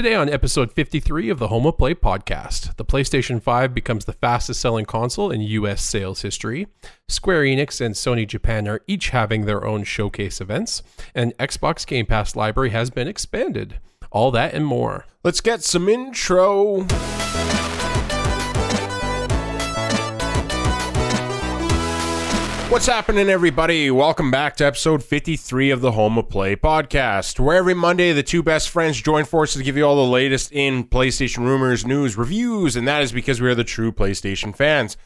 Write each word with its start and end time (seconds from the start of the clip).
Today, 0.00 0.14
on 0.14 0.30
episode 0.30 0.72
53 0.72 1.28
of 1.28 1.38
the 1.38 1.48
Home 1.48 1.66
of 1.66 1.76
Play 1.76 1.94
podcast, 1.94 2.74
the 2.76 2.86
PlayStation 2.86 3.42
5 3.42 3.74
becomes 3.74 4.06
the 4.06 4.14
fastest 4.14 4.58
selling 4.58 4.86
console 4.86 5.30
in 5.30 5.42
US 5.42 5.82
sales 5.82 6.22
history. 6.22 6.68
Square 7.06 7.42
Enix 7.42 7.82
and 7.82 7.94
Sony 7.94 8.26
Japan 8.26 8.66
are 8.66 8.80
each 8.86 9.10
having 9.10 9.44
their 9.44 9.62
own 9.62 9.84
showcase 9.84 10.40
events, 10.40 10.82
and 11.14 11.36
Xbox 11.36 11.86
Game 11.86 12.06
Pass 12.06 12.34
library 12.34 12.70
has 12.70 12.88
been 12.88 13.08
expanded. 13.08 13.78
All 14.10 14.30
that 14.30 14.54
and 14.54 14.64
more. 14.64 15.04
Let's 15.22 15.42
get 15.42 15.62
some 15.62 15.86
intro. 15.86 16.86
What's 22.70 22.86
happening, 22.86 23.28
everybody? 23.28 23.90
Welcome 23.90 24.30
back 24.30 24.54
to 24.58 24.64
episode 24.64 25.02
53 25.02 25.72
of 25.72 25.80
the 25.80 25.90
Home 25.90 26.16
of 26.16 26.28
Play 26.28 26.54
podcast, 26.54 27.40
where 27.40 27.56
every 27.56 27.74
Monday 27.74 28.12
the 28.12 28.22
two 28.22 28.44
best 28.44 28.70
friends 28.70 29.02
join 29.02 29.24
forces 29.24 29.56
to 29.58 29.64
give 29.64 29.76
you 29.76 29.82
all 29.82 29.96
the 29.96 30.08
latest 30.08 30.52
in 30.52 30.84
PlayStation 30.84 31.38
rumors, 31.38 31.84
news, 31.84 32.16
reviews, 32.16 32.76
and 32.76 32.86
that 32.86 33.02
is 33.02 33.10
because 33.10 33.40
we 33.40 33.48
are 33.48 33.56
the 33.56 33.64
true 33.64 33.90
PlayStation 33.90 34.54
fans. 34.54 34.96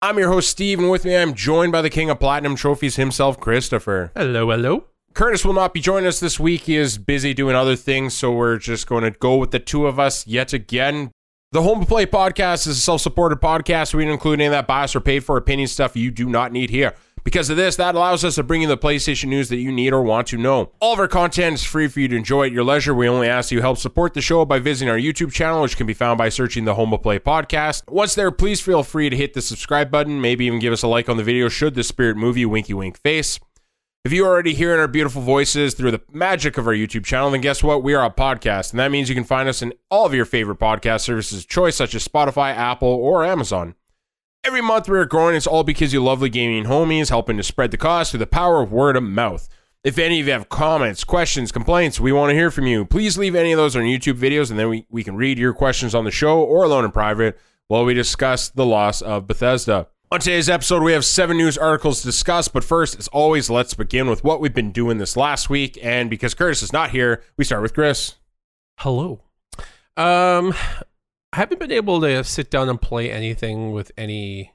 I'm 0.00 0.16
your 0.16 0.28
host, 0.28 0.48
Steve, 0.48 0.78
and 0.78 0.92
with 0.92 1.04
me 1.04 1.16
I'm 1.16 1.34
joined 1.34 1.72
by 1.72 1.82
the 1.82 1.90
king 1.90 2.08
of 2.08 2.20
platinum 2.20 2.54
trophies 2.54 2.94
himself, 2.94 3.40
Christopher. 3.40 4.12
Hello, 4.14 4.50
hello. 4.50 4.84
Curtis 5.12 5.44
will 5.44 5.54
not 5.54 5.74
be 5.74 5.80
joining 5.80 6.06
us 6.06 6.20
this 6.20 6.38
week. 6.38 6.62
He 6.62 6.76
is 6.76 6.98
busy 6.98 7.34
doing 7.34 7.56
other 7.56 7.74
things, 7.74 8.14
so 8.14 8.30
we're 8.30 8.58
just 8.58 8.86
going 8.86 9.02
to 9.02 9.10
go 9.10 9.38
with 9.38 9.50
the 9.50 9.58
two 9.58 9.88
of 9.88 9.98
us 9.98 10.24
yet 10.28 10.52
again. 10.52 11.10
The 11.52 11.60
Home 11.60 11.82
of 11.82 11.88
Play 11.88 12.06
podcast 12.06 12.66
is 12.66 12.78
a 12.78 12.80
self 12.80 13.02
supported 13.02 13.38
podcast. 13.38 13.92
We 13.92 14.04
don't 14.04 14.14
include 14.14 14.40
any 14.40 14.46
of 14.46 14.52
that 14.52 14.66
bias 14.66 14.96
or 14.96 15.00
paid 15.00 15.22
for 15.22 15.36
opinion 15.36 15.68
stuff 15.68 15.94
you 15.94 16.10
do 16.10 16.26
not 16.26 16.50
need 16.50 16.70
here. 16.70 16.94
Because 17.24 17.50
of 17.50 17.58
this, 17.58 17.76
that 17.76 17.94
allows 17.94 18.24
us 18.24 18.36
to 18.36 18.42
bring 18.42 18.62
you 18.62 18.68
the 18.68 18.78
PlayStation 18.78 19.26
news 19.26 19.50
that 19.50 19.58
you 19.58 19.70
need 19.70 19.92
or 19.92 20.00
want 20.00 20.28
to 20.28 20.38
know. 20.38 20.72
All 20.80 20.94
of 20.94 20.98
our 20.98 21.08
content 21.08 21.56
is 21.56 21.62
free 21.62 21.88
for 21.88 22.00
you 22.00 22.08
to 22.08 22.16
enjoy 22.16 22.46
at 22.46 22.52
your 22.52 22.64
leisure. 22.64 22.94
We 22.94 23.06
only 23.06 23.28
ask 23.28 23.52
you 23.52 23.60
help 23.60 23.76
support 23.76 24.14
the 24.14 24.22
show 24.22 24.46
by 24.46 24.60
visiting 24.60 24.88
our 24.88 24.96
YouTube 24.96 25.30
channel, 25.30 25.60
which 25.60 25.76
can 25.76 25.86
be 25.86 25.92
found 25.92 26.16
by 26.16 26.30
searching 26.30 26.64
the 26.64 26.74
Home 26.74 26.94
of 26.94 27.02
Play 27.02 27.18
podcast. 27.18 27.86
Once 27.86 28.14
there, 28.14 28.30
please 28.30 28.62
feel 28.62 28.82
free 28.82 29.10
to 29.10 29.16
hit 29.16 29.34
the 29.34 29.42
subscribe 29.42 29.90
button, 29.90 30.22
maybe 30.22 30.46
even 30.46 30.58
give 30.58 30.72
us 30.72 30.82
a 30.82 30.88
like 30.88 31.10
on 31.10 31.18
the 31.18 31.22
video 31.22 31.50
should 31.50 31.74
the 31.74 31.84
spirit 31.84 32.16
move 32.16 32.38
you, 32.38 32.48
winky 32.48 32.72
wink 32.72 32.98
face. 32.98 33.38
If 34.04 34.12
you 34.12 34.24
are 34.24 34.30
already 34.30 34.52
hearing 34.52 34.80
our 34.80 34.88
beautiful 34.88 35.22
voices 35.22 35.74
through 35.74 35.92
the 35.92 36.00
magic 36.10 36.58
of 36.58 36.66
our 36.66 36.72
YouTube 36.72 37.04
channel, 37.04 37.30
then 37.30 37.40
guess 37.40 37.62
what? 37.62 37.84
We 37.84 37.94
are 37.94 38.04
a 38.04 38.10
podcast, 38.10 38.72
and 38.72 38.80
that 38.80 38.90
means 38.90 39.08
you 39.08 39.14
can 39.14 39.22
find 39.22 39.48
us 39.48 39.62
in 39.62 39.72
all 39.92 40.04
of 40.04 40.12
your 40.12 40.24
favorite 40.24 40.58
podcast 40.58 41.02
services 41.02 41.44
of 41.44 41.48
choice, 41.48 41.76
such 41.76 41.94
as 41.94 42.08
Spotify, 42.08 42.52
Apple, 42.52 42.88
or 42.88 43.24
Amazon. 43.24 43.76
Every 44.42 44.60
month 44.60 44.88
we 44.88 44.98
are 44.98 45.04
growing. 45.04 45.36
It's 45.36 45.46
all 45.46 45.62
because 45.62 45.92
you 45.92 46.02
lovely 46.02 46.30
gaming 46.30 46.64
homies 46.64 47.10
helping 47.10 47.36
to 47.36 47.44
spread 47.44 47.70
the 47.70 47.76
cause 47.76 48.10
through 48.10 48.18
the 48.18 48.26
power 48.26 48.60
of 48.60 48.72
word 48.72 48.96
of 48.96 49.04
mouth. 49.04 49.48
If 49.84 49.98
any 49.98 50.18
of 50.18 50.26
you 50.26 50.32
have 50.32 50.48
comments, 50.48 51.04
questions, 51.04 51.52
complaints, 51.52 52.00
we 52.00 52.10
want 52.10 52.30
to 52.30 52.34
hear 52.34 52.50
from 52.50 52.66
you. 52.66 52.84
Please 52.84 53.16
leave 53.16 53.36
any 53.36 53.52
of 53.52 53.56
those 53.56 53.76
on 53.76 53.82
YouTube 53.82 54.18
videos, 54.18 54.50
and 54.50 54.58
then 54.58 54.68
we, 54.68 54.84
we 54.90 55.04
can 55.04 55.14
read 55.14 55.38
your 55.38 55.52
questions 55.52 55.94
on 55.94 56.04
the 56.04 56.10
show 56.10 56.40
or 56.40 56.64
alone 56.64 56.84
in 56.84 56.90
private 56.90 57.38
while 57.68 57.84
we 57.84 57.94
discuss 57.94 58.48
the 58.48 58.66
loss 58.66 59.00
of 59.00 59.28
Bethesda. 59.28 59.86
On 60.12 60.20
today's 60.20 60.50
episode, 60.50 60.82
we 60.82 60.92
have 60.92 61.06
seven 61.06 61.38
news 61.38 61.56
articles 61.56 62.00
to 62.02 62.06
discuss, 62.06 62.46
but 62.46 62.62
first, 62.62 62.98
as 62.98 63.08
always, 63.08 63.48
let's 63.48 63.72
begin 63.72 64.10
with 64.10 64.22
what 64.22 64.42
we've 64.42 64.52
been 64.52 64.70
doing 64.70 64.98
this 64.98 65.16
last 65.16 65.48
week. 65.48 65.78
And 65.80 66.10
because 66.10 66.34
Curtis 66.34 66.62
is 66.62 66.70
not 66.70 66.90
here, 66.90 67.22
we 67.38 67.44
start 67.44 67.62
with 67.62 67.72
Chris. 67.72 68.16
Hello. 68.80 69.22
Um, 69.96 70.52
I 71.32 71.36
haven't 71.38 71.60
been 71.60 71.72
able 71.72 71.98
to 72.02 72.22
sit 72.24 72.50
down 72.50 72.68
and 72.68 72.78
play 72.78 73.10
anything 73.10 73.72
with 73.72 73.90
any 73.96 74.52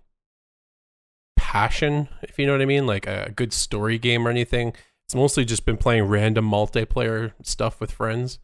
passion, 1.35 2.07
if 2.21 2.37
you 2.37 2.45
know 2.45 2.51
what 2.51 2.61
I 2.61 2.65
mean, 2.65 2.85
like 2.85 3.07
a 3.07 3.33
good 3.35 3.51
story 3.51 3.97
game 3.97 4.27
or 4.27 4.29
anything. 4.29 4.75
It's 5.07 5.15
mostly 5.15 5.43
just 5.43 5.65
been 5.65 5.77
playing 5.77 6.03
random 6.03 6.47
multiplayer 6.47 7.33
stuff 7.41 7.81
with 7.81 7.89
friends. 7.89 8.37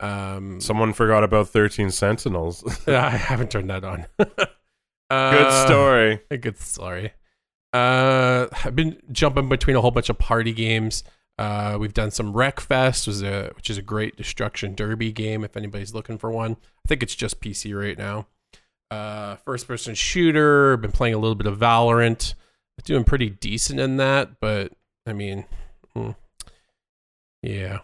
Um, 0.00 0.62
Someone 0.62 0.94
forgot 0.94 1.24
about 1.24 1.50
13 1.50 1.90
Sentinels. 1.90 2.64
I 2.88 3.10
haven't 3.10 3.50
turned 3.50 3.68
that 3.68 3.84
on. 3.84 4.06
uh, 5.10 5.30
Good 5.30 5.66
story. 5.66 6.20
A 6.30 6.36
good 6.36 6.58
story. 6.58 7.12
Uh, 7.72 8.46
I've 8.64 8.76
been 8.76 9.00
jumping 9.10 9.48
between 9.48 9.76
a 9.76 9.80
whole 9.80 9.90
bunch 9.90 10.08
of 10.08 10.18
party 10.18 10.52
games. 10.52 11.02
Uh, 11.36 11.76
we've 11.80 11.94
done 11.94 12.12
some 12.12 12.32
Wreckfest, 12.32 13.08
was 13.08 13.22
a 13.22 13.50
which 13.56 13.68
is 13.68 13.76
a 13.76 13.82
great 13.82 14.16
destruction 14.16 14.74
derby 14.74 15.10
game. 15.10 15.42
If 15.42 15.56
anybody's 15.56 15.92
looking 15.92 16.16
for 16.16 16.30
one, 16.30 16.52
I 16.52 16.88
think 16.88 17.02
it's 17.02 17.16
just 17.16 17.40
PC 17.40 17.76
right 17.76 17.98
now. 17.98 18.28
Uh, 18.90 19.36
first 19.36 19.66
person 19.66 19.94
shooter. 19.94 20.76
Been 20.76 20.92
playing 20.92 21.14
a 21.14 21.18
little 21.18 21.34
bit 21.34 21.48
of 21.48 21.58
Valorant. 21.58 22.34
Doing 22.84 23.04
pretty 23.04 23.30
decent 23.30 23.80
in 23.80 23.96
that, 23.96 24.40
but 24.40 24.72
I 25.06 25.12
mean, 25.12 25.44
hmm, 25.94 26.10
yeah. 27.42 27.78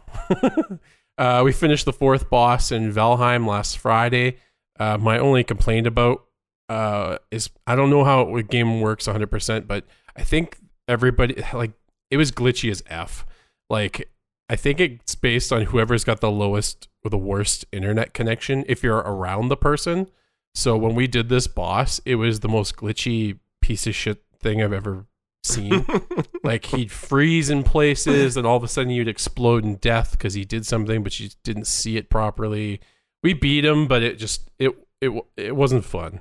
uh, 1.19 1.43
we 1.45 1.53
finished 1.53 1.85
the 1.85 1.93
fourth 1.93 2.29
boss 2.29 2.73
in 2.73 2.93
Valheim 2.93 3.47
last 3.47 3.79
Friday. 3.79 4.39
Uh, 4.79 4.99
my 4.99 5.19
only 5.19 5.45
complaint 5.45 5.87
about 5.87 6.25
uh, 6.71 7.19
is 7.33 7.51
I 7.67 7.75
don't 7.75 7.91
know 7.91 8.05
how 8.05 8.37
a 8.37 8.43
game 8.43 8.81
works 8.81 9.07
100%, 9.07 9.67
but 9.67 9.85
I 10.17 10.23
think 10.23 10.59
everybody 10.87 11.43
like 11.53 11.73
it 12.11 12.17
was 12.17 12.31
glitchy 12.31 12.71
as 12.71 12.83
f. 12.87 13.27
Like 13.69 14.09
I 14.49 14.57
think 14.57 14.81
it's 14.81 15.17
based 15.17 15.53
on 15.53 15.63
whoever's 15.63 16.05
got 16.05 16.21
the 16.21 16.31
lowest 16.31 16.89
or 17.05 17.11
the 17.11 17.19
worst 17.19 17.65
internet 17.73 18.15
connection 18.15 18.65
if 18.69 18.85
you're 18.85 18.99
around 18.99 19.49
the 19.49 19.57
person. 19.57 20.09
So 20.55 20.77
when 20.77 20.95
we 20.95 21.09
did 21.09 21.29
this 21.29 21.49
boss, 21.49 22.01
it 22.05 22.15
was 22.17 22.41
the 22.41 22.49
most 22.49 22.77
glitchy 22.77 23.39
piece 23.61 23.87
of 23.89 23.95
shit 23.95 24.23
thing 24.41 24.63
I've 24.63 24.73
ever 24.73 25.07
seen. 25.43 25.85
like 26.45 26.67
he'd 26.67 26.93
freeze 26.93 27.51
in 27.51 27.65
places 27.65 28.37
and 28.37 28.47
all 28.47 28.57
of 28.57 28.65
a 28.65 28.69
sudden 28.69 28.93
you'd 28.93 29.09
explode 29.09 29.65
in 29.65 29.75
death 29.77 30.13
because 30.13 30.35
he 30.35 30.45
did 30.45 30.65
something 30.65 31.03
but 31.03 31.19
you 31.19 31.31
didn't 31.43 31.67
see 31.67 31.97
it 31.97 32.11
properly. 32.11 32.81
We 33.25 33.35
beat 33.35 33.65
him, 33.65 33.89
but 33.89 34.05
it 34.05 34.19
just 34.19 34.51
it 34.61 34.73
it 35.01 35.11
it 35.37 35.57
wasn't 35.57 35.85
fun. 35.85 36.21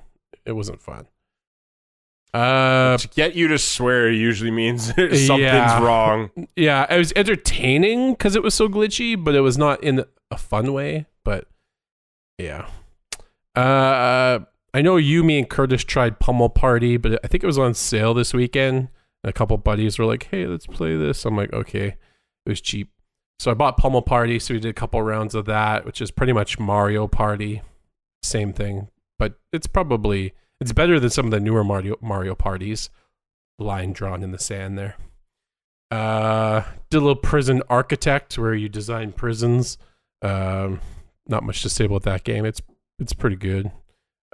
It 0.50 0.56
wasn't 0.56 0.82
fun. 0.82 1.08
Uh, 2.34 2.96
to 2.98 3.08
get 3.10 3.36
you 3.36 3.48
to 3.48 3.58
swear 3.58 4.12
usually 4.12 4.52
means 4.52 4.86
something's 4.88 5.30
Yeah. 5.30 5.84
wrong. 5.84 6.30
yeah, 6.56 6.86
it 6.94 6.98
was 6.98 7.12
entertaining 7.16 8.12
because 8.14 8.36
it 8.36 8.44
was 8.44 8.54
so 8.54 8.68
glitchy, 8.70 9.22
but 9.22 9.34
it 9.36 9.42
was 9.42 9.58
not 9.58 9.84
in 9.84 10.06
a 10.30 10.38
fun 10.38 10.74
way. 10.74 11.08
But 11.24 11.48
yeah, 12.38 12.68
uh, 13.56 14.40
I 14.74 14.82
know 14.82 14.98
you, 14.98 15.24
me, 15.24 15.40
and 15.40 15.50
Curtis 15.50 15.84
tried 15.84 16.20
Pummel 16.20 16.50
Party, 16.50 16.98
but 16.98 17.20
I 17.24 17.28
think 17.28 17.44
it 17.44 17.48
was 17.48 17.58
on 17.58 17.74
sale 17.74 18.14
this 18.14 18.34
weekend. 18.34 18.90
And 19.24 19.30
a 19.30 19.34
couple 19.34 19.58
buddies 19.58 19.98
were 20.00 20.06
like, 20.06 20.28
"Hey, 20.30 20.46
let's 20.46 20.68
play 20.68 20.96
this." 20.96 21.26
I'm 21.26 21.36
like, 21.36 21.52
"Okay." 21.52 21.96
It 22.46 22.50
was 22.50 22.62
cheap, 22.62 22.90
so 23.40 23.52
I 23.52 23.54
bought 23.56 23.76
Pummel 23.78 24.02
Party. 24.04 24.38
So 24.40 24.54
we 24.54 24.60
did 24.60 24.70
a 24.70 24.74
couple 24.74 25.02
rounds 25.02 25.34
of 25.36 25.46
that, 25.46 25.84
which 25.86 26.00
is 26.00 26.10
pretty 26.12 26.32
much 26.34 26.58
Mario 26.60 27.08
Party, 27.08 27.62
same 28.24 28.54
thing, 28.54 28.88
but 29.20 29.40
it's 29.54 29.68
probably 29.68 30.34
it's 30.60 30.72
better 30.74 31.00
than 31.00 31.12
some 31.12 31.26
of 31.26 31.32
the 31.32 31.40
newer 31.40 31.64
Mario 31.64 31.96
Mario 32.02 32.34
parties. 32.34 32.90
Line 33.60 33.92
drawn 33.94 34.24
in 34.24 34.32
the 34.32 34.40
sand 34.40 34.78
there. 34.80 34.96
Uh, 35.92 36.64
did 36.90 36.98
a 36.98 37.02
little 37.02 37.16
prison 37.16 37.62
architect 37.70 38.38
where 38.38 38.54
you 38.54 38.70
design 38.70 39.12
prisons. 39.12 39.78
Um, 40.22 40.80
not 41.28 41.44
much 41.44 41.62
to 41.64 41.70
say 41.70 41.86
about 41.86 42.04
that 42.04 42.24
game. 42.24 42.46
It's 42.46 42.62
it's 43.00 43.14
pretty 43.14 43.36
good. 43.36 43.72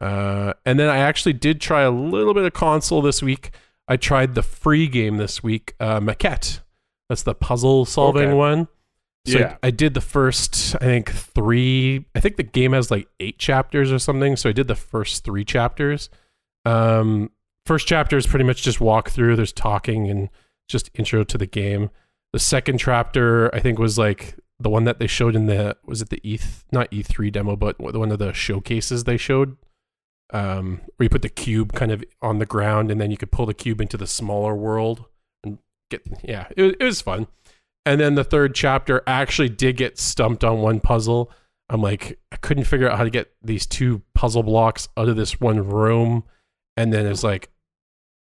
Uh, 0.01 0.53
and 0.65 0.77
then 0.79 0.89
I 0.89 0.97
actually 0.97 1.33
did 1.33 1.61
try 1.61 1.81
a 1.81 1.91
little 1.91 2.33
bit 2.33 2.43
of 2.45 2.53
console 2.53 3.01
this 3.01 3.23
week. 3.23 3.51
I 3.87 3.97
tried 3.97 4.35
the 4.35 4.41
free 4.41 4.87
game 4.87 5.17
this 5.17 5.41
week, 5.43 5.73
uh, 5.79 5.99
Maquette. 5.99 6.61
That's 7.07 7.23
the 7.23 7.35
puzzle 7.35 7.85
solving 7.85 8.29
Okay. 8.29 8.33
one. 8.33 8.67
So 9.25 9.39
Yeah. 9.39 9.57
I, 9.63 9.67
I 9.67 9.71
did 9.71 9.93
the 9.93 10.01
first, 10.01 10.75
I 10.75 10.85
think 10.85 11.11
three. 11.11 12.05
I 12.15 12.19
think 12.19 12.37
the 12.37 12.43
game 12.43 12.73
has 12.73 12.91
like 12.91 13.07
eight 13.19 13.39
chapters 13.39 13.91
or 13.91 13.99
something. 13.99 14.35
So 14.35 14.49
I 14.49 14.53
did 14.53 14.67
the 14.67 14.75
first 14.75 15.23
three 15.23 15.43
chapters. 15.45 16.09
Um, 16.65 17.31
first 17.65 17.87
chapter 17.87 18.17
is 18.17 18.27
pretty 18.27 18.45
much 18.45 18.61
just 18.63 18.79
walk 18.79 19.09
through. 19.09 19.35
There's 19.35 19.53
talking 19.53 20.09
and 20.09 20.29
just 20.67 20.89
intro 20.95 21.23
to 21.23 21.37
the 21.37 21.45
game. 21.45 21.89
The 22.33 22.39
second 22.39 22.79
chapter, 22.79 23.53
I 23.53 23.59
think, 23.59 23.79
was 23.79 23.97
like 23.97 24.35
the 24.59 24.69
one 24.69 24.85
that 24.85 24.99
they 24.99 25.07
showed 25.07 25.35
in 25.35 25.47
the 25.47 25.77
was 25.85 26.01
it 26.01 26.09
the 26.09 26.19
E 26.23 26.39
not 26.71 26.87
E 26.91 27.01
three 27.03 27.31
demo, 27.31 27.55
but 27.55 27.77
the 27.77 27.99
one 27.99 28.11
of 28.11 28.19
the 28.19 28.33
showcases 28.33 29.03
they 29.03 29.17
showed. 29.17 29.57
Um, 30.33 30.81
where 30.97 31.05
you 31.05 31.09
put 31.09 31.21
the 31.21 31.29
cube 31.29 31.73
kind 31.73 31.91
of 31.91 32.03
on 32.21 32.39
the 32.39 32.45
ground, 32.45 32.89
and 32.89 32.99
then 32.99 33.11
you 33.11 33.17
could 33.17 33.31
pull 33.31 33.45
the 33.45 33.53
cube 33.53 33.79
into 33.79 33.95
the 33.95 34.07
smaller 34.07 34.55
world 34.55 35.05
and 35.43 35.59
get 35.89 36.01
yeah, 36.23 36.47
it 36.57 36.75
it 36.79 36.83
was 36.83 37.01
fun. 37.01 37.27
And 37.85 38.01
then 38.01 38.15
the 38.15 38.23
third 38.23 38.55
chapter 38.55 39.03
I 39.07 39.21
actually 39.21 39.49
did 39.49 39.77
get 39.77 39.99
stumped 39.99 40.43
on 40.43 40.59
one 40.59 40.79
puzzle. 40.79 41.31
I'm 41.69 41.81
like, 41.81 42.19
I 42.31 42.37
couldn't 42.37 42.65
figure 42.65 42.89
out 42.89 42.97
how 42.97 43.03
to 43.03 43.09
get 43.09 43.33
these 43.41 43.65
two 43.65 44.01
puzzle 44.13 44.43
blocks 44.43 44.87
out 44.97 45.09
of 45.09 45.15
this 45.15 45.39
one 45.39 45.67
room. 45.67 46.23
And 46.77 46.91
then 46.91 47.05
it's 47.05 47.23
like, 47.23 47.49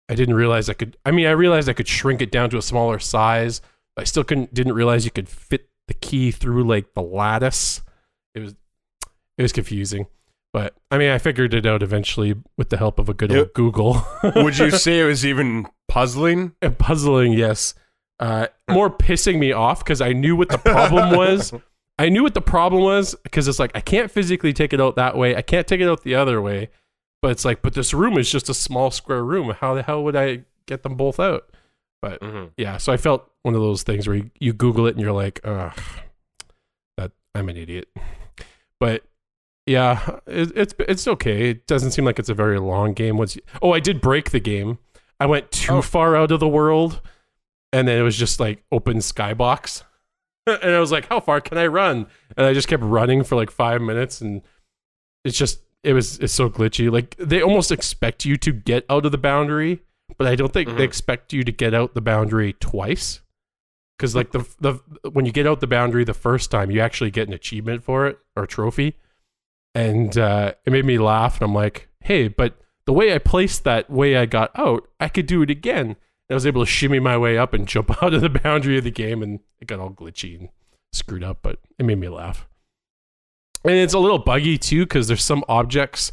I 0.09 0.15
didn't 0.15 0.35
realize 0.35 0.69
I 0.69 0.75
could. 0.75 0.97
I 1.05 1.11
mean, 1.11 1.27
I 1.27 1.31
realized 1.31 1.69
I 1.69 1.73
could 1.73 1.89
shrink 1.89 2.21
it 2.21 2.31
down 2.31 2.51
to 2.51 2.59
a 2.59 2.63
smaller 2.63 2.99
size. 2.99 3.61
But 3.97 4.03
I 4.03 4.05
still 4.05 4.25
couldn't. 4.25 4.53
Didn't 4.53 4.75
realize 4.75 5.05
you 5.05 5.11
could 5.11 5.29
fit 5.29 5.69
the 5.89 5.95
key 5.95 6.31
through 6.31 6.65
like 6.65 6.95
the 6.95 7.03
lattice. 7.03 7.83
It 8.35 8.41
was, 8.41 8.55
it 9.39 9.43
was 9.43 9.53
confusing. 9.53 10.07
But 10.53 10.75
I 10.91 10.99
mean, 10.99 11.11
I 11.11 11.19
figured 11.19 11.55
it 11.55 11.67
out 11.67 11.83
eventually 11.83 12.35
with 12.57 12.69
the 12.69 12.77
help 12.77 12.99
of 12.99 13.09
a 13.09 13.15
good 13.15 13.33
old 13.33 13.55
Google. 13.55 14.07
Would 14.37 14.59
you 14.59 14.71
say 14.79 15.01
it 15.01 15.05
was 15.05 15.27
even 15.27 15.67
puzzling? 15.89 16.53
Uh, 16.63 16.71
puzzling? 16.71 17.33
Yes. 17.33 17.75
Uh, 18.21 18.47
more 18.71 18.89
pissing 18.91 19.39
me 19.39 19.53
off 19.53 19.81
because 19.85 20.01
I 20.01 20.13
knew 20.13 20.37
what 20.37 20.49
the 20.49 20.59
problem 20.59 21.11
was, 21.17 21.53
I 21.99 22.09
knew 22.09 22.23
what 22.23 22.35
the 22.35 22.41
problem 22.41 22.83
was 22.83 23.15
because 23.25 23.49
it's 23.49 23.59
like 23.59 23.73
I 23.75 23.81
can't 23.81 24.11
physically 24.11 24.53
take 24.53 24.73
it 24.73 24.81
out 24.81 24.97
that 24.97 25.17
way. 25.17 25.35
I 25.37 25.43
can't 25.43 25.67
take 25.67 25.81
it 25.81 25.89
out 25.89 26.03
the 26.05 26.15
other 26.15 26.41
way. 26.41 26.71
But 27.23 27.31
it's 27.33 27.45
like, 27.45 27.63
but 27.63 27.73
this 27.75 27.95
room 27.95 28.19
is 28.19 28.31
just 28.31 28.49
a 28.49 28.55
small 28.55 28.91
square 28.91 29.25
room. 29.25 29.51
How 29.59 29.75
the 29.75 29.83
hell 29.83 30.05
would 30.05 30.15
I 30.15 30.45
get 30.67 30.83
them 30.83 30.95
both 30.95 31.19
out? 31.19 31.49
But 32.03 32.21
Mhm. 32.21 32.51
yeah, 32.59 32.77
so 32.77 32.93
I 32.93 32.99
felt 32.99 33.31
one 33.43 33.55
of 33.55 33.61
those 33.63 33.83
things 33.83 34.07
where 34.07 34.17
you, 34.17 34.31
you 34.39 34.53
Google 34.53 34.87
it 34.87 34.91
and 34.95 35.01
you're 35.01 35.13
like, 35.13 35.41
ugh, 35.43 35.73
that 36.99 37.13
I'm 37.35 37.49
an 37.49 37.57
idiot. 37.57 37.89
But 38.81 39.05
yeah, 39.67 40.19
it, 40.27 40.53
it's 40.55 40.75
it's 40.81 41.09
okay. 41.09 41.51
It 41.51 41.67
doesn't 41.67 41.93
seem 41.93 42.05
like 42.05 42.19
it's 42.19 42.29
a 42.29 42.35
very 42.35 42.59
long 42.59 42.93
game. 42.93 43.17
Once 43.17 43.37
you, 43.37 43.43
oh, 43.63 43.73
I 43.73 43.81
did 43.81 44.01
break 44.03 44.31
the 44.31 44.41
game. 44.41 44.79
I 45.19 45.25
went 45.27 45.51
too 45.51 45.75
Oh. 45.77 45.83
far 45.83 46.17
out 46.17 46.31
of 46.33 46.41
the 46.41 46.49
world, 46.49 47.01
and 47.75 47.89
then 47.89 47.99
it 47.99 48.03
was 48.03 48.17
just 48.17 48.39
like 48.39 48.63
open 48.71 48.99
skybox, 48.99 49.83
and 50.47 50.71
I 50.71 50.79
was 50.79 50.93
like, 50.93 51.09
how 51.09 51.19
far 51.21 51.41
can 51.41 51.59
I 51.59 51.67
run? 51.67 52.07
And 52.37 52.47
I 52.47 52.55
just 52.55 52.69
kept 52.69 52.83
running 52.83 53.25
for 53.25 53.35
like 53.35 53.51
five 53.51 53.83
minutes, 53.83 54.21
and 54.21 54.43
it's 55.25 55.37
just 55.37 55.61
it 55.83 55.93
was 55.93 56.19
it's 56.21 56.33
so 56.33 56.49
glitchy. 56.49 56.91
Like 56.91 57.17
they 57.19 57.43
almost 57.43 57.73
expect 57.73 58.25
you 58.25 58.37
to 58.39 58.53
get 58.53 58.87
out 58.89 59.05
of 59.05 59.13
the 59.13 59.19
boundary, 59.19 59.81
but 60.17 60.27
I 60.27 60.37
don't 60.37 60.53
think 60.53 60.69
Mhm. 60.69 60.77
they 60.79 60.85
expect 60.85 61.33
you 61.33 61.43
to 61.43 61.53
get 61.53 61.75
out 61.75 61.95
the 61.95 62.01
boundary 62.01 62.53
twice. 62.55 63.21
Because 63.99 64.15
like 64.17 64.33
the 64.33 64.47
the 64.61 65.11
when 65.11 65.27
you 65.27 65.33
get 65.33 65.47
out 65.47 65.61
the 65.61 65.67
boundary 65.67 66.05
the 66.05 66.15
first 66.15 66.51
time, 66.51 66.71
you 66.71 66.81
actually 66.81 67.11
get 67.11 67.29
an 67.29 67.35
achievement 67.35 67.83
for 67.85 68.07
it 68.07 68.19
or 68.37 68.45
a 68.45 68.47
trophy, 68.47 68.95
and 69.75 70.17
uh, 70.17 70.53
it 70.65 70.73
made 70.73 70.85
me 70.85 70.99
laugh. 70.99 71.41
And 71.41 71.49
I'm 71.49 71.55
like, 71.55 71.89
hey, 72.01 72.29
but 72.29 72.55
the 72.87 72.93
way 72.93 73.15
I 73.15 73.19
placed 73.19 73.65
that 73.65 73.89
way 73.91 74.17
I 74.17 74.27
got 74.27 74.51
out, 74.59 74.89
I 75.01 75.09
could 75.09 75.27
do 75.27 75.43
it 75.43 75.51
again. 75.51 75.97
I 76.31 76.35
was 76.35 76.47
able 76.47 76.63
to 76.65 76.71
shimmy 76.71 77.01
my 77.01 77.19
way 77.19 77.37
up 77.37 77.53
and 77.53 77.69
jump 77.69 77.91
out 78.03 78.15
of 78.15 78.21
the 78.21 78.31
boundary 78.31 78.79
of 78.79 78.85
the 78.85 78.91
game, 78.91 79.23
and 79.23 79.41
it 79.61 79.69
got 79.69 79.81
all 79.81 79.91
glitchy 79.91 80.39
and 80.39 80.49
screwed 80.93 81.25
up, 81.25 81.39
but 81.43 81.59
it 81.79 81.85
made 81.85 81.99
me 81.99 82.09
laugh. 82.09 82.47
And 83.65 83.75
it's 83.75 83.95
a 83.95 83.99
little 83.99 84.19
buggy 84.19 84.59
too, 84.59 84.85
because 84.85 85.09
there's 85.09 85.25
some 85.25 85.45
objects, 85.49 86.13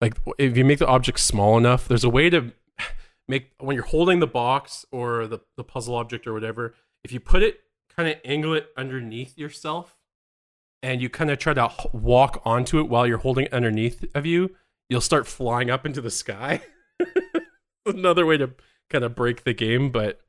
like 0.00 0.16
if 0.38 0.56
you 0.56 0.64
make 0.64 0.78
the 0.78 0.86
object 0.86 1.20
small 1.20 1.56
enough, 1.56 1.86
there's 1.86 2.04
a 2.04 2.10
way 2.10 2.30
to 2.30 2.52
make 3.28 3.52
when 3.58 3.74
you're 3.74 3.84
holding 3.84 4.20
the 4.20 4.26
box 4.26 4.84
or 4.90 5.26
the, 5.26 5.40
the 5.56 5.64
puzzle 5.64 5.94
object 5.94 6.26
or 6.26 6.32
whatever, 6.32 6.74
if 7.04 7.12
you 7.12 7.20
put 7.20 7.42
it 7.42 7.60
kind 7.96 8.08
of 8.08 8.16
angle 8.24 8.54
it 8.54 8.68
underneath 8.76 9.36
yourself 9.36 9.96
and 10.82 11.02
you 11.02 11.08
kind 11.08 11.30
of 11.30 11.38
try 11.38 11.54
to 11.54 11.70
walk 11.92 12.40
onto 12.44 12.78
it 12.78 12.88
while 12.88 13.06
you're 13.06 13.18
holding 13.18 13.46
it 13.46 13.52
underneath 13.52 14.04
of 14.14 14.26
you, 14.26 14.56
you'll 14.88 15.00
start 15.00 15.26
flying 15.26 15.70
up 15.70 15.86
into 15.86 16.00
the 16.00 16.10
sky. 16.10 16.62
Another 17.86 18.26
way 18.26 18.36
to 18.36 18.50
kind 18.90 19.04
of 19.04 19.14
break 19.14 19.44
the 19.44 19.54
game, 19.54 19.90
but 19.90 20.20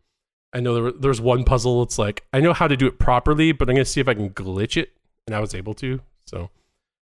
I 0.54 0.60
know 0.60 0.74
there, 0.74 0.92
there's 0.92 1.22
one 1.22 1.44
puzzle. 1.44 1.84
It's 1.84 1.98
like 1.98 2.26
I 2.34 2.40
know 2.40 2.54
how 2.54 2.68
to 2.68 2.78
do 2.78 2.88
it 2.88 3.00
properly, 3.00 3.52
but 3.52 3.70
I'm 3.70 3.76
gonna 3.76 3.86
see 3.86 4.02
if 4.02 4.08
I 4.08 4.14
can 4.14 4.30
glitch 4.30 4.78
it, 4.78 4.94
and 5.28 5.36
I 5.36 5.40
was 5.40 5.54
able 5.56 5.74
to. 5.76 6.02
So 6.26 6.50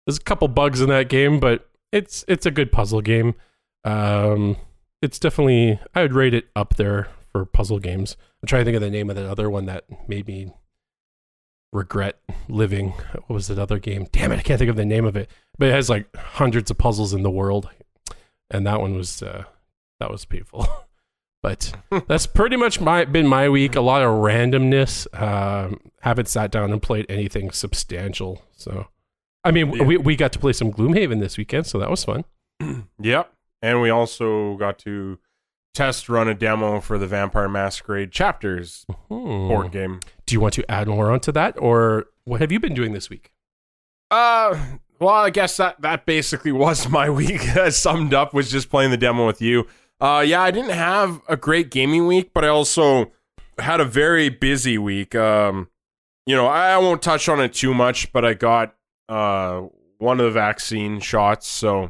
there's 0.05 0.17
a 0.17 0.23
couple 0.23 0.47
bugs 0.47 0.81
in 0.81 0.89
that 0.89 1.09
game, 1.09 1.39
but 1.39 1.69
it's 1.91 2.25
it's 2.27 2.45
a 2.45 2.51
good 2.51 2.71
puzzle 2.71 3.01
game. 3.01 3.35
Um, 3.83 4.57
it's 5.01 5.19
definitely 5.19 5.79
I 5.93 6.01
would 6.01 6.13
rate 6.13 6.33
it 6.33 6.47
up 6.55 6.75
there 6.75 7.07
for 7.31 7.45
puzzle 7.45 7.79
games. 7.79 8.17
I'm 8.41 8.47
trying 8.47 8.61
to 8.61 8.65
think 8.65 8.75
of 8.75 8.81
the 8.81 8.89
name 8.89 9.09
of 9.09 9.15
that 9.15 9.25
other 9.25 9.49
one 9.49 9.65
that 9.65 9.85
made 10.07 10.27
me 10.27 10.51
regret 11.71 12.19
living. 12.47 12.89
What 12.89 13.29
was 13.29 13.47
that 13.47 13.59
other 13.59 13.79
game? 13.79 14.07
Damn 14.11 14.31
it, 14.31 14.39
I 14.39 14.41
can't 14.41 14.57
think 14.57 14.69
of 14.69 14.75
the 14.75 14.85
name 14.85 15.05
of 15.05 15.15
it. 15.15 15.29
But 15.57 15.69
it 15.69 15.73
has 15.73 15.89
like 15.89 16.13
hundreds 16.15 16.71
of 16.71 16.77
puzzles 16.77 17.13
in 17.13 17.23
the 17.23 17.31
world, 17.31 17.69
and 18.49 18.65
that 18.65 18.81
one 18.81 18.95
was 18.95 19.21
uh, 19.21 19.43
that 19.99 20.11
was 20.11 20.25
painful. 20.25 20.67
but 21.45 22.05
that's 22.07 22.25
pretty 22.25 22.55
much 22.55 22.81
my 22.81 23.05
been 23.05 23.27
my 23.27 23.47
week. 23.49 23.75
A 23.75 23.81
lot 23.81 24.01
of 24.01 24.09
randomness. 24.09 25.05
Um, 25.19 25.79
haven't 26.01 26.27
sat 26.27 26.49
down 26.49 26.71
and 26.71 26.81
played 26.81 27.05
anything 27.07 27.51
substantial. 27.51 28.41
So, 28.55 28.87
I 29.43 29.51
mean, 29.51 29.71
Yeah. 29.73 29.83
we 29.83 29.97
we 29.97 30.15
got 30.15 30.31
to 30.33 30.39
play 30.39 30.53
some 30.53 30.71
Gloomhaven 30.71 31.19
this 31.19 31.37
weekend, 31.37 31.67
so 31.67 31.77
that 31.79 31.89
was 31.91 32.03
fun. 32.03 32.25
Yep. 32.99 33.31
And 33.61 33.81
we 33.81 33.89
also 33.91 34.55
got 34.57 34.79
to 34.79 35.19
test 35.75 36.09
run 36.09 36.27
a 36.27 36.33
demo 36.33 36.79
for 36.79 36.97
the 36.97 37.05
Vampire 37.07 37.49
Masquerade 37.49 38.11
chapters 38.11 38.85
Hmm. 39.09 39.47
board 39.49 39.71
game. 39.71 39.99
Do 40.25 40.33
you 40.33 40.39
want 40.39 40.53
to 40.55 40.71
add 40.71 40.87
more 40.87 41.11
onto 41.11 41.31
that, 41.33 41.55
or 41.59 42.05
what 42.23 42.41
have 42.41 42.51
you 42.51 42.59
been 42.59 42.73
doing 42.73 42.93
this 42.93 43.09
week? 43.09 43.31
Uh, 44.09 44.57
well, 44.99 45.13
I 45.13 45.29
guess 45.29 45.57
that 45.57 45.81
that 45.81 46.05
basically 46.07 46.51
was 46.65 46.89
my 46.89 47.07
week. 47.09 47.41
Summed 47.69 48.13
up 48.15 48.33
was 48.33 48.49
just 48.49 48.69
playing 48.71 48.89
the 48.91 48.97
demo 48.97 49.27
with 49.27 49.41
you. 49.43 49.67
Uh, 50.05 50.21
yeah, 50.21 50.43
I 50.43 50.51
didn't 50.51 50.69
have 50.69 51.19
a 51.27 51.35
great 51.35 51.71
gaming 51.71 52.05
week, 52.05 52.29
but 52.31 52.45
I 52.45 52.49
also 52.49 53.11
had 53.57 53.81
a 53.81 53.85
very 53.85 54.29
busy 54.29 54.77
week. 54.77 55.15
Um, 55.15 55.67
you 56.27 56.35
know, 56.35 56.45
I, 56.45 56.77
won't 56.77 57.01
touch 57.01 57.27
on 57.27 57.41
it 57.41 57.53
too 57.55 57.73
much, 57.73 58.13
but 58.13 58.23
I 58.23 58.35
got 58.35 58.75
uh 59.09 59.61
one 59.97 60.19
of 60.19 60.25
the 60.25 60.31
vaccine 60.31 60.99
shots, 60.99 61.47
so 61.47 61.89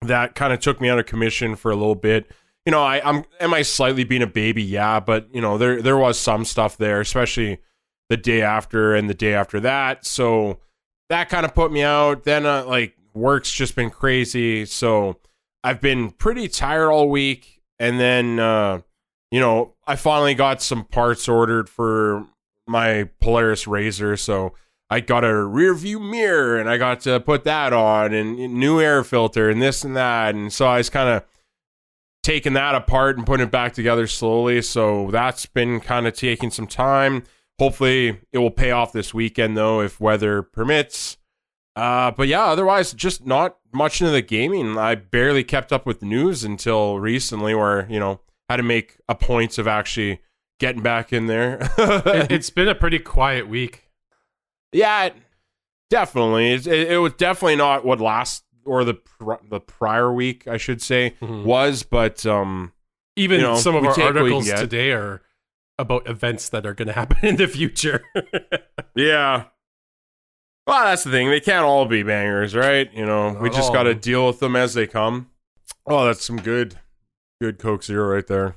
that 0.00 0.34
kind 0.34 0.52
of 0.52 0.58
took 0.58 0.80
me 0.80 0.88
out 0.88 0.98
of 0.98 1.06
commission 1.06 1.54
for 1.54 1.70
a 1.70 1.76
little 1.76 1.94
bit. 1.94 2.28
You 2.66 2.72
know, 2.72 2.82
I, 2.82 3.00
I'm 3.08 3.24
am 3.38 3.54
I 3.54 3.62
slightly 3.62 4.02
being 4.02 4.22
a 4.22 4.26
baby? 4.26 4.64
Yeah, 4.64 4.98
but 4.98 5.32
you 5.32 5.40
know, 5.40 5.58
there 5.58 5.80
there 5.80 5.96
was 5.96 6.18
some 6.18 6.44
stuff 6.44 6.76
there, 6.76 7.00
especially 7.00 7.58
the 8.08 8.16
day 8.16 8.42
after 8.42 8.96
and 8.96 9.08
the 9.08 9.14
day 9.14 9.34
after 9.34 9.60
that. 9.60 10.04
So 10.04 10.58
that 11.08 11.28
kind 11.28 11.46
of 11.46 11.54
put 11.54 11.70
me 11.70 11.84
out. 11.84 12.24
Then 12.24 12.46
uh, 12.46 12.64
like 12.64 12.96
work's 13.14 13.52
just 13.52 13.76
been 13.76 13.90
crazy, 13.90 14.64
so 14.64 15.20
I've 15.64 15.80
been 15.80 16.10
pretty 16.10 16.48
tired 16.48 16.90
all 16.90 17.08
week. 17.08 17.62
And 17.82 17.98
then 17.98 18.38
uh, 18.38 18.82
you 19.32 19.40
know 19.40 19.74
I 19.86 19.96
finally 19.96 20.34
got 20.34 20.62
some 20.62 20.84
parts 20.84 21.28
ordered 21.28 21.68
for 21.68 22.26
my 22.68 23.08
Polaris 23.20 23.66
Razor, 23.66 24.16
so 24.16 24.54
I 24.88 25.00
got 25.00 25.24
a 25.24 25.44
rear 25.44 25.74
view 25.74 25.98
mirror 25.98 26.58
and 26.58 26.70
I 26.70 26.78
got 26.78 27.00
to 27.00 27.18
put 27.18 27.42
that 27.42 27.72
on 27.72 28.14
and 28.14 28.36
new 28.36 28.80
air 28.80 29.02
filter 29.02 29.50
and 29.50 29.60
this 29.60 29.82
and 29.82 29.96
that, 29.96 30.36
and 30.36 30.52
so 30.52 30.66
I 30.66 30.78
was 30.78 30.90
kind 30.90 31.08
of 31.08 31.24
taking 32.22 32.52
that 32.52 32.76
apart 32.76 33.16
and 33.16 33.26
putting 33.26 33.46
it 33.46 33.50
back 33.50 33.72
together 33.72 34.06
slowly. 34.06 34.62
So 34.62 35.10
that's 35.10 35.46
been 35.46 35.80
kind 35.80 36.06
of 36.06 36.14
taking 36.14 36.52
some 36.52 36.68
time. 36.68 37.24
Hopefully, 37.58 38.20
it 38.32 38.38
will 38.38 38.52
pay 38.52 38.70
off 38.70 38.92
this 38.92 39.12
weekend 39.12 39.56
though, 39.56 39.80
if 39.80 40.00
weather 40.00 40.42
permits. 40.42 41.16
Uh, 41.74 42.10
but 42.10 42.28
yeah, 42.28 42.44
otherwise, 42.44 42.92
just 42.92 43.24
not 43.26 43.56
much 43.72 44.00
into 44.00 44.12
the 44.12 44.20
gaming. 44.22 44.76
I 44.76 44.94
barely 44.94 45.42
kept 45.44 45.72
up 45.72 45.86
with 45.86 46.02
news 46.02 46.44
until 46.44 46.98
recently, 46.98 47.54
where 47.54 47.86
you 47.90 47.98
know 47.98 48.20
had 48.48 48.56
to 48.58 48.62
make 48.62 48.98
a 49.08 49.14
point 49.14 49.56
of 49.58 49.66
actually 49.66 50.20
getting 50.60 50.82
back 50.82 51.12
in 51.12 51.26
there. 51.26 51.58
it, 51.78 52.30
it's 52.30 52.50
been 52.50 52.68
a 52.68 52.74
pretty 52.74 52.98
quiet 52.98 53.48
week. 53.48 53.88
yeah, 54.72 55.04
it- 55.04 55.16
definitely. 55.90 56.52
It, 56.52 56.66
it, 56.66 56.98
was 56.98 57.14
definitely 57.14 57.56
not 57.56 57.84
what 57.84 58.00
last 58.00 58.44
or 58.64 58.84
the 58.84 58.94
pr- 58.94 59.34
the 59.48 59.60
prior 59.60 60.12
week, 60.12 60.46
I 60.46 60.56
should 60.58 60.80
say, 60.82 61.14
Mhm. 61.22 61.44
was. 61.44 61.82
But 61.82 62.24
um, 62.26 62.72
Even 63.16 63.40
You 63.40 63.46
know, 63.46 63.56
some 63.56 63.74
of 63.76 63.84
our 63.84 63.94
take 63.94 64.04
what 64.04 64.14
we 64.22 64.30
can 64.30 64.32
articles 64.38 64.60
today 64.60 64.92
are 64.92 65.22
about 65.78 66.06
events 66.08 66.48
that 66.50 66.64
are 66.66 66.74
going 66.74 66.86
to 66.92 66.92
happen 66.94 67.18
in 67.26 67.36
the 67.36 67.48
future. 67.48 68.04
Yeah. 68.94 69.44
Well, 70.66 70.84
that's 70.84 71.04
the 71.04 71.10
thing. 71.10 71.28
They 71.30 71.40
can't 71.40 71.64
all 71.64 71.86
be 71.86 72.02
bangers, 72.02 72.54
right? 72.54 72.92
You 72.94 73.04
know, 73.04 73.36
we 73.40 73.50
just 73.50 73.68
all 73.68 73.72
got 73.74 73.82
to 73.84 73.94
deal 73.94 74.26
with 74.26 74.38
them 74.40 74.54
as 74.56 74.74
they 74.74 74.86
come. 74.86 75.30
Oh, 75.86 76.04
that's 76.06 76.24
some 76.24 76.36
good, 76.36 76.78
good 77.40 77.58
Coke 77.58 77.82
Zero 77.82 78.14
right 78.14 78.26
there. 78.26 78.54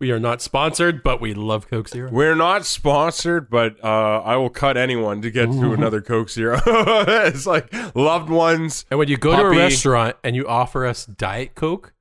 we 0.00 0.10
are 0.10 0.18
not 0.18 0.42
sponsored, 0.42 1.04
but 1.04 1.20
we 1.20 1.32
love 1.32 1.68
Coke 1.68 1.88
Zero. 1.88 2.10
We're 2.10 2.34
not 2.34 2.66
sponsored, 2.66 3.48
but 3.48 3.82
uh, 3.84 4.22
I 4.24 4.36
will 4.36 4.50
cut 4.50 4.76
anyone 4.76 5.22
to 5.22 5.30
get 5.30 5.52
to 5.52 5.72
another 5.72 6.00
Coke 6.02 6.30
Zero. 6.30 6.60
it's 6.66 7.46
like 7.46 7.72
loved 7.94 8.28
ones. 8.28 8.84
And 8.90 8.98
when 8.98 9.06
you 9.08 9.16
go 9.16 9.36
to 9.36 9.42
a 9.42 9.50
restaurant 9.56 10.16
and 10.24 10.34
you 10.34 10.48
offer 10.48 10.84
us 10.84 11.06
Diet 11.06 11.54
Coke, 11.54 11.92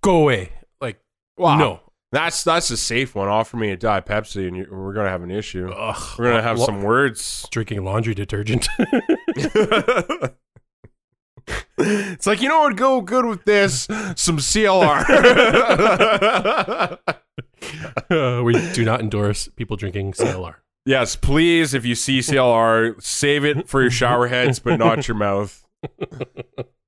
go 0.00 0.16
away. 0.16 0.50
Like, 0.80 0.98
Wow. 1.36 1.58
no. 1.58 1.80
That's 2.14 2.44
that's 2.44 2.70
a 2.70 2.76
safe 2.76 3.16
one. 3.16 3.26
Offer 3.26 3.56
me 3.56 3.72
a 3.72 3.76
Diet 3.76 4.06
Pepsi, 4.06 4.46
and 4.46 4.56
you, 4.56 4.68
we're 4.70 4.92
gonna 4.92 5.10
have 5.10 5.24
an 5.24 5.32
issue. 5.32 5.68
Ugh. 5.68 6.16
We're 6.16 6.30
gonna 6.30 6.42
have 6.42 6.60
Lo- 6.60 6.66
some 6.66 6.82
words. 6.82 7.48
drinking 7.50 7.82
laundry 7.82 8.14
detergent. 8.14 8.68
it's 11.76 12.24
like 12.24 12.40
you 12.40 12.48
know 12.48 12.60
what 12.60 12.68
would 12.68 12.76
go 12.76 13.00
good 13.00 13.24
with 13.24 13.44
this? 13.44 13.88
Some 14.14 14.38
CLR. 14.38 15.04
Uh, 18.08 18.42
we 18.44 18.52
do 18.74 18.84
not 18.84 19.00
endorse 19.00 19.48
people 19.48 19.76
drinking 19.76 20.12
CLR. 20.12 20.54
yes, 20.86 21.16
please. 21.16 21.74
If 21.74 21.84
you 21.84 21.96
see 21.96 22.20
CLR, 22.20 23.02
save 23.02 23.44
it 23.44 23.68
for 23.68 23.82
your 23.82 23.90
shower 23.90 24.28
heads, 24.28 24.60
but 24.60 24.76
not 24.76 25.08
your 25.08 25.16
mouth. 25.16 25.66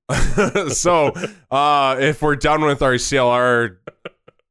so, 0.69 1.13
uh, 1.51 1.97
if 1.99 2.23
we're 2.23 2.37
done 2.37 2.63
with 2.63 2.81
our 2.81 2.95
CLR 2.95 3.79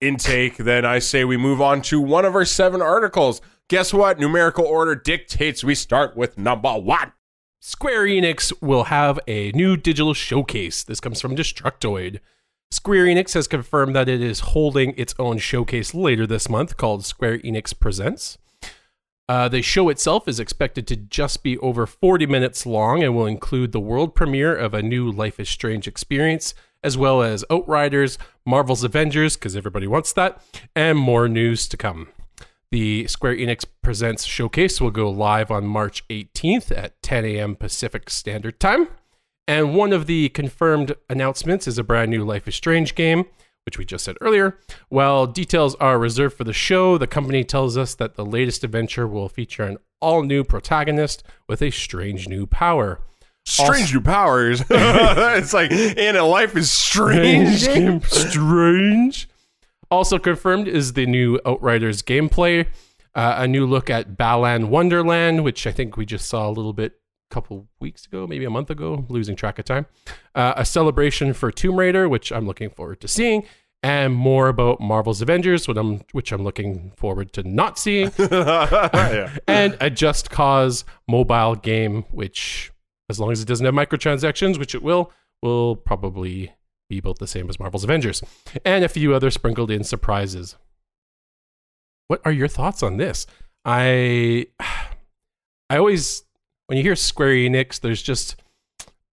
intake, 0.06 0.58
then 0.58 0.86
I 0.86 1.00
say 1.00 1.26
we 1.26 1.38
move 1.38 1.62
on 1.62 1.82
to 1.84 2.00
one 2.00 2.26
of 2.26 2.36
our 2.36 2.46
seven 2.46 2.82
articles. 2.82 3.42
Guess 3.68 3.94
what? 3.94 4.20
Numerical 4.20 4.66
order 4.66 4.96
dictates 4.96 5.64
we 5.64 5.76
start 5.76 6.16
with 6.16 6.38
number 6.38 6.74
one. 6.74 7.14
Square 7.60 8.06
Enix 8.06 8.54
will 8.62 8.86
have 8.86 9.20
a 9.28 9.52
new 9.54 9.76
digital 9.76 10.14
showcase. 10.14 10.84
This 10.84 11.00
comes 11.00 11.20
from 11.20 11.36
Destructoid. 11.36 12.20
Square 12.70 13.06
Enix 13.06 13.34
has 13.34 13.48
confirmed 13.48 13.96
that 13.96 14.08
it 14.08 14.22
is 14.22 14.40
holding 14.42 14.94
its 14.98 15.16
own 15.18 15.40
showcase 15.40 15.94
later 15.94 16.28
this 16.28 16.48
month 16.48 16.78
called 16.78 17.06
Square 17.06 17.40
Enix 17.40 17.78
Presents. 17.78 18.38
Uh, 19.28 19.50
the 19.50 19.64
show 19.64 19.90
itself 19.90 20.28
is 20.28 20.40
expected 20.40 20.86
to 20.86 20.96
just 20.96 21.42
be 21.42 21.58
over 21.58 21.88
40 21.88 22.28
minutes 22.28 22.66
long 22.66 23.02
and 23.02 23.16
will 23.16 23.26
include 23.26 23.72
the 23.72 23.80
world 23.80 24.14
premiere 24.14 24.56
of 24.56 24.76
a 24.76 24.84
new 24.84 25.10
Life 25.10 25.40
is 25.40 25.50
Strange 25.50 25.88
experience, 25.88 26.54
as 26.86 26.98
well 26.98 27.24
as 27.24 27.44
Outriders, 27.50 28.20
Marvel's 28.46 28.84
Avengers, 28.84 29.36
because 29.36 29.56
everybody 29.56 29.88
wants 29.88 30.14
that, 30.14 30.42
and 30.76 30.98
more 30.98 31.28
news 31.28 31.68
to 31.68 31.76
come. 31.76 32.10
The 32.72 33.08
Square 33.08 33.38
Enix 33.38 33.66
Presents 33.82 34.24
showcase 34.24 34.80
will 34.80 34.92
go 34.92 35.10
live 35.10 35.50
on 35.50 35.66
March 35.66 36.08
18th 36.10 36.72
at 36.72 37.02
10 37.02 37.26
a.m. 37.26 37.56
Pacific 37.56 38.10
Standard 38.10 38.60
Time. 38.60 38.88
And 39.48 39.76
one 39.76 39.94
of 39.94 40.06
the 40.06 40.30
confirmed 40.30 40.96
announcements 41.10 41.68
is 41.68 41.78
a 41.78 41.84
brand 41.84 42.12
new 42.12 42.24
Life 42.24 42.48
is 42.48 42.56
Strange 42.56 42.96
game 42.96 43.26
which 43.66 43.80
we 43.80 43.86
just 43.86 44.06
said 44.06 44.16
earlier. 44.22 44.60
While 44.90 45.26
details 45.26 45.74
are 45.76 45.98
reserved 45.98 46.38
for 46.38 46.44
the 46.44 46.54
show, 46.54 47.00
the 47.00 47.08
company 47.08 47.44
tells 47.44 47.78
us 47.78 47.96
that 47.96 48.14
the 48.14 48.26
latest 48.26 48.64
adventure 48.64 49.08
will 49.08 49.28
feature 49.28 49.64
an 49.64 49.78
all 50.00 50.22
new 50.22 50.44
protagonist 50.44 51.24
with 51.50 51.64
a 51.64 51.72
strange 51.72 52.28
new 52.28 52.46
power. 52.46 53.02
Strange 53.46 53.94
new 53.94 54.02
powers. 54.02 54.64
it's 54.70 55.54
like 55.54 55.72
in 55.72 56.16
a 56.16 56.24
life 56.24 56.56
is 56.56 56.72
strange. 56.72 57.60
strange. 58.06 59.30
Also 59.92 60.18
confirmed 60.18 60.68
is 60.68 60.94
the 60.94 61.06
new 61.06 61.40
Outriders 61.46 62.02
gameplay, 62.02 62.66
uh, 63.14 63.36
a 63.38 63.48
new 63.48 63.66
look 63.66 63.90
at 63.90 64.18
Balan 64.18 64.70
Wonderland, 64.70 65.44
which 65.44 65.68
I 65.68 65.72
think 65.72 65.96
we 65.96 66.06
just 66.06 66.28
saw 66.28 66.50
a 66.50 66.52
little 66.52 66.74
bit 66.74 66.94
a 67.30 67.34
couple 67.34 67.68
weeks 67.80 68.06
ago, 68.08 68.26
maybe 68.26 68.46
a 68.46 68.50
month 68.50 68.72
ago, 68.72 69.06
losing 69.10 69.36
track 69.36 69.60
of 69.60 69.66
time. 69.66 69.86
Uh, 70.34 70.54
a 70.58 70.66
celebration 70.66 71.34
for 71.34 71.52
Tomb 71.52 71.78
Raider, 71.78 72.10
which 72.10 72.32
I'm 72.32 72.48
looking 72.48 72.72
forward 72.72 73.00
to 73.02 73.08
seeing, 73.08 73.44
and 73.84 74.14
more 74.16 74.48
about 74.48 74.82
Marvel's 74.82 75.22
Avengers, 75.22 75.68
which 75.68 75.78
I'm, 75.78 76.02
which 76.12 76.32
I'm 76.32 76.44
looking 76.44 76.92
forward 76.98 77.32
to 77.34 77.44
not 77.44 77.78
seeing, 77.78 78.12
yeah. 78.18 79.38
and 79.48 79.78
a 79.80 79.92
Just 79.92 80.32
Cause 80.32 80.84
mobile 81.08 81.56
game, 81.56 82.04
which, 82.10 82.72
as 83.10 83.20
long 83.20 83.32
as 83.32 83.42
it 83.42 83.48
doesn't 83.48 83.66
have 83.66 83.76
microtransactions, 83.76 84.58
which 84.58 84.74
it 84.76 84.82
will, 84.84 85.12
will 85.42 85.76
probably 85.76 86.52
be 86.90 86.98
about 87.00 87.20
the 87.20 87.28
same 87.28 87.50
as 87.50 87.60
Marvel's 87.60 87.84
Avengers, 87.84 88.24
and 88.64 88.84
a 88.84 88.90
few 88.90 89.14
other 89.14 89.32
sprinkled 89.32 89.72
in 89.72 89.84
surprises. 89.84 90.56
What 92.08 92.22
are 92.26 92.32
your 92.32 92.48
thoughts 92.48 92.84
on 92.84 92.98
this? 92.98 93.26
I 93.64 94.48
I 95.70 95.78
always 95.78 96.24
when 96.68 96.78
you 96.78 96.84
hear 96.84 96.96
Square 96.96 97.30
Enix, 97.34 97.80
there's 97.80 98.02
just 98.02 98.36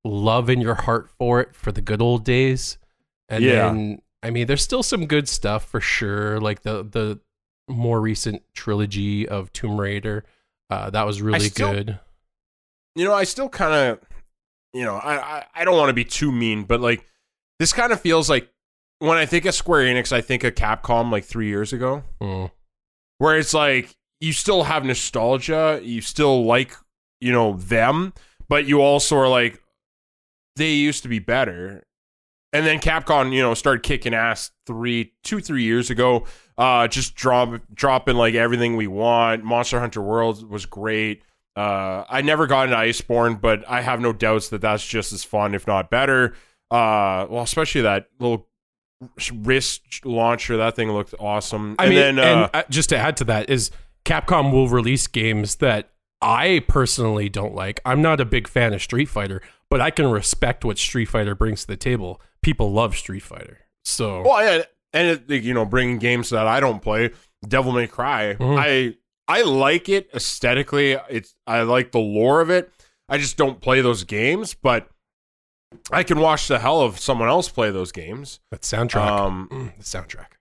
love 0.05 0.51
in 0.51 0.61
your 0.61 0.75
heart 0.75 1.09
for 1.19 1.41
it 1.41 1.55
for 1.55 1.71
the 1.73 1.81
good 1.81 2.03
old 2.03 2.25
days. 2.25 2.79
And 3.29 3.43
Yeah. 3.45 3.73
then 3.73 4.03
I 4.23 4.31
mean 4.31 4.47
there's 4.47 4.63
still 4.63 4.83
some 4.83 5.07
good 5.07 5.29
stuff 5.29 5.65
for 5.65 5.81
sure, 5.81 6.41
like 6.41 6.63
the 6.63 6.83
the 6.83 7.21
more 7.69 8.01
recent 8.01 8.43
trilogy 8.55 9.27
of 9.27 9.53
Tomb 9.53 9.81
Raider. 9.81 10.25
Uh, 10.69 10.91
that 10.91 11.07
was 11.07 11.23
really 11.23 11.39
still- 11.49 11.73
good. 11.73 11.99
You 12.95 13.05
know, 13.05 13.13
I 13.15 13.25
still 13.25 13.49
kind 13.49 13.75
of, 13.75 14.01
you 14.73 14.85
know, 14.85 14.97
I 14.97 15.17
I, 15.39 15.45
I 15.55 15.65
don't 15.65 15.77
want 15.77 15.89
to 15.91 15.95
be 15.95 16.05
too 16.05 16.31
mean, 16.33 16.65
but 16.65 16.81
like 16.81 17.07
this 17.59 17.73
kind 17.73 17.93
of 17.93 18.01
feels 18.01 18.29
like 18.31 18.49
when 18.99 19.19
I 19.19 19.27
think 19.27 19.45
of 19.45 19.55
Square 19.55 19.83
Enix, 19.87 20.13
I 20.13 20.21
think 20.21 20.45
of 20.45 20.55
Capcom 20.55 21.11
like 21.11 21.25
three 21.25 21.49
years 21.49 21.73
ago, 21.73 22.05
Mm. 22.21 22.51
where 23.19 23.37
it's 23.39 23.55
like 23.55 23.97
you 24.21 24.33
still 24.33 24.65
have 24.65 24.85
nostalgia, 24.85 25.81
you 25.83 26.01
still 26.01 26.45
like, 26.45 26.77
you 27.21 27.33
know, 27.33 27.55
them, 27.55 28.13
but 28.49 28.67
you 28.67 28.81
also 28.81 29.17
are 29.17 29.29
like 29.29 29.61
they 30.57 30.73
used 30.73 31.03
to 31.03 31.09
be 31.09 31.19
better. 31.19 31.85
And 32.53 32.67
then 32.67 32.81
Capcom, 32.81 33.33
you 33.33 33.41
know, 33.41 33.55
started 33.55 33.83
kicking 33.83 34.13
ass 34.13 34.51
three, 34.67 35.15
two, 35.25 35.41
three 35.41 35.63
years 35.63 35.89
ago. 35.89 36.27
Uh, 36.59 36.87
just 36.87 37.15
drop, 37.15 37.63
dropping 37.73 38.17
like 38.17 38.35
everything 38.35 38.77
we 38.77 38.87
want. 38.87 39.43
Monster 39.43 39.81
Hunter 39.81 40.03
World 40.03 40.47
was 40.49 40.67
great. 40.67 41.23
Uh, 41.57 42.05
I 42.09 42.23
never 42.23 42.47
got 42.47 42.65
into 42.65 42.77
Iceborne, 42.77 43.41
but 43.41 43.69
I 43.69 43.83
have 43.83 44.01
no 44.01 44.13
doubts 44.13 44.49
that 44.51 44.61
that's 44.63 44.87
just 44.87 45.13
as 45.13 45.23
fun, 45.25 45.55
if 45.55 45.67
not 45.67 45.91
better. 45.91 46.35
Uh, 46.71 47.27
well, 47.29 47.43
especially 47.43 47.83
that 47.83 48.09
little 48.19 48.49
wrist 49.35 50.05
launcher. 50.05 50.57
That 50.57 50.77
thing 50.77 50.91
looked 50.93 51.15
awesome. 51.19 51.77
I 51.79 51.85
and 51.87 51.95
mean, 51.95 52.17
then, 52.17 52.19
uh, 52.19 52.49
and 52.55 52.65
just 52.71 52.89
to 52.91 52.97
add 52.97 53.17
to 53.19 53.25
that 53.25 53.51
is 53.51 53.71
Capcom 54.05 54.53
will 54.53 54.69
release 54.69 55.07
games 55.07 55.57
that 55.57 55.91
I 56.21 56.65
personally 56.69 57.29
don't 57.29 57.55
like. 57.55 57.81
I'm 57.85 58.01
not 58.01 58.21
a 58.21 58.25
big 58.25 58.49
fan 58.49 58.73
of 58.73 58.81
Street 58.83 59.07
Fighter, 59.07 59.43
but 59.69 59.81
I 59.81 59.91
can 59.91 60.11
respect 60.11 60.65
what 60.65 60.79
Street 60.79 61.07
Fighter 61.07 61.35
brings 61.35 61.63
to 61.63 61.67
the 61.67 61.77
table. 61.77 62.21
People 62.43 62.73
love 62.73 62.97
Street 62.97 63.23
Fighter, 63.23 63.59
so 63.85 64.23
Well, 64.23 64.43
yeah, 64.43 64.63
and 64.93 65.21
it, 65.29 65.43
you 65.43 65.53
know, 65.53 65.65
bringing 65.65 65.99
games 65.99 66.31
that 66.31 66.47
I 66.47 66.61
don't 66.61 66.81
play, 66.81 67.11
Devil 67.47 67.73
May 67.73 67.87
Cry. 67.89 68.37
Mhm. 68.39 68.59
I 68.59 68.95
I 69.29 69.43
like 69.43 69.89
it 69.89 70.11
aesthetically. 70.15 70.97
It's 71.09 71.35
I 71.47 71.63
like 71.63 71.93
the 71.93 71.99
lore 72.01 72.41
of 72.41 72.51
it. 72.51 72.71
I 73.09 73.19
just 73.19 73.37
don't 73.37 73.61
play 73.61 73.81
those 73.81 74.05
games, 74.05 74.55
but 74.55 74.89
I 75.91 76.03
can 76.03 76.19
watch 76.21 76.49
the 76.49 76.59
hell 76.59 76.81
of 76.81 76.99
someone 76.99 77.29
else 77.29 77.49
play 77.49 77.71
those 77.71 77.93
games. 77.93 78.41
that 78.51 78.63
soundtrack, 78.63 79.07
Um, 79.07 79.49
Mm, 79.51 79.77
the 79.79 79.85
soundtrack. 79.85 80.33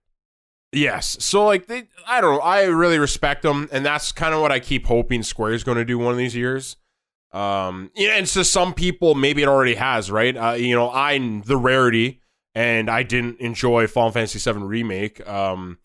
yes. 0.71 1.17
So 1.19 1.45
like 1.45 1.67
they, 1.67 1.83
I 2.07 2.21
don't 2.21 2.35
know. 2.35 2.41
I 2.41 2.63
really 2.65 2.99
respect 2.99 3.43
them, 3.43 3.69
and 3.71 3.85
that's 3.85 4.11
kind 4.11 4.33
of 4.33 4.41
what 4.41 4.51
I 4.51 4.59
keep 4.59 4.87
hoping 4.87 5.23
Square 5.23 5.53
is 5.53 5.63
going 5.63 5.77
to 5.77 5.85
do 5.85 5.97
one 5.97 6.11
of 6.11 6.17
these 6.17 6.35
years. 6.35 6.77
Um, 7.33 7.91
yeah, 7.95 8.11
and 8.17 8.27
so 8.27 8.43
some 8.43 8.73
people 8.73 9.15
maybe 9.15 9.41
it 9.41 9.47
already 9.47 9.75
has, 9.75 10.11
right? 10.11 10.35
Uh, 10.35 10.51
you 10.51 10.75
know, 10.75 10.91
I'm 10.91 11.43
the 11.43 11.55
rarity, 11.55 12.19
and 12.55 12.89
I 12.89 13.03
didn't 13.03 13.39
enjoy 13.39 13.87
Final 13.87 14.11
Fantasy 14.11 14.39
VII 14.51 14.59
remake. 14.59 15.25
Um, 15.27 15.77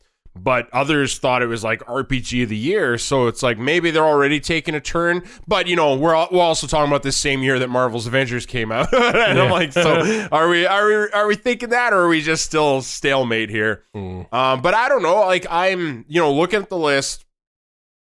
but 0.43 0.69
others 0.73 1.19
thought 1.19 1.43
it 1.43 1.47
was 1.47 1.64
like 1.64 1.81
RPG 1.87 2.45
of 2.45 2.49
the 2.49 2.57
year, 2.57 2.99
so 2.99 3.26
it's 3.26 3.43
like 3.43 3.59
maybe 3.59 3.90
they're 3.90 4.05
already 4.05 4.40
taking 4.40 4.75
a 4.75 4.81
turn. 4.81 5.23
But 5.49 5.66
you 5.66 5.76
know, 5.76 5.95
we're 5.97 6.14
we're 6.31 6.40
also 6.40 6.66
talking 6.66 6.90
about 6.90 7.02
this 7.02 7.16
same 7.16 7.43
year 7.43 7.59
that 7.59 7.69
Marvel's 7.69 8.07
Avengers 8.07 8.47
came 8.47 8.71
out, 8.73 8.93
and 8.95 9.38
Yeah. 9.38 9.45
I'm 9.45 9.50
like, 9.50 9.73
so 9.73 10.28
are 10.33 10.49
we 10.49 10.66
are 10.66 10.87
we 10.87 10.95
are 11.12 11.26
we 11.26 11.35
thinking 11.37 11.71
that, 11.71 11.93
or 11.93 12.02
are 12.02 12.09
we 12.09 12.21
just 12.23 12.45
still 12.45 12.83
stalemate 12.83 13.50
here? 13.50 13.83
Mm. 13.95 14.33
Um, 14.33 14.62
but 14.62 14.75
I 14.75 14.88
don't 14.88 15.02
know. 15.02 15.16
Like 15.21 15.47
I'm, 15.50 16.05
you 16.09 16.21
know, 16.21 16.33
looking 16.33 16.61
at 16.62 16.69
the 16.69 16.78
list, 16.78 17.25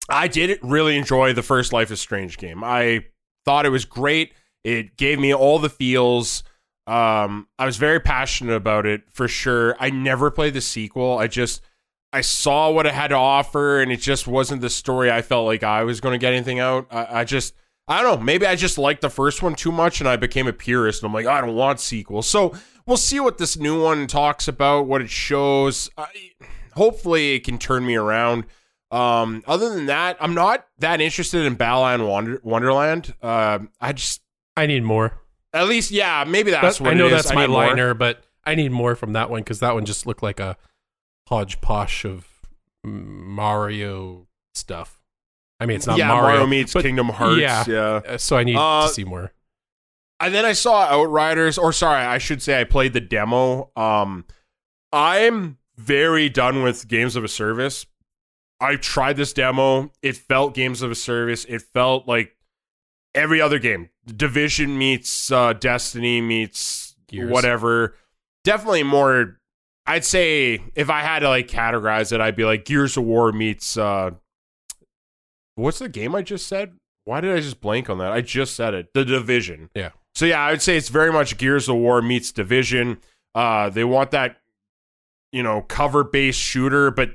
I 0.08 0.28
did 0.28 0.58
really 0.62 0.96
enjoy 0.96 1.32
the 1.32 1.42
first 1.42 1.72
Life 1.72 1.90
is 1.90 2.00
Strange 2.00 2.38
game. 2.38 2.62
I 2.64 3.04
thought 3.44 3.66
it 3.66 3.70
was 3.70 3.84
great. 3.84 4.32
It 4.64 4.96
gave 4.96 5.18
me 5.18 5.34
all 5.34 5.58
the 5.58 5.70
feels. 5.70 6.42
Um, 6.86 7.48
I 7.58 7.66
was 7.66 7.76
very 7.76 8.00
passionate 8.00 8.54
about 8.54 8.86
it 8.86 9.02
for 9.12 9.28
sure. 9.28 9.76
I 9.78 9.90
never 9.90 10.30
played 10.30 10.54
the 10.54 10.60
sequel. 10.62 11.18
I 11.18 11.26
just 11.26 11.60
I 12.12 12.22
saw 12.22 12.70
what 12.70 12.86
it 12.86 12.94
had 12.94 13.08
to 13.08 13.16
offer, 13.16 13.80
and 13.80 13.92
it 13.92 13.98
just 14.00 14.26
wasn't 14.26 14.62
the 14.62 14.70
story 14.70 15.10
I 15.10 15.20
felt 15.22 15.46
like 15.46 15.62
I 15.62 15.84
was 15.84 16.00
going 16.00 16.12
to 16.12 16.18
get 16.18 16.32
anything 16.32 16.58
out. 16.58 16.86
I, 16.90 17.20
I 17.20 17.24
just 17.24 17.54
I 17.86 18.02
don't 18.02 18.18
know. 18.18 18.24
Maybe 18.24 18.46
I 18.46 18.54
just 18.56 18.78
liked 18.78 19.00
the 19.02 19.10
first 19.10 19.42
one 19.42 19.54
too 19.54 19.72
much, 19.72 20.00
and 20.00 20.08
I 20.08 20.16
became 20.16 20.46
a 20.46 20.52
purist. 20.52 21.02
And 21.02 21.08
I'm 21.08 21.14
like, 21.14 21.26
I 21.26 21.40
don't 21.40 21.54
want 21.54 21.80
sequels. 21.80 22.26
So 22.28 22.54
we'll 22.86 22.96
see 22.96 23.20
what 23.20 23.38
this 23.38 23.56
new 23.58 23.82
one 23.82 24.06
talks 24.06 24.46
about, 24.48 24.86
what 24.86 25.00
it 25.02 25.10
shows. 25.10 25.90
I, 25.96 26.06
hopefully, 26.74 27.34
it 27.34 27.44
can 27.44 27.58
turn 27.58 27.84
me 27.86 27.96
around. 27.96 28.44
Um, 28.90 29.42
other 29.46 29.74
than 29.74 29.86
that, 29.86 30.16
I'm 30.20 30.34
not 30.34 30.66
that 30.78 31.00
interested 31.02 31.44
in 31.44 31.54
Balan 31.56 32.06
Wonder- 32.06 32.40
Wonderland. 32.42 33.14
Uh, 33.22 33.58
I 33.80 33.92
just, 33.92 34.22
I 34.56 34.64
need 34.66 34.82
more. 34.82 35.20
at 35.52 35.68
least, 35.68 35.90
yeah, 35.90 36.24
maybe 36.26 36.50
that's 36.50 36.62
That's- 36.62 36.80
what 36.80 36.90
I 36.90 36.94
know 36.94 37.10
that's 37.10 37.32
my 37.34 37.42
need 37.46 37.52
more. 37.52 37.66
liner, 37.66 37.92
but 37.94 38.24
I 38.44 38.54
need 38.54 38.70
more 38.72 38.94
from 38.94 39.12
that 39.12 39.28
one 39.28 39.40
because 39.40 39.60
that 39.60 39.74
one 39.74 39.84
just 39.84 40.06
looked 40.06 40.22
like 40.22 40.40
a 40.40 40.56
hodgepodge 41.28 42.04
of 42.04 42.26
Mario 42.84 44.26
stuff. 44.54 45.00
I 45.60 45.66
mean, 45.66 45.76
it's 45.76 45.86
not 45.86 45.98
yeah, 45.98 46.08
Mario, 46.08 46.46
meets 46.46 46.72
but 46.72 46.84
Kingdom 46.84 47.08
Hearts. 47.08 47.40
yeah. 47.40 47.64
yeah. 47.66 48.00
uh, 48.06 48.18
so 48.18 48.36
I 48.36 48.44
need 48.44 48.56
Uh, 48.56 48.86
to 48.86 48.92
see 48.92 49.04
more. 49.04 49.32
And 50.20 50.34
then 50.34 50.44
I 50.44 50.52
saw 50.52 50.84
Outriders, 50.86 51.58
or 51.58 51.72
sorry, 51.72 52.04
I 52.04 52.18
should 52.18 52.42
say 52.42 52.60
I 52.60 52.64
played 52.64 52.92
the 52.92 53.00
demo. 53.00 53.70
Um, 53.76 54.24
I'm 54.92 55.58
very 55.76 56.28
done 56.28 56.62
with 56.62 56.88
games 56.88 57.14
of 57.16 57.24
a 57.24 57.28
service. 57.28 57.86
I 58.60 58.76
tried 58.76 59.16
this 59.16 59.32
demo. 59.32 59.92
It 60.02 60.16
felt 60.16 60.54
games 60.54 60.82
of 60.82 60.90
a 60.90 60.96
service. 60.96 61.44
It 61.44 61.62
felt 61.62 62.08
like 62.08 62.36
every 63.14 63.40
other 63.40 63.58
game. 63.60 63.90
Division 64.06 64.76
meets 64.78 65.30
uh, 65.30 65.52
Destiny 65.52 66.20
meets 66.20 66.96
Gears. 67.08 67.30
whatever. 67.30 67.94
Definitely 68.42 68.82
more. 68.84 69.37
I'd 69.88 70.04
say 70.04 70.62
if 70.74 70.90
I 70.90 71.00
had 71.00 71.20
to 71.20 71.30
like 71.30 71.48
categorize 71.48 72.12
it, 72.12 72.20
I'd 72.20 72.36
be 72.36 72.44
like 72.44 72.66
Gears 72.66 72.98
of 72.98 73.04
War 73.04 73.32
meets. 73.32 73.78
Uh, 73.78 74.10
what's 75.54 75.78
the 75.78 75.88
game 75.88 76.14
I 76.14 76.20
just 76.20 76.46
said? 76.46 76.74
Why 77.04 77.22
did 77.22 77.34
I 77.34 77.40
just 77.40 77.62
blank 77.62 77.88
on 77.88 77.96
that? 77.98 78.12
I 78.12 78.20
just 78.20 78.54
said 78.54 78.74
it. 78.74 78.92
The 78.92 79.02
Division. 79.06 79.70
Yeah. 79.74 79.90
So 80.14 80.26
yeah, 80.26 80.40
I 80.40 80.50
would 80.50 80.60
say 80.60 80.76
it's 80.76 80.90
very 80.90 81.10
much 81.10 81.38
Gears 81.38 81.70
of 81.70 81.76
War 81.76 82.02
meets 82.02 82.32
Division. 82.32 82.98
Uh, 83.34 83.70
they 83.70 83.82
want 83.82 84.10
that, 84.10 84.36
you 85.32 85.42
know, 85.42 85.62
cover 85.62 86.04
based 86.04 86.38
shooter, 86.38 86.90
but 86.90 87.12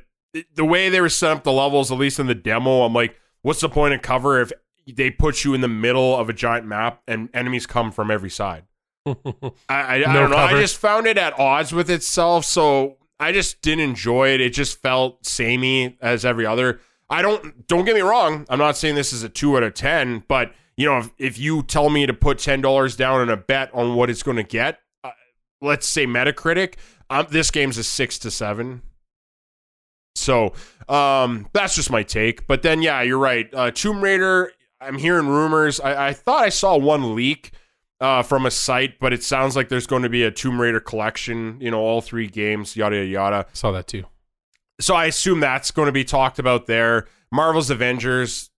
the 0.56 0.66
way 0.66 0.90
they 0.90 1.00
were 1.00 1.10
set 1.10 1.32
up 1.32 1.44
the 1.44 1.52
levels, 1.52 1.92
at 1.92 2.00
least 2.00 2.20
in 2.20 2.26
the 2.26 2.34
demo, 2.34 2.82
I'm 2.82 2.94
like, 2.94 3.16
what's 3.44 3.62
the 3.62 3.70
point 3.70 3.94
of 3.94 4.02
cover 4.02 4.42
if 4.42 4.52
they 4.88 5.12
put 5.12 5.44
you 5.44 5.54
in 5.54 5.62
the 5.62 5.68
middle 5.68 6.16
of 6.16 6.28
a 6.28 6.34
giant 6.34 6.66
map 6.66 7.04
and 7.08 7.30
enemies 7.36 7.68
come 7.68 7.92
from 7.92 8.10
every 8.10 8.32
side? 8.32 8.64
I, 9.06 9.52
I, 9.70 9.96
I 9.96 10.14
don't 10.14 10.32
know. 10.32 10.38
I 10.38 10.60
just 10.60 10.78
found 10.78 11.08
it 11.08 11.18
at 11.18 11.38
odds 11.38 11.74
with 11.74 11.90
itself, 11.90 12.46
so 12.46 12.98
I 13.20 13.32
just 13.32 13.62
didn't 13.62 13.84
enjoy 13.84 14.30
it. 14.30 14.42
It 14.42 14.52
just 14.52 14.82
felt 14.82 15.26
samey 15.26 15.98
as 16.02 16.24
every 16.26 16.46
other. 16.46 16.80
I 17.10 17.22
don't 17.22 17.68
don't 17.68 17.86
get 17.86 17.96
me 17.96 18.02
wrong. 18.02 18.46
I'm 18.50 18.60
not 18.60 18.78
saying 18.78 18.96
this 18.96 19.12
is 19.12 19.24
a 19.24 19.30
two 19.30 19.58
out 19.58 19.64
of 19.64 19.74
ten, 19.74 20.24
but 20.28 20.54
you 20.78 20.90
know, 20.90 21.00
if, 21.00 21.10
if 21.18 21.38
you 21.38 21.64
tell 21.64 21.90
me 21.90 22.06
to 22.06 22.14
put 22.14 22.40
ten 22.40 22.62
dollars 22.62 22.96
down 22.96 23.20
on 23.20 23.30
a 23.30 23.38
bet 23.38 23.70
on 23.74 23.96
what 23.96 24.10
it's 24.10 24.24
going 24.24 24.38
to 24.38 24.44
get, 24.44 24.80
uh, 25.04 25.12
let's 25.62 25.88
say 25.88 26.08
Metacritic, 26.08 26.76
um, 27.10 27.28
this 27.30 27.52
game's 27.52 27.78
a 27.78 27.84
six 27.84 28.18
to 28.20 28.32
seven. 28.32 28.82
So 30.16 30.54
um, 30.88 31.48
that's 31.54 31.76
just 31.76 31.92
my 31.92 32.04
take. 32.04 32.48
But 32.48 32.62
then, 32.62 32.82
yeah, 32.82 33.02
you're 33.02 33.20
right. 33.20 33.50
Uh, 33.54 33.72
Tomb 33.72 34.02
Raider. 34.02 34.52
I'm 34.80 34.98
hearing 34.98 35.28
rumors. 35.28 35.80
I, 35.80 36.10
I 36.10 36.14
thought 36.14 36.44
I 36.44 36.50
saw 36.50 36.78
one 36.78 37.16
leak 37.16 37.54
uh, 38.04 38.22
from 38.22 38.46
a 38.46 38.52
site, 38.52 39.00
but 39.00 39.14
it 39.14 39.24
sounds 39.24 39.56
like 39.56 39.70
there's 39.70 39.88
going 39.88 40.04
to 40.04 40.10
be 40.10 40.24
a 40.24 40.30
Tomb 40.30 40.60
Raider 40.60 40.82
collection. 40.82 41.58
You 41.62 41.72
know, 41.72 41.80
all 41.80 42.02
three 42.02 42.28
games, 42.28 42.76
yada 42.76 42.98
yada 42.98 43.08
yada. 43.08 43.46
Saw 43.54 43.72
that 43.72 43.88
too. 43.88 44.04
So 44.82 44.94
I 44.94 45.06
assume 45.06 45.40
that's 45.40 45.72
going 45.72 45.86
to 45.86 45.94
be 45.94 46.04
talked 46.04 46.38
about 46.38 46.68
there. 46.68 47.08
Marvel's 47.32 47.70
Avengers. 47.70 48.50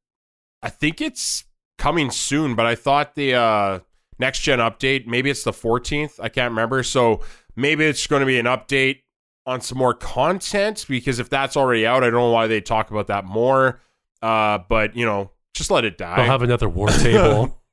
I 0.64 0.70
think 0.70 1.00
it's 1.00 1.44
coming 1.78 2.10
soon, 2.10 2.56
but 2.56 2.66
I 2.66 2.74
thought 2.74 3.14
the 3.14 3.36
uh, 3.36 3.80
next 4.18 4.40
gen 4.40 4.58
update, 4.58 5.06
maybe 5.06 5.30
it's 5.30 5.44
the 5.44 5.52
14th. 5.52 6.20
I 6.20 6.30
can't 6.30 6.50
remember. 6.50 6.82
So 6.82 7.22
maybe 7.56 7.86
it's 7.86 8.08
going 8.08 8.22
to 8.22 8.26
be 8.26 8.40
an 8.40 8.48
update 8.48 9.02
on 9.46 9.62
some 9.62 9.78
more 9.78 9.94
content 9.94 10.88
because 10.90 11.20
if 11.20 11.30
that's 11.30 11.56
already 11.56 11.86
out, 11.86 12.04
I 12.04 12.08
don't 12.08 12.16
know 12.16 12.32
why 12.32 12.48
they 12.48 12.62
talk 12.62 12.90
about 12.90 13.08
that 13.08 13.26
more. 13.26 13.80
Uh, 14.24 14.58
but 14.68 14.96
you 14.96 15.06
know, 15.06 15.30
just 15.54 15.70
let 15.70 15.86
it 15.86 16.00
die. 16.00 16.16
They'll 16.16 16.26
have 16.26 16.42
another 16.42 16.68
war 16.68 16.88
table. 16.88 17.62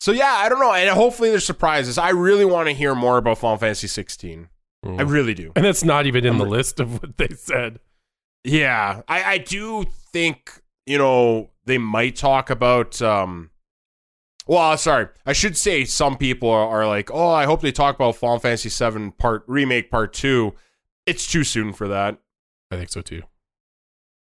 so 0.00 0.12
yeah, 0.12 0.32
I 0.32 0.48
don't 0.48 0.60
know, 0.60 0.72
and 0.72 0.88
hopefully 0.90 1.30
there's 1.30 1.44
surprises. 1.44 1.98
I 1.98 2.10
really 2.10 2.44
want 2.44 2.68
to 2.68 2.74
hear 2.74 2.94
more 2.94 3.18
about 3.18 3.38
Final 3.38 3.56
Fantasy 3.58 3.88
16. 3.88 4.48
Mm. 4.84 4.98
I 4.98 5.02
really 5.02 5.34
do. 5.34 5.52
and 5.56 5.64
that's 5.64 5.82
not 5.84 6.06
even 6.06 6.24
in 6.24 6.32
I'm 6.34 6.38
the 6.38 6.44
re- 6.44 6.50
list 6.50 6.78
of 6.80 7.02
what 7.02 7.16
they 7.16 7.28
said. 7.28 7.80
Yeah, 8.44 9.02
I, 9.08 9.22
I 9.24 9.38
do 9.38 9.84
think 10.12 10.62
you 10.86 10.98
know 10.98 11.50
they 11.64 11.78
might 11.78 12.14
talk 12.16 12.48
about. 12.50 13.02
um 13.02 13.50
Well, 14.46 14.76
sorry, 14.78 15.08
I 15.26 15.32
should 15.32 15.56
say 15.56 15.84
some 15.84 16.16
people 16.16 16.48
are, 16.48 16.68
are 16.68 16.86
like, 16.86 17.10
oh, 17.12 17.28
I 17.30 17.44
hope 17.44 17.60
they 17.60 17.72
talk 17.72 17.96
about 17.96 18.16
Final 18.16 18.38
Fantasy 18.38 18.68
7 18.68 19.12
Part 19.12 19.42
Remake 19.48 19.90
Part 19.90 20.12
Two. 20.12 20.54
It's 21.06 21.26
too 21.30 21.42
soon 21.42 21.72
for 21.72 21.88
that. 21.88 22.18
I 22.70 22.76
think 22.76 22.90
so 22.90 23.00
too. 23.00 23.22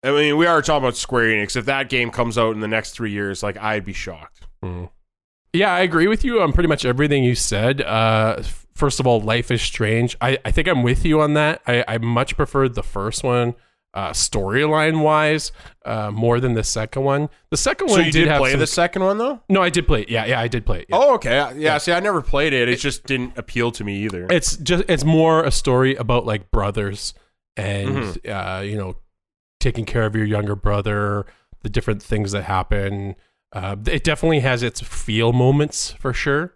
I 0.03 0.11
mean, 0.13 0.37
we 0.37 0.47
are 0.47 0.63
talking 0.63 0.85
about 0.85 0.97
Square 0.97 1.25
Enix. 1.27 1.57
If 1.57 1.65
that 1.67 1.89
game 1.89 2.11
comes 2.11 2.39
out 2.39 2.55
in 2.55 2.61
the 2.61 2.69
next 2.69 2.93
three 2.93 3.11
years, 3.11 3.43
like 3.43 3.57
I'd 3.59 3.85
be 3.85 3.93
shocked. 3.93 4.47
Mm. 4.65 4.89
Yeah, 5.57 5.73
I 5.73 5.81
agree 5.81 6.09
with 6.09 6.25
you 6.25 6.41
on 6.43 6.53
pretty 6.53 6.69
much 6.69 6.85
everything 6.85 7.25
you 7.25 7.35
said. 7.35 7.81
Uh, 7.83 8.43
first 8.75 9.01
of 9.01 9.07
all, 9.07 9.21
Life 9.21 9.51
is 9.51 9.63
Strange. 9.63 10.17
I, 10.21 10.39
I 10.45 10.51
think 10.51 10.69
I'm 10.69 10.83
with 10.83 11.05
you 11.05 11.21
on 11.21 11.35
that. 11.35 11.63
I, 11.67 11.85
I 11.89 11.99
much 11.99 12.37
preferred 12.37 12.75
the 12.75 12.83
first 12.83 13.25
one, 13.25 13.55
uh, 13.95 14.11
storyline 14.11 15.01
wise, 15.03 15.53
uh, 15.85 16.11
more 16.11 16.39
than 16.41 16.55
the 16.55 16.63
second 16.65 17.03
one. 17.03 17.29
The 17.51 17.57
second 17.57 17.89
So 17.89 17.97
one 17.97 18.05
you 18.07 18.13
did, 18.13 18.25
did 18.27 18.39
play 18.39 18.51
some- 18.53 18.61
the 18.61 18.67
second 18.67 19.03
one 19.05 19.19
though? 19.19 19.41
No, 19.49 19.63
I 19.63 19.71
did 19.71 19.87
play 19.87 20.03
it. 20.03 20.09
Yeah, 20.11 20.27
yeah, 20.27 20.41
I 20.41 20.49
did 20.49 20.67
play 20.67 20.81
it. 20.81 20.87
yeah. 20.91 20.97
Oh, 20.97 21.15
okay. 21.15 21.53
Yeah, 21.57 21.79
See, 21.79 21.93
I 21.93 22.01
never 22.01 22.21
played 22.23 22.53
it. 22.53 22.69
It 22.69 22.77
just 22.79 23.05
didn't 23.07 23.37
appeal 23.39 23.71
to 23.73 23.85
me 23.85 23.97
either. 24.05 24.27
It's 24.31 24.57
just 24.59 24.85
it's 24.89 25.05
more 25.05 25.43
a 25.45 25.51
story 25.51 25.95
about 25.97 26.27
like 26.27 26.51
brothers 26.51 27.15
and 27.57 27.89
Mm-hmm. 27.89 28.31
uh, 28.31 28.61
you 28.61 28.77
know 28.77 28.97
taking 29.61 29.87
care 29.87 30.05
of 30.05 30.15
your 30.15 30.27
younger 30.27 30.55
brother, 30.55 31.25
the 31.63 31.71
different 31.71 32.03
things 32.03 32.33
that 32.33 32.43
happen. 32.45 33.17
Uh, 33.53 33.77
it 33.87 34.05
definitely 34.05 34.41
has 34.41 34.63
its 34.63 34.81
feel 34.81 35.33
moments 35.33 35.93
for 35.93 36.13
sure. 36.13 36.55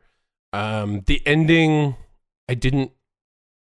Um, 0.53 1.03
the 1.07 1.23
ending, 1.27 1.97
I 2.49 2.55
didn't, 2.55 2.91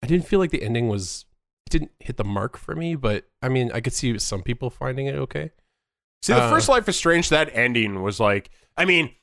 I 0.03 0.07
didn't 0.07 0.27
feel 0.27 0.39
like 0.41 0.51
the 0.51 0.63
ending 0.63 0.89
was 0.89 1.25
it 1.67 1.71
didn't 1.71 1.93
hit 2.01 2.17
the 2.17 2.25
mark 2.25 2.57
for 2.57 2.75
me. 2.75 2.97
But 2.97 3.25
I 3.41 3.49
mean, 3.49 3.71
I 3.73 3.81
could 3.81 3.93
see 3.93 4.19
some 4.19 4.43
people 4.43 4.69
finding 4.71 5.07
it 5.07 5.15
okay. 5.15 5.51
See, 6.23 6.33
the 6.35 6.43
Uh, 6.43 6.51
first 6.51 6.69
Life 6.69 6.89
is 6.89 6.97
Strange, 6.97 7.29
that 7.31 7.49
ending 7.55 8.03
was 8.03 8.21
like, 8.21 8.51
I 8.77 8.85
mean, 8.85 9.15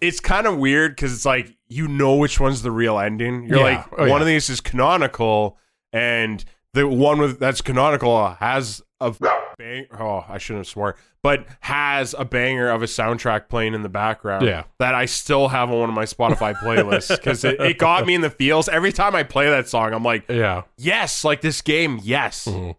it's 0.00 0.20
kind 0.20 0.46
of 0.46 0.56
weird 0.56 0.92
because 0.96 1.12
it's 1.12 1.26
like 1.26 1.56
you 1.68 1.86
know 1.88 2.16
which 2.16 2.40
one's 2.40 2.62
the 2.62 2.70
real 2.70 2.98
ending. 2.98 3.44
You're 3.48 3.58
Yeah. 3.58 3.76
like, 3.76 3.86
Oh, 3.92 3.96
one 4.02 4.08
yeah. 4.08 4.16
of 4.20 4.26
these 4.26 4.48
is 4.48 4.60
canonical, 4.60 5.58
and 5.92 6.42
the 6.72 6.86
one 6.86 7.18
with 7.18 7.38
that's 7.40 7.60
canonical 7.60 8.30
has 8.34 8.80
a 9.00 9.14
bang. 9.60 9.86
Oh, 9.98 10.24
I 10.28 10.38
shouldn't 10.38 10.60
have 10.60 10.66
swore, 10.66 10.96
but 11.22 11.46
has 11.60 12.14
a 12.18 12.24
banger 12.24 12.70
of 12.70 12.82
a 12.82 12.86
soundtrack 12.86 13.48
playing 13.48 13.74
in 13.74 13.82
the 13.82 13.88
background. 13.88 14.46
Yeah. 14.46 14.64
that 14.78 14.94
I 14.94 15.04
still 15.04 15.48
have 15.48 15.70
on 15.70 15.78
one 15.78 15.88
of 15.88 15.94
my 15.94 16.04
Spotify 16.04 16.54
playlists 16.56 17.08
because 17.16 17.44
it, 17.44 17.60
it 17.60 17.78
got 17.78 18.06
me 18.06 18.14
in 18.14 18.20
the 18.22 18.30
feels. 18.30 18.68
Every 18.68 18.92
time 18.92 19.14
I 19.14 19.22
play 19.22 19.48
that 19.50 19.68
song, 19.68 19.92
I'm 19.92 20.02
like, 20.02 20.24
Yeah. 20.28 20.62
yes, 20.78 21.24
like 21.24 21.40
this 21.42 21.60
game, 21.62 22.00
yes. 22.02 22.46
Mhm. 22.48 22.74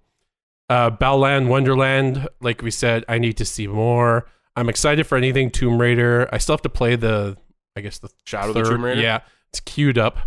Uh, 0.70 0.89
Wonderland, 1.00 2.28
like 2.39 2.62
we 2.62 2.72
said, 2.72 3.04
I 3.08 3.17
need 3.17 3.38
to 3.38 3.46
see 3.46 3.67
more. 3.67 4.26
I'm 4.56 4.70
excited 4.70 5.06
for 5.06 5.17
anything 5.17 5.50
Tomb 5.52 5.80
Raider. 5.80 6.28
I 6.32 6.38
still 6.38 6.54
have 6.54 6.62
to 6.63 6.70
play 6.70 6.96
the, 6.96 7.38
I 7.76 7.82
guess 7.82 8.00
the 8.00 8.10
Shadow 8.26 8.50
of 8.50 8.54
the 8.56 8.63
third- 8.63 8.70
Tomb 8.72 8.86
Raider? 8.86 9.02
Yeah, 9.02 9.20
it's 9.50 9.60
queued 9.60 9.98
up. 9.98 10.17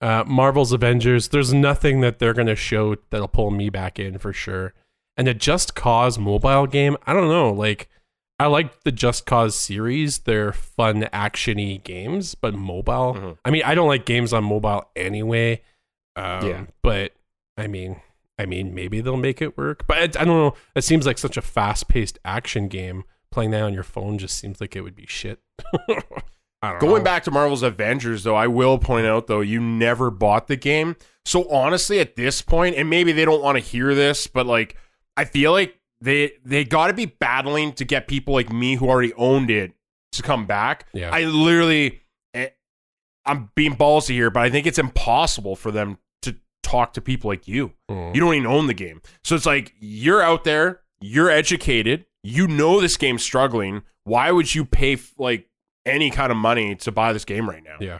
Uh, 0.00 0.24
Marvel's 0.26 0.72
Avengers. 0.72 1.28
There's 1.28 1.52
nothing 1.52 2.00
that 2.02 2.18
they're 2.18 2.34
gonna 2.34 2.54
show 2.54 2.96
that'll 3.10 3.26
pull 3.28 3.50
me 3.50 3.68
back 3.68 3.98
in 3.98 4.18
for 4.18 4.32
sure. 4.32 4.72
And 5.18 5.26
the 5.26 5.34
Just 5.34 5.74
Cause 5.74 6.18
mobile 6.18 6.66
game, 6.66 6.96
I 7.06 7.12
don't 7.12 7.28
know. 7.28 7.52
Like, 7.52 7.90
I 8.40 8.46
like 8.46 8.84
the 8.84 8.92
Just 8.92 9.26
Cause 9.26 9.54
series. 9.56 10.20
They're 10.20 10.52
fun, 10.52 11.02
actiony 11.12 11.82
games, 11.82 12.34
but 12.36 12.54
mobile. 12.54 13.14
Mhm. 13.14 13.38
I 13.44 13.50
mean, 13.50 13.62
I 13.64 13.74
don't 13.74 13.88
like 13.88 14.06
games 14.06 14.32
on 14.32 14.44
mobile 14.44 14.88
anyway. 14.96 15.60
Um, 16.16 16.46
Yeah. 16.46 16.64
But 16.82 17.12
I 17.56 17.66
mean, 17.66 18.00
I 18.38 18.46
mean, 18.46 18.72
maybe 18.72 19.00
they'll 19.00 19.16
make 19.16 19.42
it 19.42 19.58
work. 19.58 19.86
But 19.88 19.98
it, 19.98 20.16
I 20.20 20.24
don't 20.24 20.38
know. 20.38 20.54
It 20.76 20.82
seems 20.84 21.04
like 21.04 21.18
such 21.18 21.36
a 21.36 21.42
fast-paced 21.42 22.20
action 22.24 22.68
game. 22.68 23.02
Playing 23.32 23.50
that 23.50 23.62
on 23.62 23.74
your 23.74 23.82
phone 23.82 24.16
just 24.18 24.38
seems 24.38 24.60
like 24.60 24.76
it 24.76 24.80
would 24.82 24.94
be 24.94 25.06
shit. 25.06 25.40
I 26.62 26.70
don't 26.70 26.80
Going 26.80 26.98
know. 26.98 27.04
back 27.04 27.24
to 27.24 27.30
Marvel's 27.30 27.62
Avengers, 27.62 28.24
though, 28.24 28.34
I 28.34 28.46
will 28.46 28.78
point 28.78 29.06
out 29.06 29.26
though 29.26 29.40
you 29.40 29.60
never 29.60 30.10
bought 30.10 30.46
the 30.48 30.56
game. 30.56 30.96
So 31.24 31.48
honestly, 31.50 32.00
at 32.00 32.16
this 32.16 32.40
point, 32.42 32.76
and 32.76 32.88
maybe 32.88 33.12
they 33.12 33.24
don't 33.24 33.42
want 33.42 33.56
to 33.56 33.60
hear 33.64 33.94
this, 33.94 34.26
but 34.26 34.46
like 34.46 34.76
I 35.18 35.24
feel 35.24 35.52
like 35.52 35.78
they 36.00 36.32
they 36.44 36.64
got 36.64 36.86
to 36.86 36.92
be 36.94 37.06
battling 37.06 37.72
to 37.74 37.84
get 37.84 38.06
people 38.08 38.32
like 38.34 38.52
me 38.52 38.76
who 38.76 38.88
already 38.88 39.12
owned 39.14 39.50
it 39.50 39.72
to 40.12 40.22
come 40.22 40.46
back. 40.46 40.86
Yeah. 40.92 41.10
I 41.12 41.24
literally, 41.24 42.00
eh, 42.34 42.48
I'm 43.26 43.50
being 43.54 43.74
ballsy 43.76 44.10
here, 44.10 44.30
but 44.30 44.42
I 44.44 44.50
think 44.50 44.66
it's 44.66 44.78
impossible 44.78 45.56
for 45.56 45.70
them 45.70 45.98
to 46.22 46.36
talk 46.62 46.92
to 46.94 47.00
people 47.00 47.28
like 47.28 47.48
you. 47.48 47.72
Mm. 47.90 48.14
You 48.14 48.20
don't 48.20 48.34
even 48.34 48.46
own 48.46 48.66
the 48.68 48.74
game. 48.74 49.02
So 49.24 49.34
it's 49.34 49.44
like 49.46 49.74
you're 49.80 50.22
out 50.22 50.44
there, 50.44 50.80
you're 51.00 51.30
educated, 51.30 52.06
you 52.22 52.46
know 52.46 52.80
this 52.80 52.96
game's 52.96 53.22
struggling. 53.22 53.82
Why 54.04 54.30
would 54.30 54.54
you 54.54 54.64
pay 54.64 54.94
f- 54.94 55.12
like 55.18 55.48
any 55.84 56.10
kind 56.10 56.30
of 56.30 56.38
money 56.38 56.74
to 56.76 56.92
buy 56.92 57.12
this 57.12 57.24
game 57.24 57.48
right 57.50 57.62
now? 57.64 57.76
Yeah. 57.80 57.98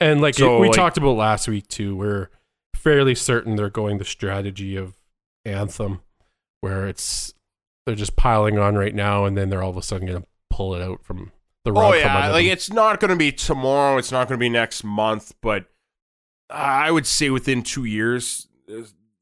And 0.00 0.20
like 0.22 0.34
So, 0.34 0.58
we 0.58 0.68
like- 0.68 0.76
talked 0.76 0.96
about 0.96 1.16
last 1.16 1.46
week 1.48 1.68
too, 1.68 1.94
we're 1.96 2.28
fairly 2.74 3.14
certain 3.14 3.56
they're 3.56 3.68
going 3.70 3.98
the 3.98 4.04
strategy 4.06 4.74
of 4.74 4.94
Anthem, 5.44 6.00
where 6.60 6.86
it's 6.86 7.34
they're 7.86 7.94
just 7.94 8.16
piling 8.16 8.58
on 8.58 8.76
right 8.76 8.94
now, 8.94 9.24
and 9.24 9.36
then 9.36 9.50
they're 9.50 9.62
all 9.62 9.70
of 9.70 9.76
a 9.76 9.82
sudden 9.82 10.06
going 10.06 10.22
to 10.22 10.28
pull 10.48 10.74
it 10.74 10.82
out 10.82 11.02
from 11.02 11.32
the 11.64 11.72
rug 11.72 11.94
Oh 11.94 11.96
yeah, 11.96 12.30
like 12.30 12.46
it's 12.46 12.72
not 12.72 13.00
going 13.00 13.10
to 13.10 13.16
be 13.16 13.32
tomorrow. 13.32 13.98
It's 13.98 14.12
not 14.12 14.28
going 14.28 14.38
to 14.38 14.42
be 14.42 14.48
next 14.48 14.84
month, 14.84 15.34
but 15.40 15.66
I 16.48 16.90
would 16.90 17.06
say 17.06 17.30
within 17.30 17.62
two 17.62 17.84
years. 17.84 18.48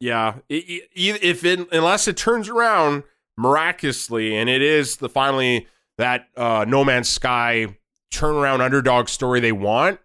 Yeah, 0.00 0.34
if 0.48 1.44
it 1.44 1.72
unless 1.72 2.06
it 2.06 2.16
turns 2.16 2.48
around 2.48 3.02
miraculously, 3.36 4.36
and 4.36 4.48
it 4.48 4.62
is 4.62 4.96
the 4.96 5.08
finally 5.08 5.66
that 5.96 6.28
uh, 6.36 6.64
No 6.68 6.84
Man's 6.84 7.08
Sky 7.08 7.76
turnaround 8.12 8.60
underdog 8.60 9.08
story 9.08 9.40
they 9.40 9.52
want. 9.52 10.00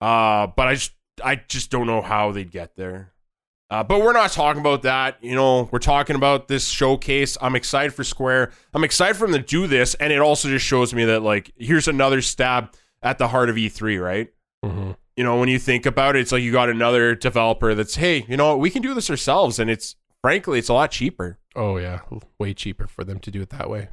Uh, 0.00 0.46
but 0.48 0.68
I 0.68 0.74
just 0.74 0.92
I 1.24 1.36
just 1.36 1.70
don't 1.70 1.86
know 1.86 2.02
how 2.02 2.32
they'd 2.32 2.50
get 2.50 2.76
there. 2.76 3.12
Uh, 3.70 3.84
but 3.84 4.00
we're 4.00 4.14
not 4.14 4.32
talking 4.32 4.60
about 4.60 4.82
that. 4.82 5.18
You 5.22 5.34
know, 5.34 5.68
we're 5.70 5.78
talking 5.78 6.16
about 6.16 6.48
this 6.48 6.66
showcase. 6.68 7.36
I'm 7.42 7.54
excited 7.54 7.92
for 7.92 8.02
Square. 8.02 8.52
I'm 8.72 8.82
excited 8.84 9.16
for 9.16 9.26
them 9.28 9.38
to 9.40 9.46
do 9.46 9.66
this, 9.66 9.94
and 9.96 10.12
it 10.12 10.20
also 10.20 10.48
just 10.48 10.64
shows 10.64 10.94
me 10.94 11.04
that 11.04 11.22
like 11.22 11.52
here's 11.56 11.86
another 11.88 12.22
stab 12.22 12.72
at 13.02 13.18
the 13.18 13.28
heart 13.28 13.50
of 13.50 13.56
E3, 13.56 14.02
right? 14.02 14.28
Mhm. 14.64 14.96
You 15.16 15.24
know, 15.24 15.38
when 15.38 15.48
you 15.48 15.58
think 15.58 15.84
about 15.84 16.16
it, 16.16 16.20
it's 16.20 16.32
like 16.32 16.42
you 16.42 16.52
got 16.52 16.68
another 16.70 17.14
developer 17.14 17.74
that's, 17.74 17.96
hey, 17.96 18.24
you 18.28 18.36
know 18.36 18.48
what, 18.50 18.60
we 18.60 18.70
can 18.70 18.82
do 18.82 18.94
this 18.94 19.10
ourselves, 19.10 19.58
and 19.58 19.68
it's 19.68 19.96
frankly, 20.22 20.58
it's 20.58 20.68
a 20.68 20.74
lot 20.74 20.90
cheaper. 20.90 21.38
Oh 21.54 21.76
yeah, 21.76 22.00
way 22.38 22.54
cheaper 22.54 22.86
for 22.86 23.04
them 23.04 23.18
to 23.20 23.30
do 23.30 23.42
it 23.42 23.50
that 23.50 23.68
way. 23.68 23.88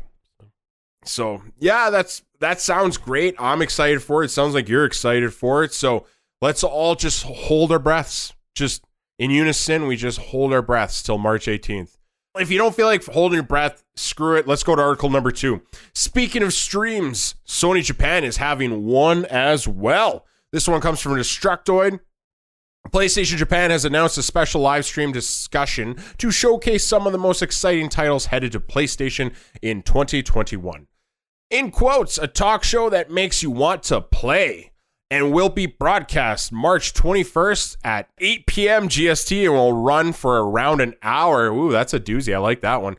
So 1.03 1.41
yeah, 1.59 1.89
that's 1.89 2.23
that 2.39 2.61
sounds 2.61 2.97
great. 2.97 3.35
I'm 3.39 3.61
excited 3.61 4.01
for 4.01 4.23
it. 4.23 4.29
Sounds 4.29 4.53
like 4.53 4.69
you're 4.69 4.85
excited 4.85 5.33
for 5.33 5.63
it. 5.63 5.73
So 5.73 6.05
let's 6.41 6.63
all 6.63 6.95
just 6.95 7.23
hold 7.23 7.71
our 7.71 7.79
breaths. 7.79 8.33
Just 8.55 8.83
in 9.17 9.32
unison, 9.32 9.88
we 9.88 9.95
just 9.95 10.19
hold 10.19 10.54
our 10.54 10.62
breaths 10.62 11.01
till 11.01 11.17
March 11.17 11.45
18th. 11.45 11.97
If 12.38 12.51
you 12.51 12.58
don't 12.58 12.75
feel 12.75 12.88
like 12.88 13.06
holding 13.06 13.36
your 13.36 13.43
breath, 13.43 13.84
screw 13.95 14.36
it. 14.36 14.47
Let's 14.47 14.63
go 14.63 14.75
to 14.75 14.82
article 14.82 15.10
number 15.10 15.32
two. 15.32 15.62
Speaking 15.93 16.43
of 16.43 16.54
streams, 16.54 17.36
Sony 17.47 17.84
Japan 17.84 18.25
is 18.25 18.38
having 18.38 18.86
one 18.86 19.23
as 19.25 19.67
well. 19.67 20.25
This 20.51 20.67
one 20.67 20.82
comes 20.82 20.99
from 20.99 21.13
Destructoid. 21.13 21.99
PlayStation 22.91 23.38
Japan 23.38 23.71
has 23.71 23.86
announced 23.86 24.17
a 24.17 24.23
special 24.23 24.62
live 24.62 24.86
stream 24.86 25.12
discussion 25.12 25.95
to 26.17 26.30
showcase 26.30 26.86
some 26.86 27.08
of 27.08 27.13
the 27.13 27.17
most 27.17 27.41
exciting 27.41 27.89
titles 27.89 28.28
headed 28.28 28.51
to 28.51 28.60
PlayStation 28.60 29.34
in 29.62 29.82
2021. 29.82 30.88
In 31.49 31.71
quotes, 31.71 32.17
a 32.17 32.28
talk 32.28 32.63
show 32.63 32.89
that 32.89 33.10
makes 33.10 33.41
you 33.41 33.49
want 33.49 33.84
to 33.84 34.01
play 34.01 34.71
and 35.11 35.31
will 35.31 35.49
be 35.49 35.65
broadcast 35.65 36.51
March 36.51 36.93
21st 36.93 37.77
at 37.83 38.09
8 38.17 38.45
p.m. 38.45 38.89
JST 38.89 39.43
and 39.45 39.53
will 39.53 39.73
run 39.73 40.13
for 40.13 40.37
around 40.37 40.81
an 40.81 40.95
hour. 41.01 41.47
Ooh, 41.47 41.71
that's 41.71 41.93
a 41.93 41.99
doozy. 41.99 42.33
I 42.33 42.39
like 42.39 42.61
that 42.61 42.81
one. 42.81 42.97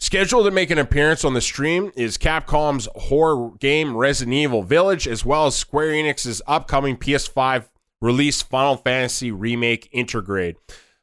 Scheduled 0.00 0.44
to 0.44 0.52
make 0.52 0.70
an 0.70 0.78
appearance 0.78 1.24
on 1.24 1.34
the 1.34 1.40
stream 1.40 1.90
is 1.96 2.16
Capcom's 2.16 2.88
horror 2.94 3.50
game 3.58 3.96
Resident 3.96 4.34
Evil 4.34 4.62
Village, 4.62 5.08
as 5.08 5.24
well 5.24 5.46
as 5.46 5.56
Square 5.56 5.90
Enix's 5.90 6.40
upcoming 6.46 6.96
PS5 6.96 7.68
release 8.00 8.40
Final 8.40 8.76
Fantasy 8.76 9.32
Remake 9.32 9.90
Intergrade. 9.92 10.54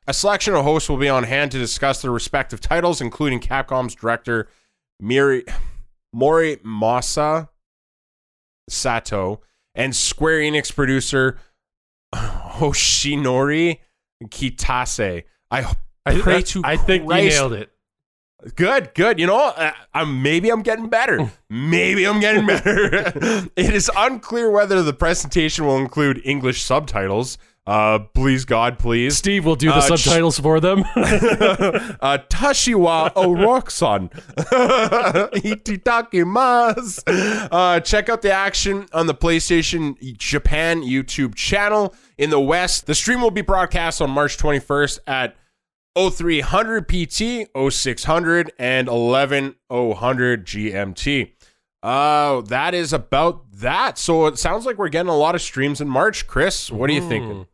A 0.08 0.14
selection 0.14 0.54
of 0.54 0.64
hosts 0.64 0.88
will 0.88 0.98
be 0.98 1.10
on 1.10 1.24
hand 1.24 1.52
to 1.52 1.58
discuss 1.58 2.02
their 2.02 2.12
respective 2.12 2.62
titles, 2.62 3.02
including 3.02 3.42
Capcom's 3.42 3.96
director 3.96 4.48
Miri, 5.00 5.44
Morimasa 6.16 7.50
Sato 8.70 9.42
and 9.76 9.96
Square 9.96 10.40
Enix 10.40 10.74
producer 10.74 11.38
Yoshinori 12.16 13.80
Kitase. 14.26 15.24
I 15.52 15.76
I, 16.06 16.20
pray 16.22 16.38
I- 16.38 16.42
to 16.42 16.62
I 16.64 16.78
think 16.78 17.04
you 17.04 17.10
nailed 17.10 17.54
it. 17.54 17.72
Good, 18.56 18.94
good. 18.94 19.20
You 19.20 19.26
know, 19.26 19.38
uh, 19.40 19.72
I'm, 19.92 20.22
maybe 20.22 20.52
I'm 20.52 20.62
getting 20.62 20.88
better. 20.88 21.32
Maybe 21.50 22.06
I'm 22.06 22.20
getting 22.20 22.46
better. 22.48 22.94
it 23.56 23.74
is 23.74 23.90
unclear 23.98 24.52
whether 24.52 24.84
the 24.84 24.94
presentation 24.94 25.66
will 25.66 25.78
include 25.78 26.22
English 26.24 26.62
subtitles. 26.62 27.40
Uh, 27.68 27.98
please, 28.14 28.46
God, 28.46 28.78
please. 28.78 29.18
Steve 29.18 29.44
will 29.44 29.56
do 29.56 29.70
the 29.70 29.76
Uh, 29.76 29.82
ch- 29.98 30.04
subtitles 30.04 30.40
for 30.40 30.60
them. 30.60 30.82
uh, 30.96 32.20
Tashiwa 32.30 33.12
Orokusan. 33.16 34.12
Ititakimasu. 35.34 37.48
Uh, 37.52 37.80
check 37.80 38.10
out 38.10 38.22
the 38.22 38.32
action 38.32 38.86
on 38.94 39.08
the 39.08 39.16
PlayStation 39.16 39.96
Japan 40.18 40.82
YouTube 40.84 41.36
channel. 41.36 41.96
In 42.18 42.30
the 42.30 42.40
West, 42.40 42.86
the 42.86 42.96
stream 42.96 43.22
will 43.22 43.32
be 43.32 43.42
broadcast 43.42 44.02
on 44.02 44.12
March 44.12 44.38
21st 44.38 45.00
at 45.08 45.36
0300 45.98 46.88
PT, 46.88 47.50
0600, 47.72 48.52
and 48.60 48.88
11000 48.88 49.56
GMT. 50.46 51.32
Uh, 51.82 52.42
that 52.42 52.74
is 52.74 52.94
about 52.94 53.52
that. 53.54 53.98
So 53.98 54.26
it 54.28 54.38
sounds 54.38 54.66
like 54.66 54.78
we're 54.78 54.90
getting 54.90 55.10
a 55.10 55.18
lot 55.18 55.36
of 55.36 55.42
streams 55.42 55.82
in 55.82 55.90
March. 55.90 56.28
Chris, 56.28 56.72
what 56.72 56.90
are 56.90 56.94
you 56.94 57.08
thinking? 57.08 57.48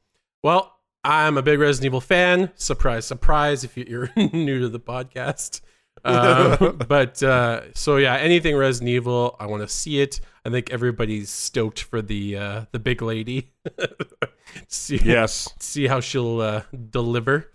Well, 0.44 0.76
I'm 1.04 1.38
a 1.38 1.42
big 1.42 1.60
Resident 1.60 1.86
Evil 1.88 2.02
fan. 2.02 2.52
Surprise, 2.56 3.06
surprise! 3.06 3.64
If 3.64 3.76
you- 3.78 3.86
you're 3.88 4.10
new 4.34 4.60
to 4.60 4.70
the 4.70 4.80
podcast, 4.80 5.62
um, 6.06 6.78
but 6.88 7.22
uh, 7.24 7.74
so 7.74 7.98
yeah, 7.98 8.16
anything 8.18 8.56
Resident 8.56 8.90
Evil, 8.90 9.36
I 9.40 9.46
want 9.48 9.64
to 9.64 9.68
see 9.68 10.02
it. 10.02 10.20
I 10.46 10.50
think 10.50 10.72
everybody's 10.72 11.30
stoked 11.30 11.82
for 11.84 12.02
the 12.02 12.38
uh, 12.38 12.66
the 12.72 12.80
big 12.80 13.02
lady. 13.02 13.52
see, 14.68 15.00
Yes. 15.04 15.54
see 15.60 15.88
how 15.88 16.00
she'll 16.00 16.42
uh, 16.42 16.62
deliver. 16.90 17.48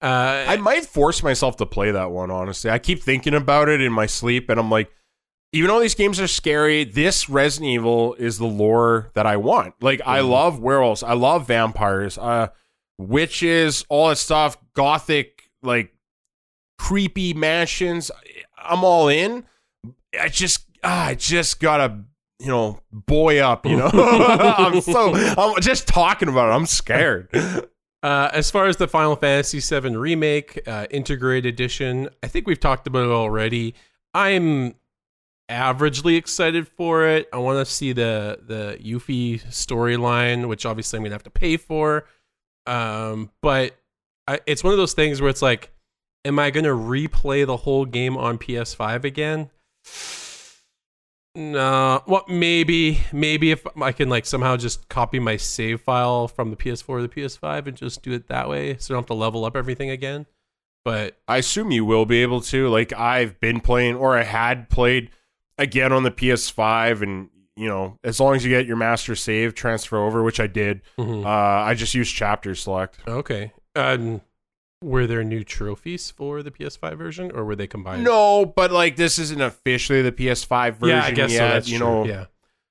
Uh, 0.00 0.44
I 0.46 0.56
might 0.58 0.84
force 0.86 1.22
myself 1.24 1.56
to 1.56 1.66
play 1.66 1.90
that 1.90 2.12
one, 2.12 2.30
honestly. 2.30 2.70
I 2.70 2.78
keep 2.78 3.02
thinking 3.02 3.34
about 3.34 3.68
it 3.68 3.80
in 3.80 3.92
my 3.92 4.06
sleep, 4.06 4.48
and 4.48 4.58
I'm 4.60 4.70
like, 4.70 4.90
even 5.52 5.68
though 5.68 5.80
these 5.80 5.94
games 5.94 6.20
are 6.20 6.26
scary, 6.26 6.84
this 6.84 7.28
Resident 7.28 7.70
Evil 7.70 8.14
is 8.14 8.38
the 8.38 8.46
lore 8.46 9.10
that 9.14 9.26
I 9.26 9.36
want. 9.36 9.74
Like, 9.80 10.00
I 10.04 10.20
Mhm. 10.20 10.28
love 10.30 10.60
werewolves, 10.60 11.02
I 11.02 11.14
love 11.14 11.46
vampires, 11.46 12.18
uh, 12.18 12.48
witches, 12.98 13.84
all 13.88 14.08
that 14.08 14.16
stuff, 14.18 14.56
gothic, 14.74 15.50
like 15.62 15.92
creepy 16.78 17.34
mansions. 17.34 18.10
I'm 18.62 18.84
all 18.84 19.08
in. 19.08 19.44
I 20.20 20.28
just, 20.28 20.66
ah, 20.84 21.06
I 21.06 21.14
just 21.14 21.60
gotta, 21.60 22.00
you 22.40 22.48
know, 22.48 22.80
boy 22.92 23.38
up. 23.40 23.66
You 23.66 23.76
know, 23.76 23.90
I'm 24.58 24.80
so, 24.80 25.14
I'm 25.14 25.60
just 25.60 25.88
talking 25.88 26.28
about 26.28 26.50
it. 26.50 26.54
I'm 26.54 26.66
scared. 26.66 27.28
Uh, 28.00 28.30
as 28.32 28.48
far 28.48 28.66
as 28.66 28.76
the 28.76 28.86
Final 28.86 29.16
Fantasy 29.16 29.58
VII 29.58 29.96
remake, 29.96 30.60
uh, 30.68 30.86
integrated 30.88 31.52
edition, 31.52 32.08
I 32.22 32.28
think 32.28 32.46
we've 32.46 32.60
talked 32.60 32.86
about 32.86 33.06
it 33.06 33.10
already. 33.10 33.74
I'm 34.14 34.76
averagely 35.48 36.16
excited 36.16 36.68
for 36.68 37.06
it. 37.06 37.28
I 37.32 37.38
want 37.38 37.64
to 37.66 37.72
see 37.72 37.92
the 37.92 38.38
the 38.46 38.78
Yuffie 38.82 39.42
storyline, 39.46 40.48
which 40.48 40.66
obviously 40.66 40.98
I'm 40.98 41.02
gonna 41.02 41.14
have 41.14 41.22
to 41.24 41.30
pay 41.30 41.56
for. 41.56 42.06
Um, 42.66 43.30
but 43.40 43.76
I, 44.26 44.40
it's 44.46 44.62
one 44.62 44.72
of 44.72 44.78
those 44.78 44.92
things 44.92 45.20
where 45.20 45.30
it's 45.30 45.42
like, 45.42 45.72
am 46.24 46.38
I 46.38 46.50
gonna 46.50 46.68
replay 46.68 47.46
the 47.46 47.56
whole 47.56 47.84
game 47.84 48.16
on 48.16 48.38
PS5 48.38 49.04
again? 49.04 49.50
No, 51.34 52.02
well, 52.06 52.24
maybe, 52.26 53.00
maybe 53.12 53.52
if 53.52 53.64
I 53.80 53.92
can 53.92 54.08
like 54.08 54.26
somehow 54.26 54.56
just 54.56 54.88
copy 54.88 55.20
my 55.20 55.36
save 55.36 55.80
file 55.80 56.26
from 56.26 56.50
the 56.50 56.56
PS4 56.56 56.96
to 56.96 57.02
the 57.02 57.08
PS5 57.08 57.68
and 57.68 57.76
just 57.76 58.02
do 58.02 58.12
it 58.12 58.26
that 58.28 58.48
way, 58.48 58.76
so 58.78 58.92
I 58.92 58.96
don't 58.96 59.02
have 59.02 59.06
to 59.06 59.14
level 59.14 59.44
up 59.44 59.56
everything 59.56 59.88
again. 59.88 60.26
But 60.84 61.16
I 61.28 61.36
assume 61.36 61.70
you 61.70 61.84
will 61.84 62.06
be 62.06 62.22
able 62.22 62.40
to. 62.42 62.68
Like 62.68 62.92
I've 62.92 63.38
been 63.40 63.60
playing, 63.60 63.96
or 63.96 64.16
I 64.16 64.24
had 64.24 64.68
played 64.68 65.10
again 65.58 65.92
on 65.92 66.02
the 66.02 66.10
PS5, 66.10 67.02
and 67.02 67.28
you 67.56 67.68
know, 67.68 67.98
as 68.04 68.20
long 68.20 68.36
as 68.36 68.44
you 68.44 68.50
get 68.50 68.66
your 68.66 68.76
master 68.76 69.14
save 69.14 69.54
transfer 69.54 69.98
over, 69.98 70.22
which 70.22 70.40
I 70.40 70.46
did, 70.46 70.82
mhm. 70.98 71.24
uh, 71.24 71.28
I 71.28 71.74
just 71.74 71.94
used 71.94 72.14
chapter 72.14 72.54
select. 72.54 72.98
okay, 73.06 73.52
um, 73.74 74.20
were 74.82 75.06
there 75.06 75.24
new 75.24 75.42
trophies 75.42 76.10
for 76.10 76.42
the 76.42 76.50
PS5 76.50 76.96
version, 76.96 77.30
or 77.32 77.44
were 77.44 77.56
they 77.56 77.66
combined? 77.66 78.04
No, 78.04 78.46
but 78.46 78.70
like 78.70 78.96
this 78.96 79.18
isn't 79.18 79.40
officially 79.40 80.02
the 80.02 80.12
PS5 80.12 80.74
version 80.74 80.96
yeah, 80.96 81.04
I 81.04 81.10
guess 81.10 81.32
yet. 81.32 81.38
so. 81.38 81.48
That's 81.48 81.68
you 81.68 81.78
true. 81.78 81.86
know, 81.86 82.04
yeah. 82.06 82.26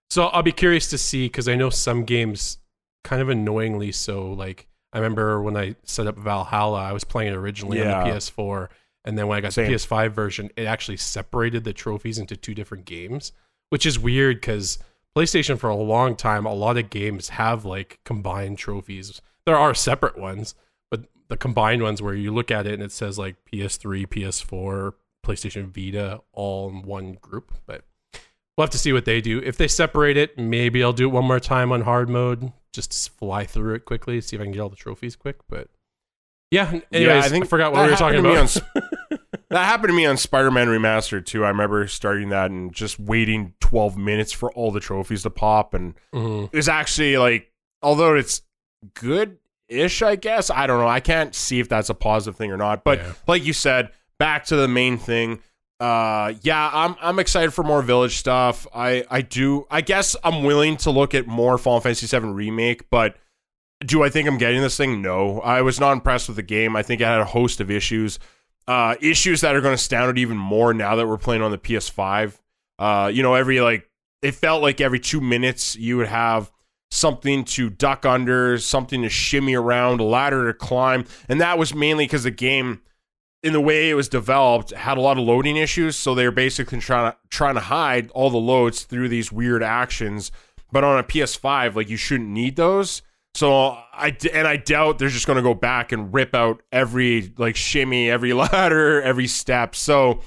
So 0.10 0.28
I'll 0.28 0.44
be 0.44 0.54
curious 0.54 0.90
to 0.92 0.98
see 0.98 1.26
because 1.26 1.50
I 1.50 1.56
know 1.56 1.70
some 1.70 2.06
games, 2.06 2.60
kind 3.04 3.22
of 3.22 3.30
annoyingly 3.30 3.92
so. 3.92 4.32
Like 4.32 4.68
I 4.94 5.00
remember 5.00 5.42
when 5.42 5.58
I 5.58 5.76
set 5.84 6.08
up 6.08 6.18
Valhalla, 6.18 6.82
I 6.82 6.94
was 6.94 7.04
playing 7.04 7.34
it 7.34 7.36
originally 7.36 7.82
on 7.82 7.88
the 7.88 8.12
PS4, 8.12 8.70
and 9.08 9.18
then 9.18 9.28
when 9.28 9.38
I 9.38 9.42
got 9.42 9.54
Same. 9.54 9.72
the 9.72 9.76
PS5 9.76 10.12
version, 10.12 10.52
it 10.58 10.66
actually 10.66 10.98
separated 10.98 11.64
the 11.64 11.72
trophies 11.72 12.20
into 12.20 12.36
two 12.36 12.54
different 12.54 12.84
games, 12.84 13.32
which 13.70 13.86
is 13.86 13.98
weird 13.98 14.42
because 14.42 14.80
PlayStation 15.16 15.58
for 15.58 15.70
a 15.70 15.76
long 15.78 16.18
time, 16.18 16.46
a 16.46 16.54
lot 16.54 16.78
of 16.78 16.90
games 16.90 17.30
have 17.30 17.64
like 17.64 18.02
combined 18.04 18.58
trophies. 18.58 19.22
There 19.46 19.58
are 19.58 19.74
separate 19.74 20.18
ones, 20.18 20.56
but 20.92 21.06
the 21.30 21.38
combined 21.38 21.84
ones 21.84 22.02
where 22.02 22.16
you 22.16 22.34
look 22.34 22.52
at 22.52 22.68
it 22.68 22.74
and 22.74 22.84
it 22.84 22.92
says 22.92 23.18
like 23.18 23.38
PS3, 23.50 24.08
PS4, 24.08 24.92
PlayStation 25.26 25.74
Vita 25.74 26.20
all 26.34 26.68
in 26.70 26.82
one 26.82 27.14
group. 27.14 27.54
But 27.66 27.86
we'll 28.58 28.66
have 28.66 28.72
to 28.72 28.78
see 28.78 28.92
what 28.92 29.06
they 29.06 29.22
do. 29.22 29.40
If 29.40 29.56
they 29.56 29.70
separate 29.70 30.18
it, 30.18 30.38
maybe 30.38 30.84
I'll 30.84 30.92
do 30.92 31.08
it 31.08 31.14
one 31.14 31.26
more 31.26 31.40
time 31.40 31.72
on 31.72 31.84
hard 31.84 32.10
mode, 32.10 32.52
just 32.74 33.06
to 33.06 33.12
fly 33.12 33.46
through 33.46 33.76
it 33.76 33.86
quickly, 33.86 34.20
see 34.20 34.36
if 34.36 34.42
I 34.42 34.46
can 34.46 34.52
get 34.52 34.60
all 34.60 34.70
the 34.70 34.76
trophies 34.76 35.16
quick. 35.16 35.38
But 35.48 35.70
yeah, 36.52 36.80
anyways, 36.94 37.26
I, 37.26 37.30
think 37.30 37.46
I 37.46 37.48
forgot 37.48 37.74
what 37.74 37.84
we 37.84 37.92
were 37.92 37.98
talking 37.98 38.24
happened 38.24 38.50
to 38.50 38.62
me 38.62 38.72
about. 38.74 38.84
on 38.84 38.87
That 39.50 39.64
happened 39.66 39.90
to 39.90 39.94
me 39.96 40.06
on 40.06 40.18
Spider-Man 40.18 40.68
Remastered 40.68 41.26
too. 41.26 41.46
I 41.46 41.50
remember 41.50 41.88
starting 41.88 42.30
that 42.30 42.52
and 42.52 42.74
just 42.74 43.00
waiting 43.00 43.54
12 43.62 43.96
minutes 43.98 44.34
for 44.34 44.52
all 44.54 44.72
the 44.72 44.80
trophies 44.82 45.24
to 45.24 45.30
pop 45.30 45.74
and 45.74 45.96
Mhm. 46.14 46.50
it 46.52 46.56
was 46.56 46.68
actually 46.68 47.18
like 47.18 47.52
although 47.82 48.16
it's 48.16 48.42
good-ish, 49.02 50.02
I 50.02 50.16
guess. 50.16 50.50
I 50.50 50.68
don't 50.68 50.80
know. 50.80 50.88
I 50.88 51.00
can't 51.00 51.34
see 51.36 51.60
if 51.60 51.70
that's 51.70 51.90
a 51.90 51.94
positive 51.94 52.36
thing 52.38 52.52
or 52.52 52.58
not. 52.58 52.84
But 52.84 53.00
Yeah. 53.00 53.12
like 53.28 53.46
you 53.46 53.54
said, 53.54 53.90
back 54.20 54.46
to 54.48 54.56
the 54.56 54.68
main 54.68 54.98
thing. 54.98 55.40
Uh 55.80 56.34
yeah, 56.42 56.70
I'm 56.74 56.96
I'm 57.02 57.20
excited 57.20 57.54
for 57.54 57.64
more 57.64 57.82
village 57.84 58.18
stuff. 58.18 58.66
I 58.74 59.06
I 59.12 59.22
do 59.22 59.68
I 59.70 59.82
guess 59.82 60.16
I'm 60.24 60.44
willing 60.44 60.76
to 60.78 60.92
look 60.92 61.14
at 61.14 61.28
more 61.28 61.58
Final 61.60 61.80
Fantasy 61.82 62.08
7 62.08 62.34
remake, 62.34 62.90
but 62.90 63.16
do 63.86 64.04
I 64.04 64.10
think 64.10 64.28
I'm 64.28 64.40
getting 64.40 64.62
this 64.62 64.76
thing? 64.76 65.04
No. 65.04 65.40
I 65.42 65.62
was 65.62 65.80
not 65.80 65.92
impressed 65.92 66.28
with 66.30 66.36
the 66.36 66.42
game. 66.44 66.76
I 66.76 66.82
think 66.82 67.00
it 67.00 67.06
had 67.06 67.20
a 67.22 67.26
host 67.26 67.62
of 67.62 67.70
issues. 67.70 68.18
Uh, 68.68 68.96
issues 69.00 69.42
that 69.42 69.56
are 69.56 69.62
going 69.62 69.76
to 69.76 69.82
stand 69.82 70.04
out 70.04 70.18
even 70.18 70.38
more 70.38 70.74
now 70.74 70.96
that 70.96 71.08
we're 71.08 71.18
playing 71.18 71.42
on 71.42 71.52
the 71.52 71.58
PS5. 71.58 72.38
Uh, 72.78 73.10
you 73.14 73.24
know, 73.24 73.34
every 73.34 73.62
like, 73.62 73.90
it 74.22 74.34
felt 74.34 74.62
like 74.62 74.82
every 74.82 75.00
two 75.00 75.22
minutes 75.22 75.76
you 75.76 75.98
would 75.98 76.08
have 76.08 76.52
something 76.92 77.44
to 77.44 77.70
duck 77.70 78.06
under, 78.06 78.58
something 78.58 79.02
to 79.02 79.10
shimmy 79.10 79.56
around, 79.56 80.00
a 80.00 80.04
ladder 80.04 80.48
to 80.48 80.54
climb. 80.54 81.06
And 81.30 81.40
that 81.42 81.58
was 81.58 81.74
mainly 81.74 82.06
because 82.06 82.24
the 82.24 82.32
game, 82.32 82.82
in 83.44 83.54
the 83.54 83.62
way 83.62 83.90
it 83.90 83.94
was 83.94 84.10
developed, 84.10 84.72
had 84.72 84.98
a 84.98 85.02
lot 85.02 85.18
of 85.18 85.24
loading 85.24 85.58
issues. 85.58 85.96
So 85.96 86.16
they 86.16 86.26
were 86.26 86.32
basically 86.32 86.80
trying 86.80 87.12
to, 87.12 87.18
trying 87.30 87.56
to 87.56 87.62
hide 87.62 88.10
all 88.12 88.30
the 88.30 88.38
loads 88.38 88.84
through 88.84 89.10
these 89.10 89.32
weird 89.32 89.64
actions. 89.64 90.32
But 90.72 90.84
on 90.84 91.00
a 91.00 91.04
PS5, 91.04 91.76
like, 91.76 91.90
you 91.90 91.98
shouldn't 91.98 92.30
need 92.30 92.56
those. 92.56 93.02
So 93.38 93.78
I 93.94 94.18
and 94.34 94.48
I 94.48 94.58
doubt 94.58 94.98
they're 94.98 95.10
just 95.10 95.28
going 95.28 95.38
to 95.38 95.44
go 95.44 95.54
back 95.54 95.92
and 95.92 96.12
rip 96.12 96.34
out 96.34 96.64
every 96.72 97.32
like 97.38 97.56
shimmy, 97.56 98.10
every 98.10 98.34
ladder, 98.34 99.00
every 99.00 99.28
step. 99.28 99.76
So 99.76 100.22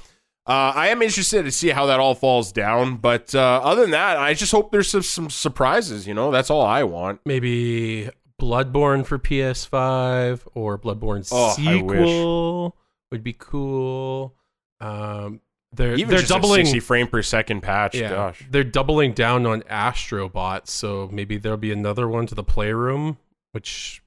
uh, 0.47 0.71
I 0.73 0.87
am 0.87 1.01
interested 1.01 1.43
to 1.43 1.51
see 1.51 1.71
how 1.71 1.87
that 1.87 1.99
all 1.99 2.15
falls 2.15 2.53
down. 2.53 2.95
But 2.95 3.35
uh, 3.35 3.59
other 3.61 3.81
than 3.81 3.91
that, 3.91 4.15
I 4.15 4.33
just 4.33 4.53
hope 4.53 4.71
there's 4.71 4.89
some, 4.89 5.01
some 5.01 5.29
surprises. 5.29 6.07
You 6.07 6.13
know, 6.13 6.31
that's 6.31 6.49
all 6.49 6.61
I 6.61 6.83
want. 6.83 7.19
Maybe 7.25 8.09
Bloodborne 8.41 9.05
for 9.05 9.19
PS5 9.19 10.47
or 10.53 10.79
Bloodborne 10.79 11.27
Oh, 11.33 11.51
sequel 11.51 12.77
would 13.11 13.25
be 13.25 13.33
cool. 13.33 14.37
Um, 14.79 15.41
they're 15.73 15.93
Even 15.93 16.09
they're 16.09 16.19
just 16.19 16.29
doubling. 16.29 16.61
a 16.61 16.65
60 16.65 16.79
frame 16.81 17.07
per 17.07 17.21
second 17.21 17.61
patch. 17.61 17.95
yeah, 17.95 18.09
Gosh. 18.09 18.43
they're 18.49 18.63
doubling 18.63 19.13
down 19.13 19.45
on 19.45 19.61
Astrobot, 19.63 20.67
so 20.67 21.09
maybe 21.11 21.37
there'll 21.37 21.57
be 21.57 21.71
another 21.71 22.07
one 22.09 22.25
to 22.27 22.35
the 22.35 22.43
playroom, 22.43 23.17
which 23.53 24.01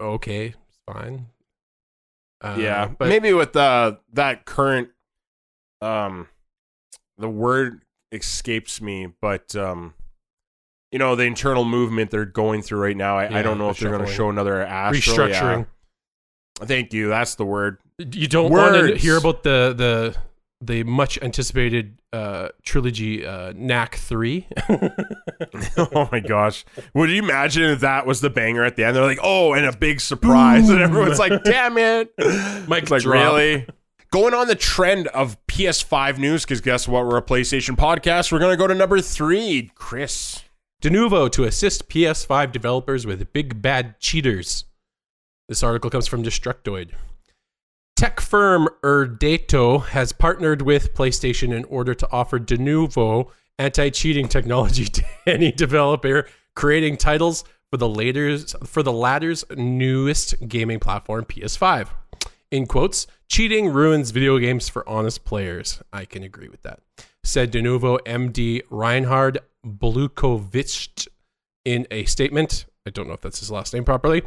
okay, 0.00 0.54
fine. 0.86 1.26
Uh, 2.42 2.56
yeah, 2.58 2.88
but 2.98 3.08
maybe 3.08 3.32
with 3.32 3.52
the 3.52 3.98
that 4.12 4.44
current, 4.44 4.88
um, 5.82 6.26
the 7.18 7.28
word 7.28 7.82
escapes 8.12 8.80
me, 8.80 9.08
but 9.20 9.54
um, 9.54 9.94
you 10.90 10.98
know 10.98 11.14
the 11.14 11.24
internal 11.24 11.64
movement 11.64 12.10
they're 12.10 12.24
going 12.24 12.62
through 12.62 12.80
right 12.80 12.96
now. 12.96 13.16
I, 13.18 13.38
I 13.38 13.42
don't 13.42 13.58
know 13.58 13.66
the 13.66 13.70
if 13.70 13.78
they're 13.78 13.90
going 13.90 14.04
to 14.06 14.12
show 14.12 14.30
another 14.30 14.62
Astro. 14.62 15.28
restructuring. 15.28 15.66
Yeah. 16.58 16.66
Thank 16.66 16.92
you. 16.92 17.08
That's 17.08 17.36
the 17.36 17.44
word. 17.44 17.78
You 17.98 18.26
don't 18.26 18.50
want 18.50 18.74
to 18.74 18.96
hear 18.96 19.16
about 19.16 19.42
the 19.42 19.74
the 19.76 20.16
the 20.60 20.82
much 20.84 21.18
anticipated 21.22 22.00
uh, 22.12 22.48
trilogy 22.62 23.24
uh, 23.24 23.52
Knack 23.56 23.96
Three. 23.96 24.46
oh 24.68 26.08
my 26.12 26.20
gosh! 26.20 26.64
Would 26.94 27.10
you 27.10 27.22
imagine 27.22 27.64
if 27.64 27.80
that 27.80 28.06
was 28.06 28.20
the 28.20 28.30
banger 28.30 28.64
at 28.64 28.76
the 28.76 28.84
end? 28.84 28.96
They're 28.96 29.04
like, 29.04 29.20
"Oh, 29.22 29.52
and 29.54 29.64
a 29.66 29.76
big 29.76 30.00
surprise," 30.00 30.68
and 30.68 30.80
everyone's 30.80 31.18
like, 31.18 31.44
"Damn 31.44 31.78
it!" 31.78 32.12
Mic 32.68 32.82
It's 32.82 32.90
like 32.90 33.02
drop. 33.02 33.34
really. 33.34 33.66
Going 34.12 34.34
on 34.34 34.48
the 34.48 34.56
trend 34.56 35.06
of 35.08 35.36
PS5 35.46 36.18
news, 36.18 36.44
because 36.44 36.60
guess 36.60 36.88
what? 36.88 37.06
We're 37.06 37.18
a 37.18 37.22
PlayStation 37.22 37.76
podcast. 37.76 38.32
We're 38.32 38.40
gonna 38.40 38.56
go 38.56 38.66
to 38.66 38.74
number 38.74 39.00
three, 39.00 39.70
Chris. 39.76 40.42
Denuvo 40.82 41.30
to 41.30 41.44
assist 41.44 41.88
PS5 41.88 42.50
developers 42.52 43.06
with 43.06 43.32
big 43.32 43.62
bad 43.62 44.00
cheaters. 44.00 44.64
This 45.48 45.62
article 45.62 45.90
comes 45.90 46.06
from 46.08 46.22
Destructoid. 46.24 46.90
Tech 48.00 48.18
firm 48.18 48.66
Irdeto 48.82 49.84
has 49.88 50.10
partnered 50.14 50.62
with 50.62 50.94
PlayStation 50.94 51.54
in 51.54 51.64
order 51.64 51.92
to 51.92 52.08
offer 52.10 52.40
Denuvo 52.40 53.28
anti-cheating 53.58 54.26
technology 54.26 54.84
to 54.86 55.04
any 55.26 55.52
developer 55.52 56.26
creating 56.56 56.96
titles 56.96 57.44
for 57.70 57.76
the 57.76 57.86
latter's 57.86 58.56
for 58.64 58.82
the 58.82 58.90
latter's 58.90 59.44
newest 59.54 60.34
gaming 60.48 60.80
platform 60.80 61.26
PS5. 61.26 61.88
In 62.50 62.64
quotes, 62.64 63.06
cheating 63.28 63.68
ruins 63.68 64.12
video 64.12 64.38
games 64.38 64.70
for 64.70 64.88
honest 64.88 65.26
players. 65.26 65.82
I 65.92 66.06
can 66.06 66.22
agree 66.22 66.48
with 66.48 66.62
that. 66.62 66.80
Said 67.22 67.52
Denuvo 67.52 67.98
MD 68.06 68.62
Reinhard 68.70 69.40
Blaukovitsch 69.62 71.06
in 71.66 71.86
a 71.90 72.06
statement. 72.06 72.64
I 72.86 72.90
don't 72.92 73.08
know 73.08 73.12
if 73.12 73.20
that's 73.20 73.40
his 73.40 73.50
last 73.50 73.74
name 73.74 73.84
properly. 73.84 74.22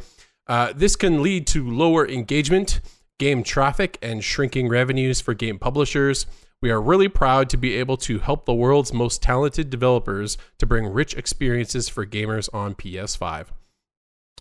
Uh, 0.46 0.72
this 0.76 0.94
can 0.94 1.22
lead 1.22 1.46
to 1.48 1.68
lower 1.68 2.06
engagement, 2.06 2.80
game 3.18 3.42
traffic, 3.42 3.98
and 4.02 4.24
shrinking 4.24 4.68
revenues 4.68 5.20
for 5.20 5.34
game 5.34 5.58
publishers. 5.58 6.26
We 6.60 6.70
are 6.70 6.80
really 6.80 7.08
proud 7.08 7.50
to 7.50 7.56
be 7.56 7.74
able 7.74 7.96
to 7.98 8.18
help 8.18 8.46
the 8.46 8.54
world's 8.54 8.92
most 8.92 9.22
talented 9.22 9.70
developers 9.70 10.38
to 10.58 10.66
bring 10.66 10.86
rich 10.86 11.14
experiences 11.14 11.88
for 11.88 12.06
gamers 12.06 12.48
on 12.54 12.74
PS5. 12.74 13.48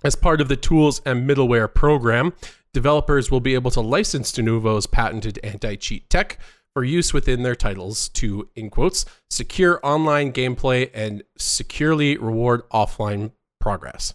As 0.04 0.16
part 0.16 0.42
of 0.42 0.48
the 0.48 0.56
tools 0.56 1.02
and 1.06 1.30
middleware 1.30 1.74
program, 1.74 2.34
developers 2.74 3.30
will 3.30 3.40
be 3.40 3.54
able 3.54 3.72
to 3.72 3.82
license 3.82 4.32
Denuvo's 4.32 4.88
patented 4.88 5.40
anti 5.44 5.76
cheat 5.76 6.10
tech 6.10 6.40
for 6.74 6.84
use 6.84 7.14
within 7.14 7.44
their 7.44 7.56
titles 7.56 8.10
to, 8.10 8.50
in 8.56 8.70
quotes, 8.70 9.06
secure 9.30 9.80
online 9.84 10.34
gameplay 10.34 10.90
and 10.94 11.24
securely 11.38 12.18
reward 12.18 12.68
offline 12.72 13.32
progress. 13.60 14.14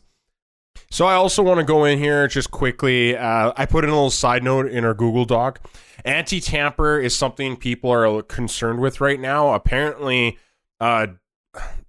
So 0.90 1.06
I 1.06 1.14
also 1.14 1.42
want 1.42 1.58
to 1.58 1.64
go 1.64 1.84
in 1.84 1.98
here 1.98 2.26
just 2.28 2.50
quickly. 2.50 3.16
Uh, 3.16 3.52
I 3.56 3.66
put 3.66 3.84
in 3.84 3.90
a 3.90 3.94
little 3.94 4.10
side 4.10 4.42
note 4.42 4.66
in 4.66 4.84
our 4.84 4.94
Google 4.94 5.24
Doc. 5.24 5.60
Anti-tamper 6.04 6.98
is 6.98 7.14
something 7.14 7.56
people 7.56 7.90
are 7.90 8.22
concerned 8.22 8.80
with 8.80 9.00
right 9.00 9.20
now. 9.20 9.54
Apparently, 9.54 10.38
uh, 10.80 11.08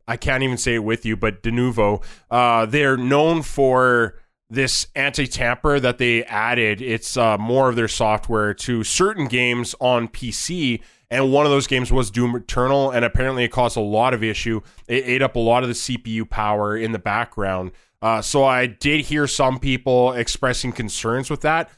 I 0.07 0.17
can't 0.17 0.43
even 0.43 0.57
say 0.57 0.75
it 0.75 0.83
with 0.83 1.05
you, 1.05 1.15
but 1.15 1.43
Denuvo, 1.43 2.03
uh, 2.31 2.65
they're 2.65 2.97
known 2.97 3.43
for 3.43 4.15
this 4.49 4.87
anti-tamper 4.95 5.79
that 5.79 5.99
they 5.99 6.23
added. 6.23 6.81
It's 6.81 7.15
uh, 7.15 7.37
more 7.37 7.69
of 7.69 7.75
their 7.75 7.87
software 7.87 8.53
to 8.55 8.83
certain 8.83 9.27
games 9.27 9.75
on 9.79 10.07
PC. 10.07 10.81
And 11.11 11.31
one 11.31 11.45
of 11.45 11.51
those 11.51 11.67
games 11.67 11.91
was 11.91 12.11
Doom 12.11 12.35
Eternal, 12.35 12.91
and 12.91 13.05
apparently 13.05 13.43
it 13.43 13.51
caused 13.51 13.77
a 13.77 13.81
lot 13.81 14.13
of 14.13 14.23
issue. 14.23 14.61
It 14.87 15.03
ate 15.05 15.21
up 15.21 15.35
a 15.35 15.39
lot 15.39 15.63
of 15.63 15.69
the 15.69 15.75
CPU 15.75 16.27
power 16.27 16.75
in 16.75 16.91
the 16.91 16.99
background. 16.99 17.71
Uh, 18.01 18.21
so 18.21 18.43
I 18.43 18.65
did 18.67 19.05
hear 19.05 19.27
some 19.27 19.59
people 19.59 20.13
expressing 20.13 20.71
concerns 20.71 21.29
with 21.29 21.41
that. 21.41 21.69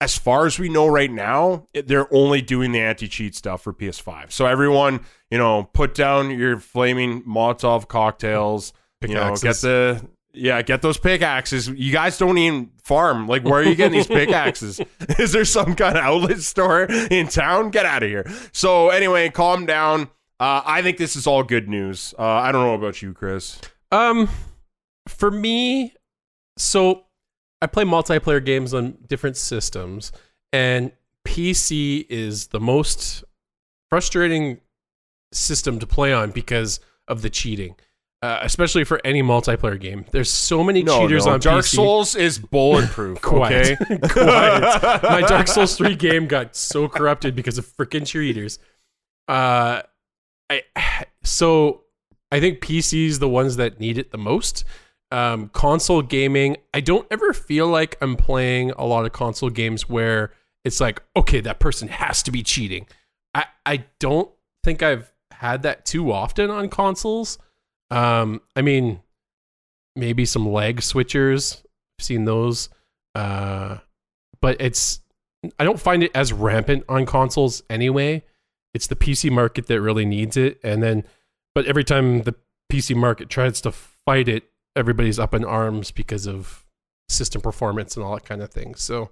As 0.00 0.16
far 0.16 0.46
as 0.46 0.58
we 0.58 0.68
know 0.68 0.86
right 0.86 1.10
now, 1.10 1.66
they're 1.72 2.12
only 2.14 2.40
doing 2.40 2.70
the 2.70 2.80
anti-cheat 2.80 3.34
stuff 3.34 3.62
for 3.62 3.72
PS5. 3.72 4.30
So 4.30 4.46
everyone, 4.46 5.00
you 5.30 5.38
know, 5.38 5.64
put 5.72 5.94
down 5.94 6.30
your 6.30 6.58
flaming 6.60 7.22
Molotov 7.24 7.88
cocktails. 7.88 8.72
You 9.00 9.14
know, 9.14 9.34
get 9.36 9.56
the 9.56 10.08
yeah, 10.32 10.62
get 10.62 10.82
those 10.82 10.98
pickaxes. 10.98 11.68
You 11.68 11.92
guys 11.92 12.18
don't 12.18 12.38
even 12.38 12.70
farm. 12.82 13.26
Like, 13.26 13.44
where 13.44 13.60
are 13.60 13.64
you 13.64 13.74
getting 13.74 13.98
these 13.98 14.06
pickaxes? 14.18 14.80
Is 15.18 15.32
there 15.32 15.44
some 15.44 15.74
kind 15.74 15.96
of 15.96 16.04
outlet 16.04 16.40
store 16.40 16.82
in 16.84 17.28
town? 17.28 17.70
Get 17.70 17.86
out 17.86 18.02
of 18.02 18.08
here. 18.08 18.30
So 18.52 18.90
anyway, 18.90 19.30
calm 19.30 19.66
down. 19.66 20.02
Uh, 20.40 20.62
I 20.64 20.82
think 20.82 20.98
this 20.98 21.16
is 21.16 21.26
all 21.26 21.42
good 21.42 21.68
news. 21.68 22.14
Uh, 22.18 22.22
I 22.22 22.52
don't 22.52 22.64
know 22.64 22.74
about 22.74 23.02
you, 23.02 23.12
Chris. 23.12 23.60
Um, 23.90 24.28
for 25.08 25.30
me, 25.30 25.94
so 26.56 27.04
I 27.60 27.66
play 27.66 27.84
multiplayer 27.84 28.44
games 28.44 28.72
on 28.74 28.98
different 29.06 29.36
systems, 29.36 30.12
and 30.52 30.92
PC 31.26 32.06
is 32.08 32.48
the 32.48 32.60
most 32.60 33.24
frustrating 33.90 34.60
system 35.32 35.78
to 35.78 35.86
play 35.86 36.12
on 36.12 36.30
because 36.30 36.80
of 37.06 37.22
the 37.22 37.30
cheating, 37.30 37.74
uh, 38.22 38.38
especially 38.42 38.84
for 38.84 39.00
any 39.04 39.22
multiplayer 39.22 39.78
game. 39.80 40.04
There's 40.10 40.30
so 40.30 40.62
many 40.64 40.82
No, 40.82 41.00
cheaters 41.02 41.26
no. 41.26 41.32
on 41.32 41.40
Dark 41.40 41.64
PC. 41.64 41.74
Souls 41.76 42.16
is 42.16 42.38
bulletproof. 42.38 43.18
okay, 43.24 43.76
Quiet. 43.88 44.10
Quiet. 44.10 45.02
My 45.02 45.20
Dark 45.22 45.48
Souls 45.48 45.76
3 45.76 45.94
game 45.96 46.26
got 46.26 46.54
so 46.56 46.88
corrupted 46.88 47.34
because 47.34 47.58
of 47.58 47.66
freaking 47.66 48.06
cheaters. 48.06 48.58
Uh 49.26 49.82
I 50.50 50.62
so 51.24 51.82
I 52.30 52.40
think 52.40 52.60
PC's 52.60 53.18
the 53.18 53.28
ones 53.28 53.56
that 53.56 53.80
need 53.80 53.98
it 53.98 54.10
the 54.10 54.18
most. 54.18 54.64
Um 55.10 55.48
console 55.48 56.02
gaming, 56.02 56.56
I 56.74 56.80
don't 56.80 57.06
ever 57.10 57.32
feel 57.32 57.66
like 57.68 57.96
I'm 58.00 58.16
playing 58.16 58.72
a 58.72 58.84
lot 58.84 59.06
of 59.06 59.12
console 59.12 59.50
games 59.50 59.88
where 59.88 60.32
it's 60.64 60.80
like, 60.80 61.02
okay, 61.16 61.40
that 61.40 61.60
person 61.60 61.88
has 61.88 62.22
to 62.24 62.30
be 62.30 62.42
cheating. 62.42 62.86
I 63.34 63.46
I 63.64 63.84
don't 63.98 64.30
think 64.64 64.82
I've 64.82 65.12
had 65.32 65.62
that 65.62 65.86
too 65.86 66.12
often 66.12 66.50
on 66.50 66.68
consoles. 66.68 67.38
Um 67.90 68.42
I 68.54 68.62
mean 68.62 69.00
maybe 69.98 70.24
some 70.24 70.48
lag 70.48 70.80
switchers. 70.80 71.62
I've 71.98 72.04
seen 72.04 72.24
those. 72.24 72.68
Uh, 73.14 73.78
but 74.40 74.56
it's 74.60 75.00
I 75.58 75.64
don't 75.64 75.80
find 75.80 76.02
it 76.02 76.10
as 76.14 76.32
rampant 76.32 76.84
on 76.88 77.04
consoles 77.04 77.62
anyway. 77.68 78.24
It's 78.74 78.86
the 78.86 78.96
PC 78.96 79.30
market 79.30 79.66
that 79.66 79.80
really 79.80 80.04
needs 80.04 80.36
it, 80.36 80.60
and 80.62 80.82
then 80.82 81.04
but 81.54 81.66
every 81.66 81.84
time 81.84 82.22
the 82.22 82.34
PC 82.72 82.94
market 82.94 83.28
tries 83.28 83.60
to 83.62 83.72
fight 83.72 84.28
it, 84.28 84.44
everybody's 84.78 85.18
up 85.18 85.34
in 85.34 85.44
arms 85.44 85.90
because 85.90 86.26
of 86.26 86.64
system 87.08 87.40
performance 87.40 87.96
and 87.96 88.04
all 88.04 88.14
that 88.14 88.24
kind 88.24 88.40
of 88.42 88.50
thing. 88.50 88.74
So, 88.74 89.10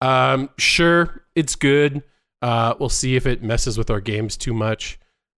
um, 0.00 0.50
sure, 0.58 1.24
it's 1.34 1.54
good. 1.54 2.02
Uh, 2.42 2.74
we'll 2.78 2.88
see 2.88 3.16
if 3.16 3.26
it 3.26 3.42
messes 3.42 3.78
with 3.78 3.90
our 3.90 4.00
games 4.00 4.36
too 4.36 4.54
much. 4.54 4.98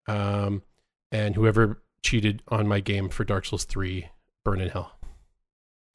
Um, 0.09 0.63
and 1.11 1.35
whoever 1.35 1.83
cheated 2.03 2.43
on 2.49 2.69
my 2.69 2.81
game 2.81 3.09
for 3.09 3.25
Dark 3.25 3.47
Souls 3.47 3.65
three, 3.65 4.09
burn 4.45 4.61
in 4.61 4.69
hell 4.69 4.99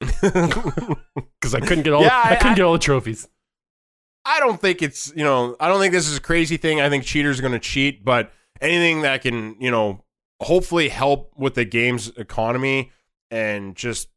because 0.00 1.54
I 1.54 1.60
couldn't 1.60 1.82
get 1.84 1.92
all 1.92 2.02
Yeah, 2.02 2.20
I, 2.24 2.30
I- 2.32 2.36
couldn't 2.36 2.52
I- 2.52 2.56
get 2.56 2.62
all 2.64 2.72
the 2.72 2.78
trophies. 2.78 3.28
I 4.24 4.38
don't 4.38 4.60
think 4.60 4.82
it's 4.82 5.12
you 5.16 5.24
know 5.24 5.56
I 5.58 5.68
don't 5.68 5.80
think 5.80 5.92
this 5.94 6.06
is 6.06 6.16
a 6.18 6.20
crazy 6.20 6.56
thing. 6.58 6.80
I 6.80 6.90
think 6.90 7.04
cheaters 7.04 7.38
are 7.38 7.42
going 7.42 7.52
to 7.54 7.58
cheat, 7.58 8.04
but 8.04 8.30
anything 8.60 9.00
that 9.02 9.22
can 9.22 9.56
you 9.60 9.70
know 9.70 10.04
hopefully 10.42 10.88
help 10.90 11.32
with 11.36 11.54
the 11.54 11.64
game's 11.64 12.08
economy 12.16 12.92
and 13.30 13.76
just 13.76 14.08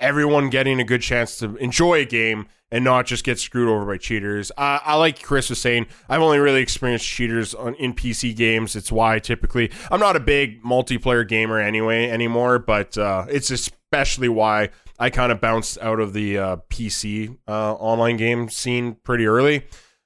everyone 0.00 0.50
getting 0.50 0.80
a 0.80 0.84
good 0.84 1.02
chance 1.02 1.38
to 1.38 1.56
enjoy 1.56 2.00
a 2.00 2.04
game 2.04 2.46
and 2.70 2.84
not 2.84 3.06
just 3.06 3.24
get 3.24 3.38
screwed 3.38 3.68
over 3.68 3.86
by 3.86 3.96
cheaters. 3.96 4.52
I, 4.56 4.80
I 4.84 4.94
like 4.96 5.22
Chris 5.22 5.48
was 5.50 5.60
saying. 5.60 5.86
I've 6.08 6.20
only 6.20 6.38
really 6.38 6.60
experienced 6.60 7.06
cheaters 7.06 7.54
on 7.54 7.74
in 7.76 7.94
PC 7.94 8.36
games. 8.36 8.76
It's 8.76 8.92
why 8.92 9.18
typically 9.18 9.70
I'm 9.90 10.00
not 10.00 10.16
a 10.16 10.20
big 10.20 10.62
multiplayer 10.62 11.26
gamer 11.26 11.58
anyway 11.58 12.10
anymore, 12.10 12.58
but 12.58 12.96
uh, 12.98 13.26
it's 13.28 13.50
especially 13.50 14.28
why 14.28 14.68
I 14.98 15.10
kind 15.10 15.32
of 15.32 15.40
bounced 15.40 15.78
out 15.78 16.00
of 16.00 16.12
the 16.12 16.38
uh, 16.38 16.56
PC 16.68 17.36
uh, 17.46 17.74
online 17.74 18.16
game 18.16 18.48
scene 18.48 18.96
pretty 19.02 19.26
early. 19.26 19.64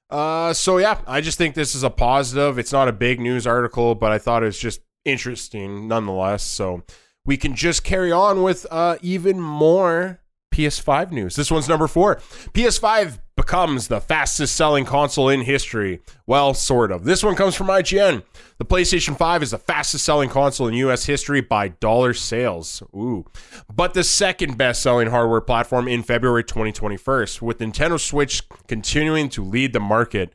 Uh, 0.09 0.53
so 0.53 0.77
yeah, 0.77 0.99
I 1.07 1.21
just 1.21 1.37
think 1.37 1.55
this 1.55 1.75
is 1.75 1.83
a 1.83 1.89
positive. 1.89 2.59
It's 2.59 2.71
not 2.71 2.87
a 2.87 2.93
big 2.93 3.19
news 3.19 3.47
article, 3.47 3.95
but 3.95 4.11
I 4.11 4.19
thought 4.19 4.43
it 4.43 4.47
was 4.47 4.59
just 4.59 4.81
interesting 5.03 5.87
nonetheless. 5.87 6.43
So 6.43 6.83
we 7.25 7.37
can 7.37 7.55
just 7.55 7.83
carry 7.83 8.11
on 8.11 8.43
with 8.43 8.65
uh, 8.69 8.97
even 9.01 9.39
more 9.39 10.19
PS5 10.53 11.11
news. 11.11 11.35
This 11.35 11.49
one's 11.49 11.67
number 11.67 11.87
four. 11.87 12.17
PS5 12.53 13.19
becomes 13.35 13.87
the 13.87 13.99
fastest 13.99 14.55
selling 14.55 14.85
console 14.85 15.29
in 15.29 15.41
history. 15.41 16.01
Well, 16.27 16.53
sort 16.53 16.91
of. 16.91 17.03
This 17.03 17.23
one 17.23 17.35
comes 17.35 17.55
from 17.55 17.67
IGN. 17.67 18.23
The 18.59 18.65
PlayStation 18.65 19.17
5 19.17 19.43
is 19.43 19.51
the 19.51 19.57
fastest 19.57 20.05
selling 20.05 20.29
console 20.29 20.67
in 20.67 20.75
US 20.75 21.05
history 21.05 21.41
by 21.41 21.69
dollar 21.69 22.13
sales. 22.13 22.83
Ooh. 22.95 23.25
But 23.73 23.95
the 23.95 24.03
second 24.03 24.57
best 24.57 24.83
selling 24.83 25.09
hardware 25.09 25.41
platform 25.41 25.87
in 25.87 26.03
February 26.03 26.43
2021, 26.43 27.27
with 27.41 27.57
Nintendo 27.57 27.99
Switch 27.99 28.43
continuing 28.67 29.29
to 29.29 29.43
lead 29.43 29.73
the 29.73 29.79
market. 29.79 30.33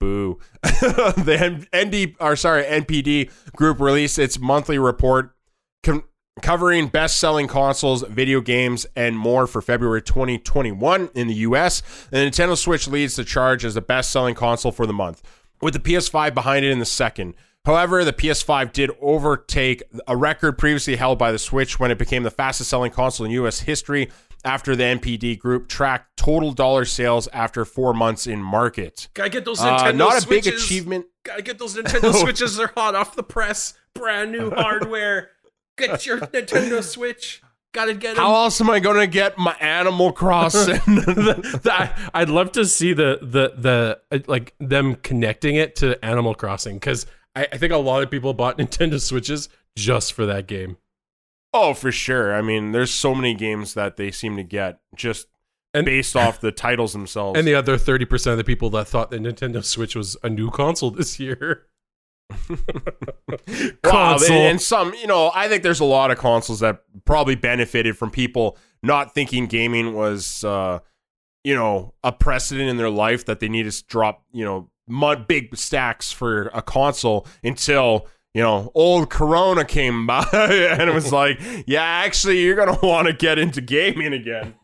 Boo. 0.00 0.38
the 0.62 1.66
ND 1.76 2.16
or 2.18 2.34
sorry, 2.34 2.64
NPD 2.64 3.30
group 3.54 3.80
released 3.80 4.18
its 4.18 4.40
monthly 4.40 4.78
report 4.78 5.36
con- 5.82 6.04
covering 6.40 6.88
best-selling 6.88 7.46
consoles, 7.46 8.02
video 8.02 8.40
games, 8.40 8.86
and 8.96 9.18
more 9.18 9.46
for 9.46 9.62
February 9.62 10.02
2021 10.02 11.10
in 11.14 11.28
the 11.28 11.34
US. 11.34 11.82
The 12.10 12.18
Nintendo 12.18 12.56
Switch 12.56 12.88
leads 12.88 13.16
the 13.16 13.24
charge 13.24 13.64
as 13.64 13.74
the 13.74 13.80
best-selling 13.80 14.34
console 14.34 14.72
for 14.72 14.86
the 14.86 14.92
month, 14.92 15.22
with 15.60 15.74
the 15.74 15.80
PS5 15.80 16.34
behind 16.34 16.64
it 16.64 16.70
in 16.70 16.78
the 16.78 16.84
second. 16.84 17.34
However, 17.66 18.04
the 18.04 18.12
PS5 18.12 18.72
did 18.72 18.90
overtake 19.02 19.82
a 20.08 20.16
record 20.16 20.56
previously 20.56 20.96
held 20.96 21.18
by 21.18 21.30
the 21.30 21.38
Switch 21.38 21.78
when 21.78 21.90
it 21.90 21.98
became 21.98 22.22
the 22.22 22.30
fastest-selling 22.30 22.90
console 22.92 23.26
in 23.26 23.32
US 23.32 23.60
history 23.60 24.10
after 24.44 24.74
the 24.74 24.84
NPD 24.84 25.38
group 25.38 25.68
tracked 25.68 26.16
total 26.16 26.52
dollar 26.52 26.84
sales 26.84 27.28
after 27.32 27.64
four 27.64 27.92
months 27.92 28.26
in 28.26 28.40
market. 28.42 29.08
Gotta 29.14 29.30
get 29.30 29.44
those 29.44 29.60
Nintendo 29.60 29.88
uh, 29.88 29.92
not 29.92 30.24
a 30.24 30.28
big 30.28 30.46
achievement. 30.46 31.06
Gotta 31.22 31.42
get 31.42 31.58
those 31.58 31.76
Nintendo 31.76 32.14
Switches. 32.14 32.56
They're 32.56 32.72
hot 32.74 32.94
off 32.94 33.14
the 33.14 33.22
press, 33.22 33.74
brand 33.94 34.32
new 34.32 34.50
hardware. 34.54 35.30
Get 35.88 36.06
your 36.06 36.18
Nintendo 36.18 36.82
Switch. 36.82 37.42
Gotta 37.72 37.94
get. 37.94 38.16
How 38.16 38.34
else 38.34 38.60
am 38.60 38.68
I 38.68 38.80
gonna 38.80 39.06
get 39.06 39.38
my 39.38 39.54
Animal 39.60 40.12
Crossing? 40.12 40.80
I'd 42.14 42.28
love 42.28 42.52
to 42.52 42.64
see 42.64 42.92
the 42.92 43.18
the 43.22 43.52
the 43.56 44.00
uh, 44.10 44.18
like 44.26 44.54
them 44.58 44.96
connecting 44.96 45.54
it 45.54 45.76
to 45.76 46.04
Animal 46.04 46.34
Crossing 46.34 46.76
because 46.76 47.06
I, 47.36 47.46
I 47.52 47.58
think 47.58 47.72
a 47.72 47.76
lot 47.76 48.02
of 48.02 48.10
people 48.10 48.34
bought 48.34 48.58
Nintendo 48.58 49.00
Switches 49.00 49.48
just 49.76 50.12
for 50.12 50.26
that 50.26 50.48
game. 50.48 50.78
Oh, 51.52 51.74
for 51.74 51.92
sure. 51.92 52.34
I 52.34 52.42
mean, 52.42 52.72
there's 52.72 52.92
so 52.92 53.14
many 53.14 53.34
games 53.34 53.74
that 53.74 53.96
they 53.96 54.10
seem 54.10 54.36
to 54.36 54.42
get 54.42 54.80
just 54.94 55.26
and, 55.74 55.84
based 55.84 56.16
off 56.16 56.40
the 56.40 56.52
titles 56.52 56.92
themselves. 56.92 57.38
And 57.38 57.46
the 57.46 57.54
other 57.54 57.76
30% 57.76 58.32
of 58.32 58.36
the 58.36 58.44
people 58.44 58.70
that 58.70 58.86
thought 58.86 59.10
the 59.10 59.18
Nintendo 59.18 59.64
Switch 59.64 59.96
was 59.96 60.16
a 60.22 60.28
new 60.28 60.50
console 60.50 60.90
this 60.90 61.18
year. 61.18 61.66
wow, 63.84 64.16
and, 64.16 64.32
and 64.32 64.60
some, 64.60 64.94
you 64.94 65.06
know, 65.06 65.30
I 65.34 65.48
think 65.48 65.62
there's 65.62 65.80
a 65.80 65.84
lot 65.84 66.10
of 66.10 66.18
consoles 66.18 66.60
that 66.60 66.82
probably 67.04 67.34
benefited 67.34 67.96
from 67.96 68.10
people 68.10 68.56
not 68.82 69.14
thinking 69.14 69.46
gaming 69.46 69.94
was, 69.94 70.44
uh, 70.44 70.80
you 71.44 71.54
know, 71.54 71.94
a 72.02 72.12
precedent 72.12 72.68
in 72.68 72.76
their 72.76 72.90
life 72.90 73.24
that 73.26 73.40
they 73.40 73.48
need 73.48 73.70
to 73.70 73.84
drop, 73.86 74.24
you 74.32 74.44
know, 74.44 74.70
mud 74.88 75.28
big 75.28 75.56
stacks 75.56 76.10
for 76.10 76.50
a 76.52 76.62
console 76.62 77.26
until 77.44 78.06
you 78.34 78.42
know, 78.42 78.70
old 78.74 79.10
Corona 79.10 79.64
came 79.64 80.06
by 80.06 80.24
and 80.32 80.88
it 80.88 80.94
was 80.94 81.12
like, 81.20 81.40
yeah, 81.66 81.82
actually, 81.82 82.40
you're 82.42 82.56
gonna 82.56 82.78
want 82.82 83.08
to 83.08 83.12
get 83.12 83.38
into 83.38 83.60
gaming 83.60 84.12
again. 84.12 84.54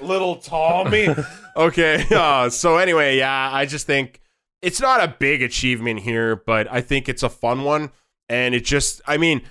Little 0.00 0.36
Tommy. 0.36 1.08
okay. 1.56 2.04
Uh, 2.10 2.48
so 2.48 2.78
anyway, 2.78 3.18
yeah, 3.18 3.50
I 3.52 3.66
just 3.66 3.86
think 3.86 4.20
it's 4.64 4.80
not 4.80 5.02
a 5.02 5.08
big 5.08 5.42
achievement 5.42 6.00
here, 6.00 6.36
but 6.36 6.66
I 6.72 6.80
think 6.80 7.08
it's 7.08 7.22
a 7.22 7.28
fun 7.28 7.64
one. 7.64 7.90
And 8.28 8.54
it 8.54 8.64
just, 8.64 9.02
I 9.06 9.18
mean, 9.18 9.42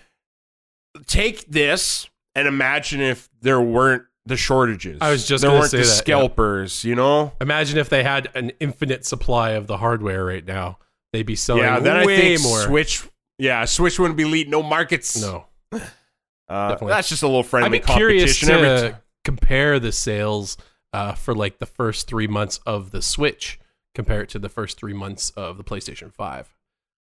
take 1.06 1.46
this 1.48 2.10
and 2.36 2.48
imagine 2.48 3.00
if 3.02 3.30
there 3.42 3.62
weren't 3.62 4.04
the 4.26 4.38
shortages. 4.38 5.00
I 5.02 5.12
was 5.12 5.28
just 5.28 5.44
there 5.44 5.52
weren't 5.52 5.72
the 5.72 5.78
that, 5.78 5.86
scalpers, 5.86 6.84
yeah. 6.84 6.90
you 6.90 6.96
know. 6.96 7.34
Imagine 7.42 7.78
if 7.78 7.90
they 7.90 8.04
had 8.04 8.30
an 8.36 8.52
infinite 8.60 9.06
supply 9.06 9.52
of 9.52 9.68
the 9.68 9.78
hardware 9.78 10.26
right 10.26 10.46
now. 10.46 10.80
They'd 11.12 11.26
be 11.26 11.36
selling 11.36 11.64
yeah, 11.64 11.80
then 11.80 12.06
way 12.06 12.16
I 12.16 12.38
think 12.38 12.42
more. 12.42 12.62
Switch, 12.62 13.08
yeah, 13.38 13.66
Switch 13.66 14.00
wouldn't 14.00 14.18
be 14.18 14.26
lead 14.26 14.50
no 14.50 14.64
markets. 14.64 15.22
No, 15.22 15.46
uh, 16.50 16.76
that's 16.76 17.10
just 17.10 17.22
a 17.22 17.28
little 17.28 17.44
friendly 17.44 17.80
competition. 17.80 17.94
I'd 17.94 17.98
be 17.98 18.00
curious 18.00 18.40
to 18.40 19.00
compare 19.24 19.80
the 19.80 19.92
sales 19.92 20.58
uh, 20.92 21.14
for 21.14 21.36
like 21.36 21.60
the 21.60 21.68
first 21.68 22.08
three 22.08 22.26
months 22.26 22.60
of 22.66 22.90
the 22.90 23.04
Switch 23.04 23.60
compare 23.96 24.22
it 24.22 24.30
to 24.30 24.40
the 24.40 24.50
first 24.50 24.78
three 24.78 24.94
months 24.94 25.30
of 25.32 25.58
the 25.58 25.64
PlayStation 25.64 26.14
5. 26.14 26.56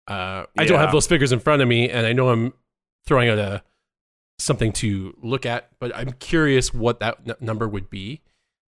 Uh, 0.07 0.45
I 0.57 0.65
don't 0.65 0.79
have 0.79 0.93
those 0.93 1.07
figures 1.07 1.33
in 1.33 1.41
front 1.41 1.61
of 1.61 1.69
me, 1.69 1.91
and 1.91 2.07
I 2.07 2.13
know 2.13 2.31
I'm 2.31 2.55
throwing 3.07 3.29
out 3.29 3.39
a 3.39 3.63
something 4.39 4.73
to 4.73 5.17
look 5.23 5.45
at, 5.45 5.71
but 5.79 5.95
I'm 5.95 6.13
curious 6.13 6.73
what 6.73 7.01
that 7.01 7.19
n- 7.27 7.35
number 7.41 7.69
would 7.69 7.91
be. 7.91 8.23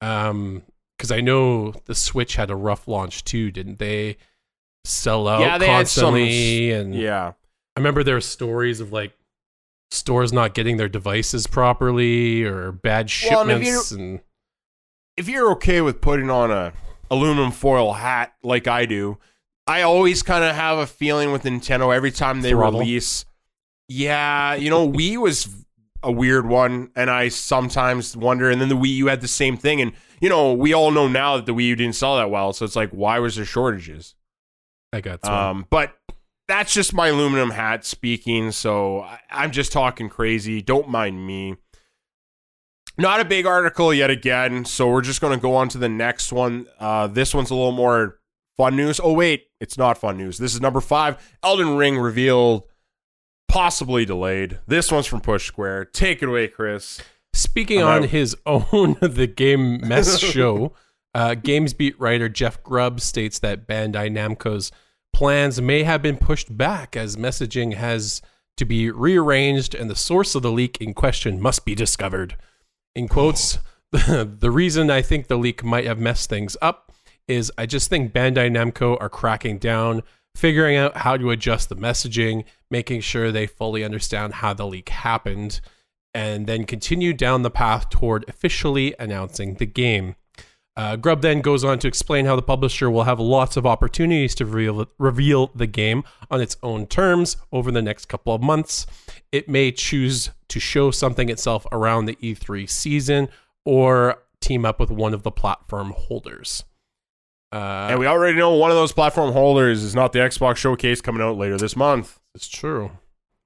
Um, 0.00 0.62
because 0.98 1.10
I 1.10 1.20
know 1.20 1.72
the 1.86 1.94
Switch 1.96 2.36
had 2.36 2.50
a 2.50 2.54
rough 2.54 2.86
launch 2.86 3.24
too, 3.24 3.50
didn't 3.50 3.80
they? 3.80 4.18
Sell 4.84 5.26
out 5.26 5.40
yeah, 5.40 5.58
constantly, 5.58 6.70
some, 6.70 6.80
and 6.80 6.94
yeah, 6.94 7.32
I 7.76 7.80
remember 7.80 8.04
there 8.04 8.14
were 8.14 8.20
stories 8.20 8.80
of 8.80 8.92
like 8.92 9.12
stores 9.90 10.32
not 10.32 10.54
getting 10.54 10.76
their 10.76 10.88
devices 10.88 11.46
properly 11.46 12.44
or 12.44 12.72
bad 12.72 13.10
shipments. 13.10 13.90
Well, 13.92 14.00
and, 14.00 14.10
and 14.10 14.20
if 15.16 15.28
you're 15.28 15.50
okay 15.52 15.80
with 15.80 16.00
putting 16.00 16.30
on 16.30 16.50
a 16.50 16.72
aluminum 17.12 17.52
foil 17.52 17.92
hat 17.92 18.32
like 18.42 18.66
I 18.66 18.86
do, 18.86 19.18
I 19.66 19.82
always 19.82 20.22
kind 20.22 20.42
of 20.42 20.56
have 20.56 20.78
a 20.78 20.86
feeling 20.86 21.30
with 21.30 21.44
Nintendo 21.44 21.94
every 21.94 22.10
time 22.10 22.40
they 22.40 22.50
Throttle. 22.50 22.80
release. 22.80 23.24
Yeah, 23.88 24.54
you 24.54 24.70
know, 24.70 24.90
Wii 24.90 25.18
was 25.18 25.48
a 26.02 26.10
weird 26.10 26.46
one, 26.46 26.90
and 26.96 27.10
I 27.10 27.28
sometimes 27.28 28.16
wonder. 28.16 28.50
And 28.50 28.60
then 28.60 28.68
the 28.68 28.76
Wii 28.76 28.96
U 28.96 29.06
had 29.06 29.20
the 29.20 29.28
same 29.28 29.56
thing, 29.56 29.80
and 29.80 29.92
you 30.20 30.28
know, 30.28 30.52
we 30.54 30.72
all 30.72 30.90
know 30.90 31.06
now 31.06 31.36
that 31.36 31.46
the 31.46 31.54
Wii 31.54 31.68
U 31.68 31.76
didn't 31.76 31.94
sell 31.94 32.16
that 32.16 32.30
well, 32.30 32.52
so 32.52 32.64
it's 32.64 32.76
like, 32.76 32.90
why 32.90 33.18
was 33.18 33.36
there 33.36 33.44
shortages? 33.44 34.14
I 34.92 35.00
got 35.00 35.24
some. 35.24 35.34
Um, 35.34 35.66
but 35.70 35.94
that's 36.48 36.72
just 36.72 36.92
my 36.94 37.08
aluminum 37.08 37.50
hat 37.50 37.84
speaking. 37.84 38.50
So 38.52 39.02
I, 39.02 39.20
I'm 39.30 39.52
just 39.52 39.72
talking 39.72 40.08
crazy. 40.08 40.62
Don't 40.62 40.88
mind 40.88 41.26
me. 41.26 41.56
Not 43.02 43.18
a 43.18 43.24
big 43.24 43.46
article 43.46 43.92
yet 43.92 44.10
again, 44.10 44.64
so 44.64 44.88
we're 44.88 45.00
just 45.02 45.20
going 45.20 45.36
to 45.36 45.42
go 45.42 45.56
on 45.56 45.68
to 45.70 45.78
the 45.78 45.88
next 45.88 46.32
one. 46.32 46.68
Uh, 46.78 47.08
this 47.08 47.34
one's 47.34 47.50
a 47.50 47.54
little 47.56 47.72
more 47.72 48.20
fun 48.56 48.76
news. 48.76 49.00
Oh, 49.02 49.12
wait, 49.12 49.48
it's 49.60 49.76
not 49.76 49.98
fun 49.98 50.16
news. 50.16 50.38
This 50.38 50.54
is 50.54 50.60
number 50.60 50.80
five. 50.80 51.16
Elden 51.42 51.76
Ring 51.76 51.98
revealed, 51.98 52.62
possibly 53.48 54.04
delayed. 54.04 54.60
This 54.68 54.92
one's 54.92 55.06
from 55.06 55.20
Push 55.20 55.48
Square. 55.48 55.86
Take 55.86 56.22
it 56.22 56.28
away, 56.28 56.46
Chris. 56.46 57.00
Speaking 57.34 57.80
I'm 57.80 57.88
on 57.88 58.02
out. 58.04 58.08
his 58.10 58.36
own 58.46 58.96
The 59.00 59.26
Game 59.26 59.80
Mess 59.80 60.20
show, 60.20 60.72
uh, 61.12 61.30
GamesBeat 61.30 61.94
writer 61.98 62.28
Jeff 62.28 62.62
Grubb 62.62 63.00
states 63.00 63.40
that 63.40 63.66
Bandai 63.66 64.12
Namco's 64.12 64.70
plans 65.12 65.60
may 65.60 65.82
have 65.82 66.02
been 66.02 66.18
pushed 66.18 66.56
back 66.56 66.96
as 66.96 67.16
messaging 67.16 67.74
has 67.74 68.22
to 68.58 68.64
be 68.64 68.92
rearranged 68.92 69.74
and 69.74 69.90
the 69.90 69.96
source 69.96 70.36
of 70.36 70.42
the 70.42 70.52
leak 70.52 70.78
in 70.80 70.94
question 70.94 71.40
must 71.40 71.64
be 71.64 71.74
discovered. 71.74 72.36
In 72.94 73.08
quotes, 73.08 73.58
the 73.90 74.50
reason 74.50 74.90
I 74.90 75.02
think 75.02 75.26
the 75.26 75.36
leak 75.36 75.64
might 75.64 75.86
have 75.86 75.98
messed 75.98 76.28
things 76.28 76.56
up 76.60 76.92
is 77.28 77.52
I 77.56 77.66
just 77.66 77.88
think 77.88 78.12
Bandai 78.12 78.50
Namco 78.50 78.96
are 79.00 79.08
cracking 79.08 79.58
down, 79.58 80.02
figuring 80.34 80.76
out 80.76 80.98
how 80.98 81.16
to 81.16 81.30
adjust 81.30 81.68
the 81.68 81.76
messaging, 81.76 82.44
making 82.70 83.00
sure 83.00 83.30
they 83.30 83.46
fully 83.46 83.84
understand 83.84 84.34
how 84.34 84.54
the 84.54 84.66
leak 84.66 84.88
happened, 84.88 85.60
and 86.14 86.46
then 86.46 86.64
continue 86.64 87.12
down 87.12 87.42
the 87.42 87.50
path 87.50 87.88
toward 87.90 88.28
officially 88.28 88.94
announcing 88.98 89.54
the 89.54 89.66
game. 89.66 90.16
Uh, 90.74 90.96
Grubb 90.96 91.20
then 91.20 91.42
goes 91.42 91.64
on 91.64 91.78
to 91.80 91.88
explain 91.88 92.24
how 92.24 92.34
the 92.34 92.42
publisher 92.42 92.90
will 92.90 93.04
have 93.04 93.20
lots 93.20 93.58
of 93.58 93.66
opportunities 93.66 94.34
to 94.36 94.46
reveal, 94.46 94.86
reveal 94.98 95.50
the 95.54 95.66
game 95.66 96.02
on 96.30 96.40
its 96.40 96.56
own 96.62 96.86
terms 96.86 97.36
over 97.52 97.70
the 97.70 97.82
next 97.82 98.06
couple 98.06 98.34
of 98.34 98.42
months. 98.42 98.86
It 99.32 99.48
may 99.48 99.72
choose 99.72 100.30
to 100.48 100.60
show 100.60 100.90
something 100.90 101.28
itself 101.28 101.66
around 101.72 102.04
the 102.04 102.16
E3 102.16 102.68
season 102.68 103.28
or 103.64 104.22
team 104.40 104.64
up 104.64 104.78
with 104.78 104.90
one 104.90 105.14
of 105.14 105.22
the 105.22 105.30
platform 105.30 105.94
holders. 105.96 106.64
Uh, 107.50 107.88
and 107.90 107.98
we 107.98 108.06
already 108.06 108.36
know 108.36 108.54
one 108.54 108.70
of 108.70 108.76
those 108.76 108.92
platform 108.92 109.32
holders 109.32 109.82
is 109.82 109.94
not 109.94 110.12
the 110.12 110.18
Xbox 110.18 110.56
Showcase 110.56 111.00
coming 111.00 111.22
out 111.22 111.36
later 111.36 111.58
this 111.58 111.76
month. 111.76 112.18
It's 112.34 112.48
true. 112.48 112.92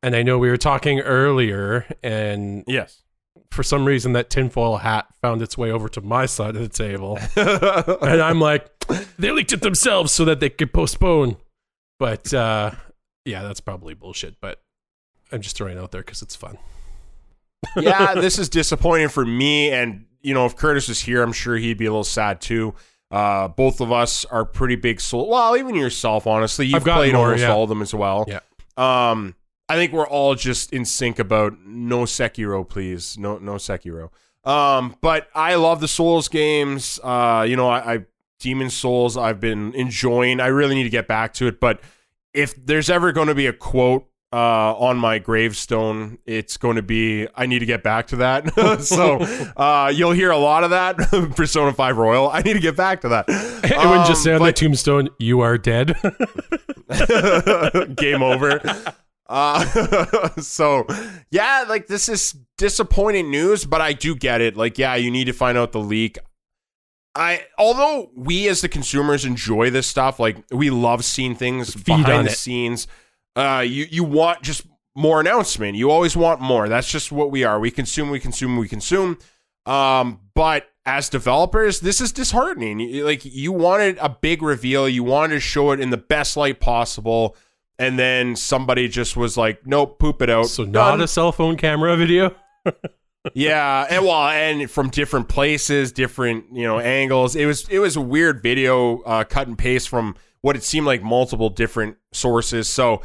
And 0.03 0.15
I 0.15 0.23
know 0.23 0.39
we 0.39 0.49
were 0.49 0.57
talking 0.57 1.01
earlier, 1.01 1.87
and 2.03 2.63
yes, 2.69 3.03
for 3.51 3.63
some 3.63 3.85
reason 3.85 4.13
that 4.13 4.31
tinfoil 4.31 4.77
hat 4.77 5.07
found 5.21 5.43
its 5.43 5.59
way 5.59 5.71
over 5.71 5.89
to 5.89 6.01
my 6.01 6.27
side 6.27 6.55
of 6.55 6.63
the 6.63 6.69
table. 6.69 7.19
and 7.37 8.23
I'm 8.23 8.41
like, 8.41 8.71
they 9.19 9.33
leaked 9.33 9.53
it 9.53 9.63
themselves 9.63 10.13
so 10.13 10.25
that 10.27 10.39
they 10.39 10.51
could 10.51 10.73
postpone. 10.73 11.37
But 11.99 12.33
uh, 12.33 12.73
yeah, 13.25 13.43
that's 13.43 13.61
probably 13.61 13.95
bullshit. 13.95 14.37
But 14.41 14.61
I'm 15.37 15.43
just 15.43 15.57
throwing 15.57 15.76
it 15.76 15.80
out 15.80 15.93
there 15.93 16.03
because 16.03 16.22
it's 16.22 16.34
fun. 16.34 16.59
yeah, 17.76 18.14
this 18.14 18.39
is 18.39 18.49
disappointing 18.49 19.09
for 19.09 19.24
me. 19.24 19.70
And, 19.70 20.07
you 20.22 20.34
know, 20.34 20.47
if 20.47 20.57
Curtis 20.57 20.89
was 20.89 21.01
here, 21.01 21.22
I'm 21.22 21.32
sure 21.32 21.57
he'd 21.57 21.78
be 21.78 21.87
a 21.87 21.91
little 21.91 22.05
sad 22.05 22.41
too. 22.41 22.74
Uh, 23.11 23.49
both 23.49 23.80
of 23.80 23.93
us 23.93 24.24
are 24.24 24.45
pretty 24.45 24.76
big 24.76 25.01
soul. 25.01 25.28
Well, 25.28 25.57
even 25.57 25.74
yourself, 25.74 26.26
honestly, 26.26 26.66
you've 26.66 26.82
played 26.82 27.12
more, 27.12 27.26
almost 27.26 27.43
yeah. 27.43 27.53
all 27.53 27.62
of 27.64 27.68
them 27.68 27.82
as 27.82 27.95
well. 27.95 28.24
Yeah. 28.26 28.41
Um, 28.76 29.37
I 29.68 29.76
think 29.76 29.93
we're 29.93 30.09
all 30.09 30.34
just 30.34 30.72
in 30.72 30.84
sync 30.84 31.18
about 31.18 31.59
no 31.61 32.01
Sekiro, 32.01 32.68
please. 32.68 33.16
No, 33.18 33.39
no 33.39 33.55
Sekiro. 33.55 34.11
Um, 34.45 34.97
but 35.01 35.28
I 35.34 35.57
love 35.57 35.80
the 35.80 35.89
Souls 35.89 36.28
games. 36.28 36.99
Uh, 37.03 37.45
you 37.49 37.57
know, 37.57 37.68
I, 37.68 37.95
I 37.95 38.05
Demon's 38.39 38.74
Souls 38.74 39.16
I've 39.16 39.41
been 39.41 39.74
enjoying. 39.74 40.41
I 40.41 40.47
really 40.47 40.74
need 40.74 40.84
to 40.84 40.91
get 40.91 41.09
back 41.09 41.34
to 41.34 41.47
it, 41.47 41.61
but 41.61 41.80
if 42.32 42.55
there's 42.55 42.91
ever 42.91 43.12
going 43.12 43.28
to 43.28 43.34
be 43.34 43.47
a 43.47 43.53
quote 43.53 44.07
uh, 44.33 44.74
on 44.77 44.97
my 44.99 45.18
gravestone, 45.18 46.18
it's 46.27 46.57
going 46.57 46.77
to 46.77 46.83
be 46.83 47.27
I 47.35 47.47
need 47.47 47.61
to 47.61 47.66
get 47.66 47.83
back 47.83 48.09
to 48.09 48.16
that. 48.16 48.81
so 48.83 49.18
uh, 49.57 49.91
you'll 49.95 50.12
hear 50.12 50.31
a 50.31 50.37
lot 50.39 50.64
of 50.64 50.70
that. 50.70 50.97
Persona 51.37 51.72
5 51.72 51.97
Royal. 51.97 52.29
I 52.31 52.43
need 52.43 52.55
to 52.55 52.61
get 52.61 52.77
back 52.77 53.01
to 53.03 53.09
that. 53.11 53.27
It 53.29 53.89
would 53.89 54.07
just 54.07 54.22
say 54.22 54.33
on 54.35 54.41
Um, 54.43 54.47
the 54.47 54.53
tombstone, 54.53 55.09
"You 55.18 55.41
are 55.41 55.57
dead." 55.59 55.97
game 57.97 58.22
over. 58.22 58.61
Uh, 59.29 60.31
so 60.41 60.87
yeah, 61.31 61.64
like 61.68 61.87
this 61.89 62.09
is 62.09 62.37
disappointing 62.59 63.31
news, 63.31 63.64
but 63.64 63.81
I 63.81 63.93
do 63.93 64.14
get 64.14 64.41
it. 64.41 64.57
Like, 64.57 64.79
yeah, 64.79 64.95
you 64.97 65.11
need 65.11 65.24
to 65.24 65.33
find 65.33 65.59
out 65.59 65.72
the 65.72 65.81
leak. 65.81 66.18
I 67.14 67.45
although 67.59 68.11
we 68.14 68.47
as 68.49 68.61
the 68.61 68.68
consumers 68.68 69.24
enjoy 69.24 69.70
this 69.70 69.87
stuff, 69.87 70.20
like 70.20 70.37
we 70.51 70.70
love 70.70 71.05
seeing 71.05 71.35
things 71.35 71.72
Feed 71.74 71.85
behind 71.87 72.27
the 72.29 72.33
it. 72.33 72.37
scenes. 72.37 72.87
Uh, 73.37 73.61
you 73.61 73.87
you 73.91 74.03
want 74.03 74.43
just 74.43 74.66
more 74.97 75.20
announcement. 75.20 75.76
You 75.76 75.91
always 75.91 76.16
want 76.16 76.41
more. 76.41 76.68
That's 76.68 76.91
just 76.91 77.12
what 77.12 77.30
we 77.30 77.45
are. 77.45 77.61
We 77.61 77.70
consume, 77.70 78.11
we 78.11 78.18
consume, 78.18 78.57
we 78.57 78.66
consume. 78.66 79.18
Um, 79.66 80.20
but 80.34 80.68
as 80.87 81.11
developers, 81.11 81.80
this 81.80 82.01
is 82.01 82.12
disheartening. 82.12 83.05
Like 83.05 83.24
you 83.24 83.53
wanted 83.53 83.99
a 83.99 84.09
big 84.09 84.43
reveal, 84.43 84.89
you 84.89 85.05
wanted 85.05 85.34
to 85.34 85.41
show 85.41 85.72
it 85.72 85.80
in 85.80 85.91
the 85.91 85.97
best 85.99 86.37
light 86.37 86.61
possible, 86.61 87.37
and 87.78 87.99
then 87.99 88.37
somebody 88.37 88.89
just 88.89 89.16
was 89.16 89.37
like, 89.37 89.66
"Nope, 89.66 89.99
poop 89.99 90.22
it 90.22 90.30
out." 90.30 90.47
so 90.47 90.64
not 90.64 90.93
Done. 90.93 91.01
a 91.03 91.09
cell 91.09 91.30
phone 91.30 91.57
camera 91.57 91.95
video. 91.97 92.34
yeah, 93.34 93.87
and 93.91 94.05
well, 94.05 94.28
and 94.28 94.70
from 94.70 94.89
different 94.89 95.28
places, 95.28 95.93
different 95.93 96.47
you 96.53 96.62
know 96.62 96.78
angles. 96.78 97.37
It 97.37 97.45
was 97.45 97.68
it 97.68 97.80
was 97.80 97.97
a 97.97 98.01
weird 98.01 98.43
video, 98.43 99.01
uh, 99.03 99.24
cut 99.24 99.47
and 99.47 99.59
paste 99.59 99.91
from 99.91 100.14
what 100.41 100.55
it 100.55 100.62
seemed 100.62 100.87
like 100.87 101.03
multiple 101.03 101.51
different 101.51 101.97
sources. 102.12 102.68
So 102.68 103.03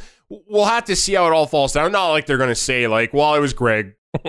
we'll 0.48 0.66
have 0.66 0.86
to 0.86 0.96
see 0.96 1.14
how 1.14 1.28
it 1.28 1.34
all 1.34 1.48
falls 1.48 1.74
down. 1.74 1.92
Not 1.92 2.10
like 2.10 2.26
they're 2.26 2.38
gonna 2.38 2.56
say 2.56 2.88
like, 2.88 3.14
"Well, 3.14 3.36
it 3.36 3.40
was 3.40 3.54
Greg." 3.54 3.96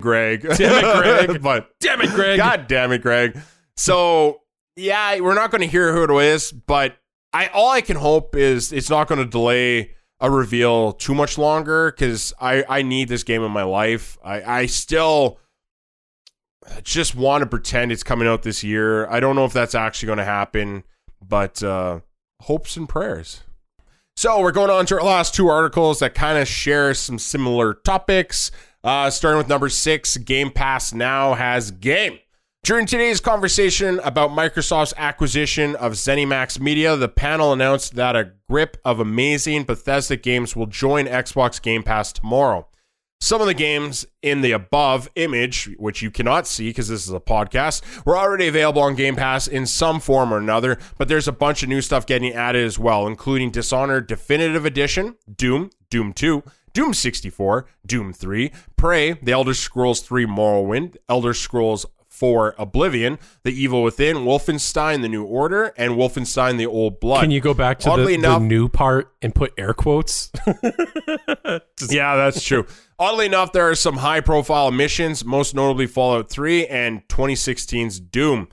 Greg. 0.00 0.42
Damn 0.56 0.84
it, 0.84 1.26
Greg. 1.26 1.42
but 1.42 1.70
Damn 1.80 2.00
it, 2.02 2.10
Greg! 2.10 2.36
God 2.36 2.66
damn 2.68 2.92
it, 2.92 3.02
Greg. 3.02 3.38
So 3.76 4.42
yeah, 4.76 5.18
we're 5.20 5.34
not 5.34 5.50
going 5.50 5.60
to 5.60 5.66
hear 5.66 5.92
who 5.92 6.04
it 6.04 6.24
is, 6.24 6.52
but 6.52 6.96
I 7.32 7.48
all 7.48 7.70
I 7.70 7.80
can 7.80 7.96
hope 7.96 8.36
is 8.36 8.72
it's 8.72 8.90
not 8.90 9.08
going 9.08 9.18
to 9.18 9.26
delay 9.26 9.92
a 10.20 10.30
reveal 10.30 10.92
too 10.92 11.14
much 11.14 11.36
longer 11.36 11.90
because 11.90 12.32
I 12.40 12.64
I 12.68 12.82
need 12.82 13.08
this 13.08 13.24
game 13.24 13.42
in 13.42 13.50
my 13.50 13.64
life. 13.64 14.18
I 14.24 14.42
I 14.60 14.66
still 14.66 15.38
just 16.82 17.14
want 17.14 17.42
to 17.42 17.46
pretend 17.46 17.90
it's 17.90 18.04
coming 18.04 18.28
out 18.28 18.42
this 18.42 18.62
year. 18.62 19.08
I 19.08 19.20
don't 19.20 19.34
know 19.34 19.44
if 19.44 19.52
that's 19.52 19.74
actually 19.74 20.06
going 20.06 20.18
to 20.18 20.24
happen, 20.24 20.84
but 21.20 21.62
uh, 21.62 22.00
hopes 22.42 22.76
and 22.76 22.88
prayers. 22.88 23.42
So 24.16 24.40
we're 24.40 24.52
going 24.52 24.70
on 24.70 24.86
to 24.86 24.96
our 24.96 25.02
last 25.02 25.34
two 25.34 25.48
articles 25.48 25.98
that 26.00 26.14
kind 26.14 26.38
of 26.38 26.46
share 26.46 26.92
some 26.94 27.18
similar 27.18 27.74
topics. 27.74 28.50
Uh, 28.84 29.10
starting 29.10 29.38
with 29.38 29.48
number 29.48 29.68
six, 29.68 30.16
Game 30.18 30.50
Pass 30.50 30.92
now 30.92 31.34
has 31.34 31.70
game. 31.70 32.18
During 32.62 32.86
today's 32.86 33.20
conversation 33.20 33.98
about 34.04 34.30
Microsoft's 34.30 34.94
acquisition 34.96 35.74
of 35.76 35.92
ZeniMax 35.92 36.60
Media, 36.60 36.94
the 36.94 37.08
panel 37.08 37.52
announced 37.52 37.96
that 37.96 38.14
a 38.14 38.32
grip 38.48 38.76
of 38.84 39.00
amazing 39.00 39.64
Bethesda 39.64 40.16
games 40.16 40.54
will 40.54 40.66
join 40.66 41.06
Xbox 41.06 41.60
Game 41.60 41.82
Pass 41.82 42.12
tomorrow. 42.12 42.68
Some 43.22 43.40
of 43.40 43.46
the 43.46 43.54
games 43.54 44.04
in 44.20 44.40
the 44.40 44.50
above 44.50 45.08
image, 45.14 45.70
which 45.78 46.02
you 46.02 46.10
cannot 46.10 46.48
see 46.48 46.70
because 46.70 46.88
this 46.88 47.06
is 47.06 47.12
a 47.12 47.20
podcast, 47.20 47.80
were 48.04 48.18
already 48.18 48.48
available 48.48 48.82
on 48.82 48.96
Game 48.96 49.14
Pass 49.14 49.46
in 49.46 49.64
some 49.64 50.00
form 50.00 50.34
or 50.34 50.38
another, 50.38 50.76
but 50.98 51.06
there's 51.06 51.28
a 51.28 51.32
bunch 51.32 51.62
of 51.62 51.68
new 51.68 51.80
stuff 51.80 52.04
getting 52.04 52.32
added 52.32 52.66
as 52.66 52.80
well, 52.80 53.06
including 53.06 53.52
Dishonored 53.52 54.08
Definitive 54.08 54.66
Edition, 54.66 55.14
Doom, 55.36 55.70
Doom 55.88 56.12
2, 56.12 56.42
Doom 56.72 56.92
64, 56.92 57.66
Doom 57.86 58.12
3, 58.12 58.50
Prey, 58.74 59.12
The 59.12 59.30
Elder 59.30 59.54
Scrolls 59.54 60.00
3 60.00 60.26
Morrowind, 60.26 60.96
Elder 61.08 61.32
Scrolls 61.32 61.86
4 62.22 62.54
Oblivion, 62.56 63.18
The 63.42 63.50
Evil 63.50 63.82
Within, 63.82 64.18
Wolfenstein 64.18 65.02
The 65.02 65.08
New 65.08 65.24
Order, 65.24 65.74
and 65.76 65.94
Wolfenstein 65.94 66.56
The 66.56 66.66
Old 66.66 67.00
Blood. 67.00 67.22
Can 67.22 67.32
you 67.32 67.40
go 67.40 67.52
back 67.52 67.80
to 67.80 67.86
the, 67.86 67.90
Oddly 67.90 68.16
the 68.16 68.38
new 68.38 68.68
part 68.68 69.12
and 69.20 69.34
put 69.34 69.52
air 69.58 69.74
quotes? 69.74 70.30
Yeah, 71.90 72.14
that's 72.14 72.40
true. 72.44 72.64
Oddly 72.96 73.26
enough, 73.26 73.50
there 73.50 73.68
are 73.68 73.74
some 73.74 73.96
high 73.96 74.20
profile 74.20 74.70
missions, 74.70 75.24
most 75.24 75.52
notably 75.52 75.88
Fallout 75.88 76.30
3 76.30 76.68
and 76.68 77.06
2016's 77.08 77.98
Doom. 77.98 78.48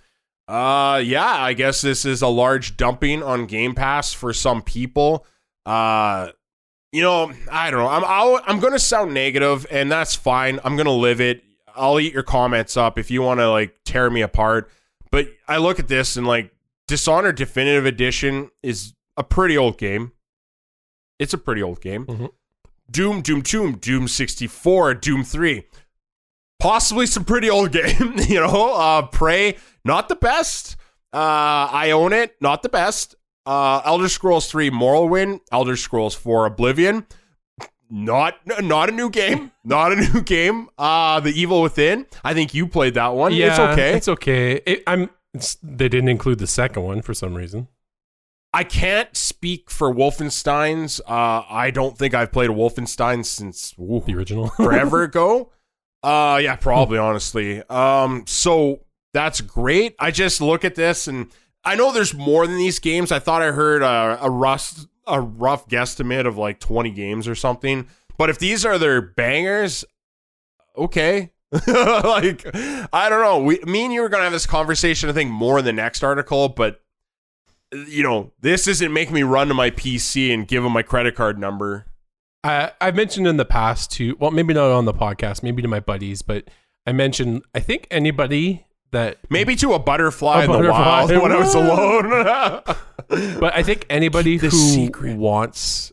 Uh 0.48 1.00
yeah, 1.06 1.28
I 1.28 1.54
guess 1.54 1.82
this 1.82 2.06
is 2.06 2.24
a 2.24 2.28
large 2.28 2.76
dumping 2.76 3.22
on 3.22 3.46
Game 3.46 3.76
Pass 3.76 4.14
for 4.14 4.34
some 4.34 4.64
people. 4.64 5.28
Uh 5.64 6.30
you 6.92 7.04
know, 7.04 7.32
I 7.52 7.70
don't 7.70 7.82
know. 7.82 7.88
I'm 7.88 8.04
I'll, 8.04 8.42
I'm 8.48 8.60
going 8.60 8.74
to 8.74 8.80
sound 8.80 9.14
negative 9.14 9.68
and 9.70 9.92
that's 9.92 10.16
fine. 10.16 10.60
I'm 10.64 10.76
going 10.76 10.88
to 10.88 10.92
live 10.92 11.22
it. 11.22 11.44
I'll 11.80 12.00
eat 12.00 12.14
your 12.14 12.24
comments 12.24 12.76
up 12.78 13.00
if 13.00 13.10
you 13.10 13.22
want 13.22 13.40
to 13.40 13.50
like 13.50 13.76
tear 13.86 14.10
me 14.10 14.22
apart. 14.22 14.70
But 15.12 15.28
I 15.48 15.58
look 15.58 15.80
at 15.80 15.88
this 15.88 16.18
and 16.18 16.28
like 16.28 16.52
Dishonored 16.88 17.36
Definitive 17.36 17.86
Edition 17.86 18.52
is 18.62 18.94
a 19.18 19.24
pretty 19.24 19.58
old 19.58 19.78
game. 19.78 20.12
It's 21.18 21.34
a 21.34 21.38
pretty 21.38 21.64
old 21.64 21.82
game. 21.82 22.06
Mhm. 22.06 22.30
Doom, 22.92 23.22
Doom 23.22 23.42
2, 23.44 23.74
Doom 23.78 24.08
64, 24.08 24.94
Doom 24.96 25.24
3. 25.24 25.64
Possibly 26.60 27.06
some 27.06 27.24
pretty 27.24 27.50
old 27.50 27.72
game, 27.74 28.16
you 28.28 28.40
know. 28.40 28.74
Uh 28.76 29.04
Prey, 29.08 29.58
not 29.86 30.10
the 30.10 30.16
best. 30.16 30.76
Uh 31.14 31.70
I 31.72 31.92
own 31.92 32.14
it, 32.14 32.36
not 32.42 32.62
the 32.64 32.70
best. 32.70 33.16
Uh 33.46 33.82
Elder 33.86 34.10
Scrolls 34.10 34.50
3 34.50 34.70
Morrowind, 34.70 35.40
Elder 35.52 35.76
Scrolls 35.76 36.16
4 36.16 36.46
Oblivion. 36.46 37.06
Not 37.90 38.36
not 38.62 38.90
a 38.90 38.92
new 38.92 39.10
game. 39.10 39.52
Not 39.64 39.92
a 39.94 39.96
new 39.96 40.22
game. 40.38 40.70
Uh 40.78 41.20
The 41.20 41.32
Evil 41.32 41.62
Within. 41.62 42.06
I 42.24 42.34
think 42.34 42.54
you 42.54 42.68
played 42.68 42.94
that 42.94 43.10
one. 43.16 43.34
yeah, 43.34 43.48
it's 43.50 43.60
okay. 43.60 43.94
It's 43.96 44.08
okay. 44.08 44.62
It, 44.66 44.84
I'm. 44.88 45.10
They 45.64 45.90
didn't 45.90 46.10
include 46.10 46.40
the 46.40 46.48
second 46.48 46.84
one 46.84 47.02
for 47.02 47.14
some 47.14 47.34
reason. 47.36 47.68
I 48.54 48.64
can't 48.64 49.16
speak 49.16 49.70
for 49.70 49.94
Wolfenstein's. 49.94 51.00
Uh 51.08 51.44
I 51.50 51.72
don't 51.72 51.98
think 51.98 52.14
I've 52.14 52.32
played 52.32 52.50
a 52.50 52.54
Wolfenstein 52.54 53.26
since 53.26 53.74
ooh, 53.80 54.04
The 54.06 54.16
original. 54.16 54.50
forever 54.58 55.04
ago. 55.04 55.52
Uh 56.04 56.40
yeah, 56.42 56.56
probably 56.60 56.98
honestly. 56.98 57.64
Um 57.70 58.24
so 58.28 58.82
that's 59.14 59.42
great. 59.42 59.96
I 60.00 60.12
just 60.12 60.42
look 60.42 60.64
at 60.64 60.76
this 60.76 61.08
and 61.08 61.32
I 61.64 61.76
know 61.76 61.92
there's 61.92 62.14
more 62.14 62.46
than 62.48 62.58
these 62.58 62.80
games. 62.80 63.12
I 63.12 63.20
thought 63.20 63.42
I 63.42 63.52
heard 63.52 63.82
a, 63.82 64.20
a 64.22 64.30
rough 64.30 64.86
a 65.10 65.20
rough 65.20 65.68
guesstimate 65.68 66.26
of 66.26 66.38
like 66.38 66.60
20 66.60 66.92
games 66.92 67.28
or 67.28 67.36
something. 67.36 67.88
But 68.18 68.30
if 68.30 68.40
these 68.40 68.66
are 68.66 68.78
their 68.78 69.02
bangers, 69.02 69.86
okay. 70.78 71.32
like 71.68 72.46
I 72.94 73.08
don't 73.10 73.22
know. 73.22 73.40
We 73.40 73.60
me 73.66 73.86
and 73.86 73.94
you 73.94 74.02
were 74.02 74.10
to 74.10 74.18
have 74.18 74.32
this 74.32 74.46
conversation 74.46 75.10
I 75.10 75.14
think 75.14 75.32
more 75.32 75.60
in 75.60 75.66
the 75.66 75.74
next 75.74 76.04
article, 76.04 76.50
but 76.50 76.82
you 77.72 78.04
know, 78.04 78.32
this 78.40 78.68
isn't 78.68 78.94
making 78.94 79.16
me 79.16 79.24
run 79.24 79.48
to 79.48 79.54
my 79.54 79.72
PC 79.72 80.34
and 80.34 80.48
give 80.48 80.64
them 80.64 80.74
my 80.74 80.84
credit 80.84 81.16
card 81.16 81.40
number. 81.40 81.86
I, 82.44 82.72
I've 82.80 82.96
mentioned 82.96 83.28
in 83.28 83.38
the 83.38 83.46
past 83.46 83.92
to, 83.94 84.16
well, 84.20 84.32
maybe 84.32 84.54
not 84.54 84.72
on 84.72 84.86
the 84.86 84.94
podcast, 84.94 85.44
maybe 85.44 85.62
to 85.62 85.68
my 85.68 85.80
buddies, 85.80 86.22
but 86.22 86.50
I 86.86 86.94
mentioned, 86.94 87.44
I 87.54 87.60
think 87.60 87.88
anybody 87.92 88.66
that, 88.92 89.18
Maybe 89.30 89.56
to 89.58 89.74
a 89.74 89.80
butterfly 89.80 90.42
A 90.42 90.46
in 90.46 90.52
the 90.52 90.58
butterfly. 90.58 90.80
wild 90.80 91.12
when 91.12 91.32
I 91.32 91.38
was 91.40 91.56
alone. 91.56 92.10
but 93.40 93.56
I 93.56 93.64
think 93.64 93.86
anybody 93.90 94.38
The 94.38 94.50
who 94.50 94.58
secret. 94.58 95.18
wants 95.18 95.92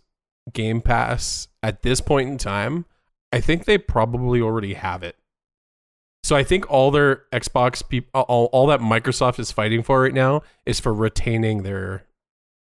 Game 0.52 0.80
Pass 0.80 1.48
at 1.62 1.82
this 1.82 2.00
point 2.00 2.28
in 2.28 2.38
time, 2.38 2.84
I 3.32 3.40
think 3.40 3.64
they 3.64 3.78
probably 3.78 4.40
already 4.40 4.74
have 4.74 5.02
it. 5.02 5.16
So 6.22 6.34
I 6.34 6.42
think 6.42 6.68
all 6.70 6.90
their 6.90 7.22
Xbox 7.32 7.88
people, 7.88 8.22
all, 8.22 8.46
all 8.46 8.66
that 8.66 8.80
Microsoft 8.80 9.38
is 9.38 9.52
fighting 9.52 9.82
for 9.82 10.02
right 10.02 10.14
now 10.14 10.42
is 10.64 10.80
for 10.80 10.92
retaining 10.92 11.62
their 11.62 12.04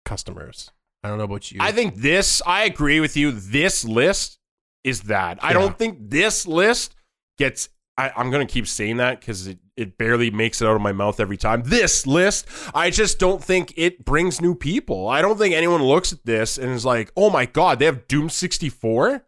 customers. 0.05 0.71
I 1.03 1.09
don't 1.09 1.19
know 1.19 1.25
about 1.25 1.51
you. 1.53 1.59
I 1.61 1.73
think 1.73 1.95
this, 1.97 2.43
I 2.47 2.65
agree 2.65 3.01
with 3.01 3.17
you. 3.17 3.31
This 3.31 3.85
list 3.85 4.39
is 4.85 5.03
that. 5.03 5.39
I 5.43 5.53
don't 5.53 5.79
think 5.79 6.11
this 6.11 6.47
list 6.47 6.95
gets, 7.39 7.69
I, 7.99 8.13
I'm 8.17 8.31
going 8.31 8.47
to 8.47 8.51
keep 8.53 8.67
saying 8.67 8.99
that 8.99 9.21
because 9.21 9.47
it, 9.49 9.59
it 9.77 9.99
barely 9.99 10.31
makes 10.31 10.63
it 10.63 10.67
out 10.67 10.77
of 10.77 10.81
my 10.81 10.93
mouth 10.93 11.21
every 11.21 11.37
time. 11.37 11.63
This 11.65 12.07
list, 12.07 12.47
I 12.75 12.91
just 12.91 13.19
don't 13.19 13.43
think 13.43 13.75
it 13.77 14.05
brings 14.05 14.41
new 14.41 14.55
people. 14.55 15.09
I 15.09 15.21
don't 15.21 15.37
think 15.37 15.55
anyone 15.55 15.83
looks 15.83 16.13
at 16.13 16.25
this 16.25 16.57
and 16.59 16.71
is 16.71 16.85
like, 16.85 17.11
oh 17.17 17.29
my 17.29 17.45
God, 17.45 17.79
they 17.79 17.85
have 17.87 18.09
Doom 18.09 18.31
64? 18.31 19.25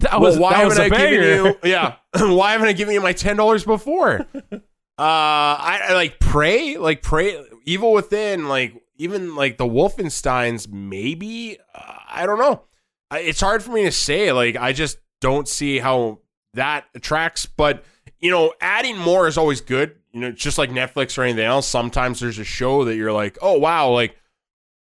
that 0.00 0.20
was, 0.20 0.34
well, 0.34 0.42
why 0.42 0.58
that 0.58 0.64
was 0.64 0.76
haven't 0.76 0.92
a 0.92 0.96
I 0.96 1.10
given 1.10 1.44
you? 1.44 1.58
Yeah, 1.70 1.96
why 2.34 2.52
haven't 2.52 2.68
I 2.68 2.72
given 2.72 2.94
you 2.94 3.00
my 3.00 3.12
ten 3.12 3.36
dollars 3.36 3.64
before? 3.64 4.20
uh, 4.52 4.58
I, 4.98 5.80
I 5.88 5.94
like 5.94 6.18
Prey, 6.18 6.76
like 6.76 7.02
Prey, 7.02 7.42
evil 7.64 7.92
within, 7.92 8.48
like 8.48 8.74
even 8.96 9.34
like 9.34 9.58
the 9.58 9.66
Wolfenstein's. 9.66 10.68
Maybe 10.68 11.58
uh, 11.74 11.96
I 12.10 12.26
don't 12.26 12.38
know. 12.38 12.62
I, 13.10 13.20
it's 13.20 13.40
hard 13.40 13.62
for 13.62 13.72
me 13.72 13.84
to 13.84 13.92
say. 13.92 14.32
Like 14.32 14.56
I 14.56 14.72
just 14.72 14.98
don't 15.20 15.48
see 15.48 15.78
how 15.78 16.20
that 16.54 16.86
attracts. 16.94 17.46
But 17.46 17.84
you 18.24 18.30
know, 18.30 18.54
adding 18.58 18.96
more 18.96 19.28
is 19.28 19.36
always 19.36 19.60
good. 19.60 19.96
You 20.12 20.20
know, 20.20 20.32
just 20.32 20.56
like 20.56 20.70
Netflix 20.70 21.18
or 21.18 21.24
anything 21.24 21.44
else. 21.44 21.68
Sometimes 21.68 22.20
there's 22.20 22.38
a 22.38 22.44
show 22.44 22.86
that 22.86 22.96
you're 22.96 23.12
like, 23.12 23.36
oh 23.42 23.58
wow, 23.58 23.90
like 23.90 24.16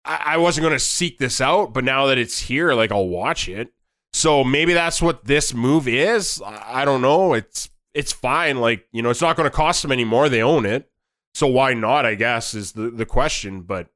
I, 0.05 0.35
I 0.35 0.37
wasn't 0.37 0.65
going 0.65 0.75
to 0.75 0.85
seek 0.85 1.17
this 1.17 1.41
out, 1.41 1.73
but 1.73 1.83
now 1.83 2.05
that 2.09 2.19
it's 2.19 2.39
here, 2.39 2.75
like 2.75 2.93
I'll 2.93 3.09
watch 3.09 3.49
it. 3.49 3.73
So 4.13 4.45
maybe 4.45 4.75
that's 4.75 5.01
what 5.01 5.25
this 5.25 5.55
move 5.55 5.89
is. 5.89 6.43
I, 6.45 6.83
I 6.83 6.85
don't 6.85 7.01
know. 7.01 7.33
It's 7.33 7.71
it's 7.95 8.13
fine. 8.13 8.61
Like 8.61 8.87
you 8.93 9.01
know, 9.01 9.09
it's 9.09 9.23
not 9.23 9.37
going 9.37 9.49
to 9.49 9.57
cost 9.57 9.81
them 9.81 9.93
anymore. 9.93 10.29
They 10.29 10.43
own 10.43 10.67
it, 10.67 10.91
so 11.33 11.47
why 11.47 11.73
not? 11.73 12.05
I 12.05 12.17
guess 12.17 12.53
is 12.53 12.73
the 12.73 12.91
the 12.91 13.07
question. 13.07 13.63
But 13.63 13.87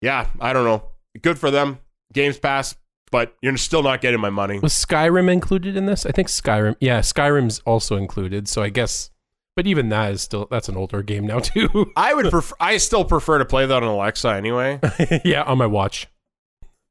yeah, 0.00 0.28
I 0.38 0.52
don't 0.52 0.64
know. 0.64 0.84
Good 1.20 1.40
for 1.40 1.50
them. 1.50 1.80
Games 2.12 2.38
Pass, 2.38 2.76
but 3.10 3.34
you're 3.42 3.56
still 3.56 3.82
not 3.82 4.00
getting 4.00 4.20
my 4.20 4.30
money. 4.30 4.58
Was 4.60 4.72
Skyrim 4.74 5.30
included 5.30 5.76
in 5.76 5.86
this? 5.86 6.06
I 6.06 6.10
think 6.10 6.28
Skyrim. 6.28 6.76
Yeah, 6.80 7.00
Skyrim's 7.00 7.60
also 7.60 7.96
included. 7.96 8.48
So 8.48 8.62
I 8.62 8.68
guess, 8.68 9.10
but 9.56 9.66
even 9.66 9.88
that 9.90 10.12
is 10.12 10.22
still 10.22 10.46
that's 10.50 10.68
an 10.68 10.76
older 10.76 11.02
game 11.02 11.26
now 11.26 11.38
too. 11.40 11.92
I 11.96 12.14
would 12.14 12.30
prefer. 12.30 12.54
I 12.60 12.76
still 12.76 13.04
prefer 13.04 13.38
to 13.38 13.44
play 13.44 13.66
that 13.66 13.76
on 13.82 13.88
Alexa 13.88 14.28
anyway. 14.28 14.80
yeah, 15.24 15.42
on 15.42 15.58
my 15.58 15.66
watch. 15.66 16.08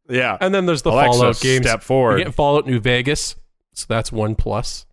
Yeah, 0.10 0.38
And 0.40 0.56
then 0.56 0.66
there's 0.66 0.84
the 0.84 0.92
Alexa, 0.92 1.20
Fallout 1.20 1.40
games. 1.42 1.66
Step 1.68 1.84
You 1.90 2.18
get 2.18 2.34
Fallout 2.34 2.66
New 2.66 2.80
Vegas, 2.80 3.36
so 3.74 3.86
that's 3.90 4.10
one 4.10 4.36
plus. 4.36 4.86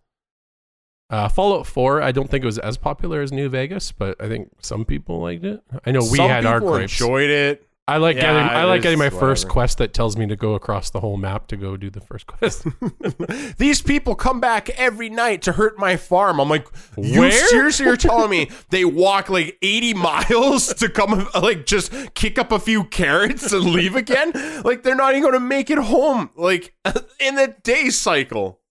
Uh, 1.09 1.29
Fallout 1.29 1.67
4, 1.67 2.01
I 2.01 2.11
don't 2.11 2.29
think 2.29 2.43
it 2.43 2.47
was 2.47 2.57
as 2.59 2.77
popular 2.77 3.21
as 3.21 3.31
New 3.31 3.47
Vegas, 3.47 3.91
but 3.91 4.19
I 4.21 4.27
think 4.27 4.49
some 4.61 4.83
people 4.85 5.21
liked 5.21 5.45
it. 5.45 5.61
I 5.85 5.91
know 5.91 5.99
we 6.01 6.17
Some 6.17 6.27
had 6.29 6.45
our 6.45 6.59
gripes. 6.59 6.99
enjoyed 6.99 7.29
it. 7.29 7.64
I 7.87 7.97
like 7.97 8.15
Yeah, 8.15 8.21
getting 8.33 8.57
I 8.57 8.63
like 8.63 8.81
getting 8.81 8.97
my 8.97 9.11
first 9.11 9.47
quest 9.47 9.77
that 9.77 9.93
tells 9.93 10.17
me 10.17 10.25
to 10.27 10.35
go 10.35 10.55
across 10.55 10.89
the 10.89 10.99
whole 10.99 11.17
map 11.17 11.45
to 11.47 11.57
go 11.57 11.77
do 11.77 11.91
the 11.91 12.01
first 12.01 12.25
quest. 12.25 12.65
These 13.57 13.83
people 13.83 14.15
come 14.15 14.39
back 14.39 14.69
every 14.71 15.09
night 15.09 15.43
to 15.43 15.51
hurt 15.51 15.77
my 15.77 15.95
farm. 15.95 16.39
I'm 16.39 16.49
like, 16.49 16.67
you 16.97 17.19
Where? 17.19 17.47
seriously 17.47 17.85
are 17.85 17.95
telling 17.95 18.31
me 18.31 18.49
they 18.69 18.85
walk 18.85 19.29
like 19.29 19.59
80 19.61 19.93
miles 19.93 20.73
to 20.75 20.89
come, 20.89 21.29
like, 21.35 21.67
just 21.67 22.15
kick 22.15 22.39
up 22.39 22.51
a 22.51 22.59
few 22.59 22.85
carrots 22.85 23.51
and 23.53 23.63
leave 23.63 23.95
again? 23.95 24.31
Like, 24.63 24.81
they're 24.81 24.95
not 24.95 25.11
even 25.11 25.21
going 25.21 25.33
to 25.33 25.39
make 25.39 25.69
it 25.69 25.77
home, 25.77 26.31
like, 26.35 26.73
in 27.19 27.35
the 27.35 27.55
day 27.63 27.91
cycle. 27.91 28.61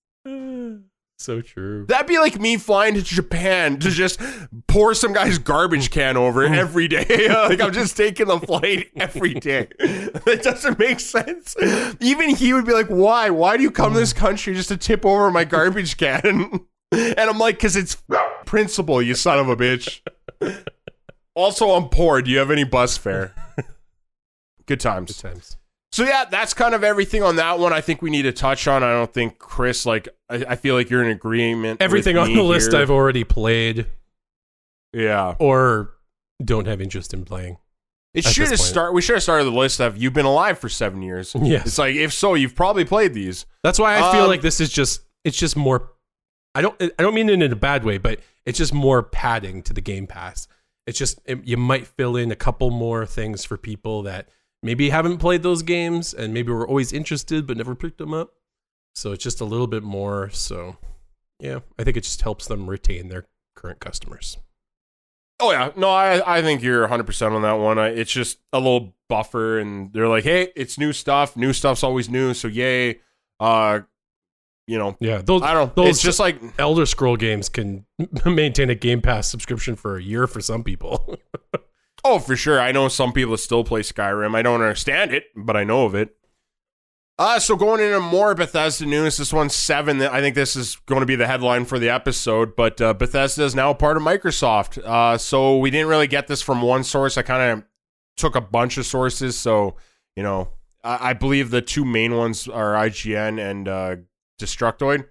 So 1.25 1.41
true. 1.41 1.87
That'd 1.87 2.07
be 2.07 2.19
like 2.19 2.39
me 2.39 2.57
flying 2.57 2.95
to 2.95 3.03
Japan 3.03 3.79
to 3.81 3.91
just 3.91 4.21
pour 4.67 4.95
some 4.95 5.13
guy's 5.13 5.39
garbage 5.39 5.91
can 5.91 6.17
over 6.17 6.45
every 6.55 6.89
day. 6.89 7.29
like 7.29 7.61
I'm 7.61 7.73
just 7.73 7.97
taking 7.97 8.27
the 8.27 8.39
flight 8.39 8.91
every 8.97 9.35
day. 9.35 9.69
That 10.25 10.41
doesn't 10.43 10.79
make 10.79 11.01
sense. 11.01 11.55
Even 12.01 12.31
he 12.31 12.53
would 12.53 12.65
be 12.65 12.73
like, 12.73 12.87
"Why? 12.87 13.31
Why 13.31 13.57
do 13.57 13.63
you 13.63 13.71
come 13.71 13.93
to 13.93 13.99
this 13.99 14.13
mm. 14.13 14.17
country 14.17 14.55
just 14.55 14.69
to 14.69 14.77
tip 14.77 15.05
over 15.05 15.31
my 15.31 15.45
garbage 15.45 15.97
can?" 15.97 16.67
And 16.93 17.19
I'm 17.19 17.39
like, 17.39 17.59
"Cause 17.59 17.77
it's 17.77 18.03
principle, 18.47 19.03
you 19.03 19.15
son 19.15 19.39
of 19.39 19.49
a 19.49 19.57
bitch." 19.57 20.01
Also, 21.35 21.71
I'm 21.71 21.89
poor. 21.89 22.23
Do 22.23 22.31
you 22.31 22.39
have 22.39 22.51
any 22.51 22.65
bus 22.65 22.97
fare? 22.97 23.35
Good 24.67 24.81
times. 24.81 25.21
Good 25.21 25.35
times. 25.35 25.57
So 25.95 26.03
yeah, 26.03 26.25
that's 26.29 26.55
kind 26.55 26.75
of 26.75 26.83
everything 26.83 27.23
on 27.23 27.37
that 27.37 27.61
one. 27.61 27.73
I 27.73 27.81
think 27.81 28.03
we 28.03 28.11
need 28.11 28.23
to 28.23 28.33
touch 28.33 28.67
on. 28.67 28.83
I 28.83 28.91
don't 28.91 29.13
think 29.13 29.39
Chris 29.39 29.87
like. 29.87 30.09
I, 30.29 30.45
I 30.49 30.57
feel 30.57 30.75
like 30.75 30.91
you're 30.91 31.05
in 31.05 31.11
agreement. 31.11 31.81
Everything 31.81 32.17
on 32.19 32.35
the 32.35 32.43
list 32.43 32.73
here. 32.73 32.81
I've 32.81 32.91
already 32.91 33.23
played 33.23 33.87
Yeah, 34.93 35.37
or 35.39 35.93
don't 36.45 36.67
have 36.67 36.81
interest 36.81 37.15
in 37.15 37.25
playing. 37.25 37.59
it 38.13 38.25
should 38.25 38.49
have 38.49 38.59
start. 38.59 38.93
We 38.93 39.03
should 39.03 39.15
have 39.15 39.23
started 39.23 39.45
the 39.45 39.53
list 39.53 39.79
of 39.81 39.97
you've 39.97 40.13
been 40.13 40.27
alive 40.27 40.59
for 40.59 40.69
seven 40.69 41.01
years. 41.01 41.33
Yes. 41.41 41.67
It's 41.67 41.79
like 41.79 41.95
if 41.95 42.13
so, 42.13 42.35
you've 42.35 42.57
probably 42.57 42.85
played 42.85 43.15
these. 43.15 43.47
That's 43.63 43.79
why 43.79 43.95
I 43.97 44.11
feel 44.13 44.23
Um, 44.23 44.29
like 44.29 44.41
this 44.43 44.61
is 44.61 44.71
just 44.71 45.03
it's 45.25 45.39
just 45.39 45.57
more 45.57 45.93
I 46.57 46.63
don't 46.63 46.75
I 46.83 47.03
don't 47.05 47.15
mean 47.15 47.29
it 47.29 47.41
in 47.41 47.53
a 47.53 47.57
bad 47.57 47.85
way, 47.85 47.99
but 47.99 48.19
it's 48.45 48.59
just 48.59 48.75
more 48.75 49.03
padding 49.05 49.63
to 49.63 49.73
the 49.73 49.81
Game 49.81 50.09
Pass. 50.09 50.49
It's 50.89 50.99
just 50.99 51.21
it, 51.25 51.47
you 51.47 51.57
might 51.57 51.87
fill 51.87 52.17
in 52.17 52.33
a 52.33 52.37
couple 52.37 52.71
more 52.73 53.07
things 53.07 53.45
for 53.45 53.57
people 53.57 54.03
that 54.03 54.29
maybe 54.65 54.91
haven't 54.91 55.19
played 55.19 55.43
those 55.45 55.63
games 55.63 56.13
and 56.13 56.35
maybe 56.35 56.51
were 56.51 56.67
always 56.67 56.93
interested 56.93 57.47
but 57.47 57.57
never 57.57 57.75
picked 57.77 57.99
them 57.99 58.13
up. 58.13 58.33
So 58.97 59.13
it's 59.13 59.23
just 59.23 59.41
a 59.41 59.45
little 59.45 59.67
bit 59.69 59.83
more. 59.85 60.31
So 60.31 60.77
yeah, 61.39 61.61
I 61.79 61.85
think 61.85 61.97
it 61.97 62.03
just 62.05 62.23
helps 62.23 62.47
them 62.47 62.69
retain 62.69 63.09
their 63.09 63.27
current 63.55 63.79
customers. 63.81 64.39
Oh 65.41 65.51
yeah, 65.51 65.71
no, 65.77 65.91
I 65.91 66.39
I 66.39 66.43
think 66.43 66.63
you're 66.63 66.81
100 66.83 67.05
percent 67.05 67.35
on 67.35 67.43
that 67.43 67.55
one. 67.55 67.79
I, 67.79 67.89
it's 67.89 68.13
just 68.13 68.39
a 68.53 68.59
little 68.59 68.95
buffer, 69.09 69.59
and 69.59 69.93
they're 69.93 70.09
like, 70.09 70.23
hey, 70.25 70.53
it's 70.55 70.79
new 70.79 70.93
stuff. 70.93 71.37
New 71.37 71.53
stuff's 71.53 71.83
always 71.83 72.09
new, 72.09 72.35
so 72.35 72.47
yay. 72.49 73.01
Uh, 73.41 73.81
you 74.69 74.79
know, 74.79 74.97
Yeah, 75.01 75.21
those 75.23 75.43
I 75.43 75.53
don't. 75.53 75.77
know. 75.77 75.83
Those 75.85 75.97
It's 75.97 76.03
just 76.03 76.21
like 76.21 76.41
Elder 76.59 76.87
Scroll 76.87 77.17
games 77.17 77.49
can 77.49 77.85
maintain 78.25 78.71
a 78.71 78.75
Game 78.77 79.03
Pass 79.03 79.29
subscription 79.29 79.75
for 79.75 79.97
a 79.97 80.03
year 80.03 80.27
for 80.29 80.41
some 80.41 80.63
people. 80.63 81.19
Oh, 82.05 82.19
for 82.19 82.37
sure. 82.37 82.61
I 82.61 82.71
know 82.71 82.89
some 82.89 83.13
people 83.13 83.37
still 83.39 83.65
play 83.65 83.81
Skyrim. 83.81 84.37
I 84.37 84.43
don't 84.43 84.61
understand 84.61 85.13
it, 85.13 85.25
but 85.35 85.57
I 85.57 85.65
know 85.65 85.87
of 85.87 85.95
it. 85.95 86.15
Uh, 87.17 87.39
so 87.39 87.55
going 87.55 87.81
into 87.81 88.01
more 88.01 88.35
Bethesda 88.35 88.85
news, 88.85 89.17
this 89.17 89.33
one's 89.33 89.55
seven. 89.55 90.03
I 90.03 90.21
think 90.21 90.35
this 90.35 90.57
is 90.57 90.77
going 90.87 91.01
to 91.01 91.07
be 91.07 91.15
the 91.15 91.29
headline 91.29 91.65
for 91.65 91.79
the 91.79 91.89
episode, 91.89 92.57
but 92.57 92.81
uh, 92.81 92.93
Bethesda 92.93 93.45
is 93.45 93.55
now 93.55 93.73
part 93.73 93.97
of 93.97 94.03
Microsoft. 94.03 94.79
Uh, 94.85 95.17
so 95.17 95.59
we 95.59 95.71
didn't 95.71 95.87
really 95.87 96.09
get 96.09 96.27
this 96.27 96.43
from 96.43 96.61
one 96.61 96.83
source. 96.83 97.17
I 97.17 97.23
kind 97.23 97.53
of 97.53 97.65
took 98.17 98.35
a 98.35 98.41
bunch 98.41 98.79
of 98.79 98.87
sources. 98.87 99.39
So, 99.39 99.77
you 100.17 100.25
know, 100.25 100.49
I, 100.83 101.11
I 101.11 101.13
believe 101.13 101.51
the 101.51 101.63
two 101.63 101.85
main 101.85 102.17
ones 102.17 102.49
are 102.49 102.73
IGN 102.75 103.41
and 103.41 103.69
uh, 103.69 103.97
Destructoid. 104.41 105.07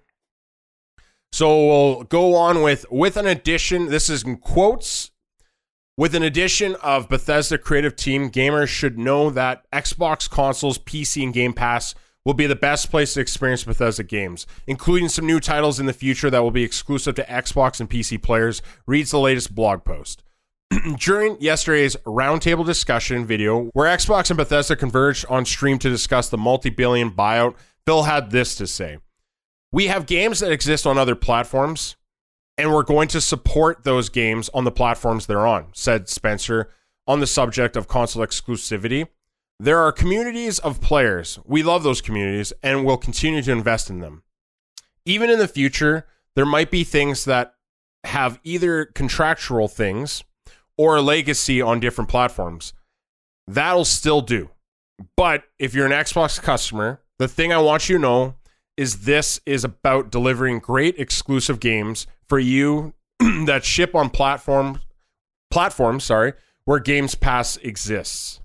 So 1.32 1.66
we'll 1.66 2.02
go 2.04 2.36
on 2.36 2.62
with 2.62 2.86
with 2.90 3.16
an 3.16 3.26
addition. 3.26 3.86
This 3.86 4.08
is 4.08 4.22
in 4.22 4.36
quotes. 4.36 5.10
With 5.96 6.16
an 6.16 6.24
addition 6.24 6.74
of 6.82 7.08
Bethesda 7.08 7.56
creative 7.56 7.94
team, 7.94 8.28
gamers 8.28 8.66
should 8.66 8.98
know 8.98 9.30
that 9.30 9.64
Xbox 9.70 10.28
consoles, 10.28 10.76
PC, 10.76 11.22
and 11.22 11.32
Game 11.32 11.52
Pass 11.52 11.94
will 12.24 12.34
be 12.34 12.48
the 12.48 12.56
best 12.56 12.90
place 12.90 13.14
to 13.14 13.20
experience 13.20 13.62
Bethesda 13.62 14.02
games, 14.02 14.44
including 14.66 15.08
some 15.08 15.24
new 15.24 15.38
titles 15.38 15.78
in 15.78 15.86
the 15.86 15.92
future 15.92 16.30
that 16.30 16.42
will 16.42 16.50
be 16.50 16.64
exclusive 16.64 17.14
to 17.14 17.24
Xbox 17.26 17.78
and 17.78 17.88
PC 17.88 18.20
players, 18.20 18.60
reads 18.88 19.12
the 19.12 19.20
latest 19.20 19.54
blog 19.54 19.84
post. 19.84 20.24
During 20.98 21.40
yesterday's 21.40 21.94
roundtable 22.04 22.66
discussion 22.66 23.24
video, 23.24 23.66
where 23.66 23.96
Xbox 23.96 24.30
and 24.30 24.36
Bethesda 24.36 24.74
converged 24.74 25.26
on 25.28 25.44
stream 25.44 25.78
to 25.78 25.88
discuss 25.88 26.28
the 26.28 26.38
multi 26.38 26.70
billion 26.70 27.12
buyout, 27.12 27.54
Phil 27.86 28.02
had 28.02 28.32
this 28.32 28.56
to 28.56 28.66
say. 28.66 28.98
We 29.70 29.86
have 29.86 30.06
games 30.06 30.40
that 30.40 30.50
exist 30.50 30.88
on 30.88 30.98
other 30.98 31.14
platforms, 31.14 31.94
and 32.56 32.72
we're 32.72 32.82
going 32.82 33.08
to 33.08 33.20
support 33.20 33.84
those 33.84 34.08
games 34.08 34.48
on 34.54 34.64
the 34.64 34.70
platforms 34.70 35.26
they're 35.26 35.46
on, 35.46 35.66
said 35.72 36.08
Spencer 36.08 36.68
on 37.06 37.20
the 37.20 37.26
subject 37.26 37.76
of 37.76 37.88
console 37.88 38.24
exclusivity. 38.24 39.08
There 39.60 39.78
are 39.78 39.92
communities 39.92 40.58
of 40.58 40.80
players. 40.80 41.38
We 41.44 41.62
love 41.62 41.82
those 41.82 42.00
communities 42.00 42.52
and 42.62 42.84
we'll 42.84 42.96
continue 42.96 43.42
to 43.42 43.52
invest 43.52 43.90
in 43.90 44.00
them. 44.00 44.22
Even 45.04 45.30
in 45.30 45.38
the 45.38 45.48
future, 45.48 46.06
there 46.34 46.46
might 46.46 46.70
be 46.70 46.84
things 46.84 47.24
that 47.24 47.54
have 48.04 48.40
either 48.42 48.84
contractual 48.84 49.68
things 49.68 50.22
or 50.76 50.96
a 50.96 51.02
legacy 51.02 51.62
on 51.62 51.80
different 51.80 52.10
platforms. 52.10 52.72
That'll 53.46 53.84
still 53.84 54.20
do. 54.20 54.50
But 55.16 55.44
if 55.58 55.74
you're 55.74 55.86
an 55.86 55.92
Xbox 55.92 56.40
customer, 56.40 57.00
the 57.18 57.28
thing 57.28 57.52
I 57.52 57.58
want 57.58 57.88
you 57.88 57.96
to 57.96 58.02
know 58.02 58.34
is 58.76 59.02
this 59.02 59.40
is 59.46 59.64
about 59.64 60.10
delivering 60.10 60.58
great 60.58 60.98
exclusive 60.98 61.60
games 61.60 62.06
for 62.28 62.38
you 62.38 62.94
that 63.46 63.64
ship 63.64 63.94
on 63.94 64.10
platform 64.10 64.80
platforms, 65.50 66.04
sorry, 66.04 66.32
where 66.64 66.80
Games 66.80 67.14
Pass 67.14 67.56
exists. 67.58 68.40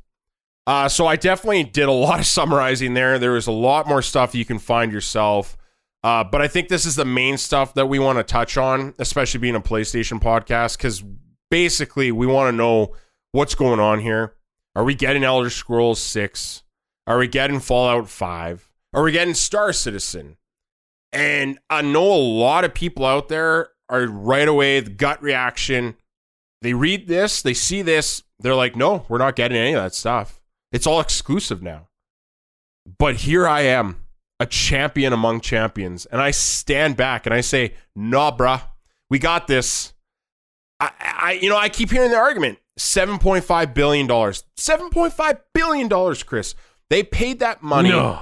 Uh, 0.68 0.88
so 0.88 1.08
I 1.08 1.16
definitely 1.16 1.64
did 1.64 1.90
a 1.90 1.92
lot 2.08 2.20
of 2.20 2.26
summarizing 2.26 2.94
there. 2.94 3.18
There 3.18 3.32
was 3.32 3.48
a 3.48 3.52
lot 3.52 3.88
more 3.88 4.02
stuff 4.02 4.36
you 4.36 4.46
can 4.46 4.60
find 4.60 4.92
yourself. 4.92 5.58
Uh, 6.04 6.24
but 6.24 6.42
I 6.42 6.48
think 6.48 6.70
this 6.70 6.86
is 6.86 6.96
the 6.96 7.06
main 7.06 7.38
stuff 7.38 7.74
that 7.74 7.88
we 7.88 8.00
want 8.00 8.20
to 8.20 8.24
touch 8.24 8.56
on, 8.56 8.94
especially 9.00 9.40
being 9.40 9.56
a 9.56 9.62
PlayStation 9.62 10.22
podcast, 10.22 10.78
because 10.78 11.04
basically 11.52 12.12
we 12.12 12.26
want 12.26 12.54
to 12.54 12.56
know 12.56 12.96
what's 13.32 13.56
going 13.56 13.80
on 13.80 14.00
here. 14.00 14.36
Are 14.76 14.84
we 14.84 14.96
getting 14.96 15.24
Elder 15.24 15.50
Scrolls 15.50 16.00
6? 16.00 16.64
Are 17.06 17.18
we 17.18 17.28
getting 17.28 17.60
Fallout 17.60 18.08
5? 18.08 18.69
Are 18.94 19.04
we 19.04 19.12
getting 19.12 19.34
Star 19.34 19.72
Citizen? 19.74 20.38
And 21.12 21.60
I 21.70 21.82
know 21.82 22.12
a 22.12 22.16
lot 22.16 22.64
of 22.64 22.74
people 22.74 23.06
out 23.06 23.30
there 23.30 23.70
are 23.90 24.06
right 24.08 24.48
away 24.48 24.80
the 24.80 24.92
gut 24.92 25.22
reaction. 25.22 25.96
They 26.62 26.74
read 26.74 27.08
this, 27.08 27.42
they 27.42 27.54
see 27.54 27.82
this, 27.82 28.24
they're 28.40 28.56
like, 28.56 28.76
no, 28.76 29.06
we're 29.08 29.18
not 29.18 29.36
getting 29.36 29.58
any 29.58 29.74
of 29.74 29.82
that 29.82 29.96
stuff. 29.96 30.42
It's 30.72 30.86
all 30.86 31.00
exclusive 31.00 31.64
now. 31.64 31.88
But 32.98 33.18
here 33.18 33.48
I 33.48 33.62
am, 33.62 34.06
a 34.40 34.46
champion 34.46 35.14
among 35.14 35.42
champions, 35.42 36.06
and 36.06 36.22
I 36.22 36.32
stand 36.32 36.98
back 36.98 37.26
and 37.26 37.34
I 37.34 37.42
say, 37.42 37.76
nah, 37.96 38.36
bruh, 38.36 38.62
we 39.10 39.20
got 39.20 39.48
this. 39.48 39.94
I, 40.80 40.92
I 41.00 41.32
you 41.42 41.50
know, 41.50 41.58
I 41.58 41.70
keep 41.70 41.92
hearing 41.92 42.12
the 42.12 42.18
argument. 42.18 42.60
$7.5 42.80 43.74
billion. 43.74 44.08
$7.5 44.08 45.40
billion, 45.54 46.16
Chris. 46.26 46.56
They 46.90 47.04
paid 47.04 47.40
that 47.40 47.62
money 47.62 47.90
No. 47.90 48.22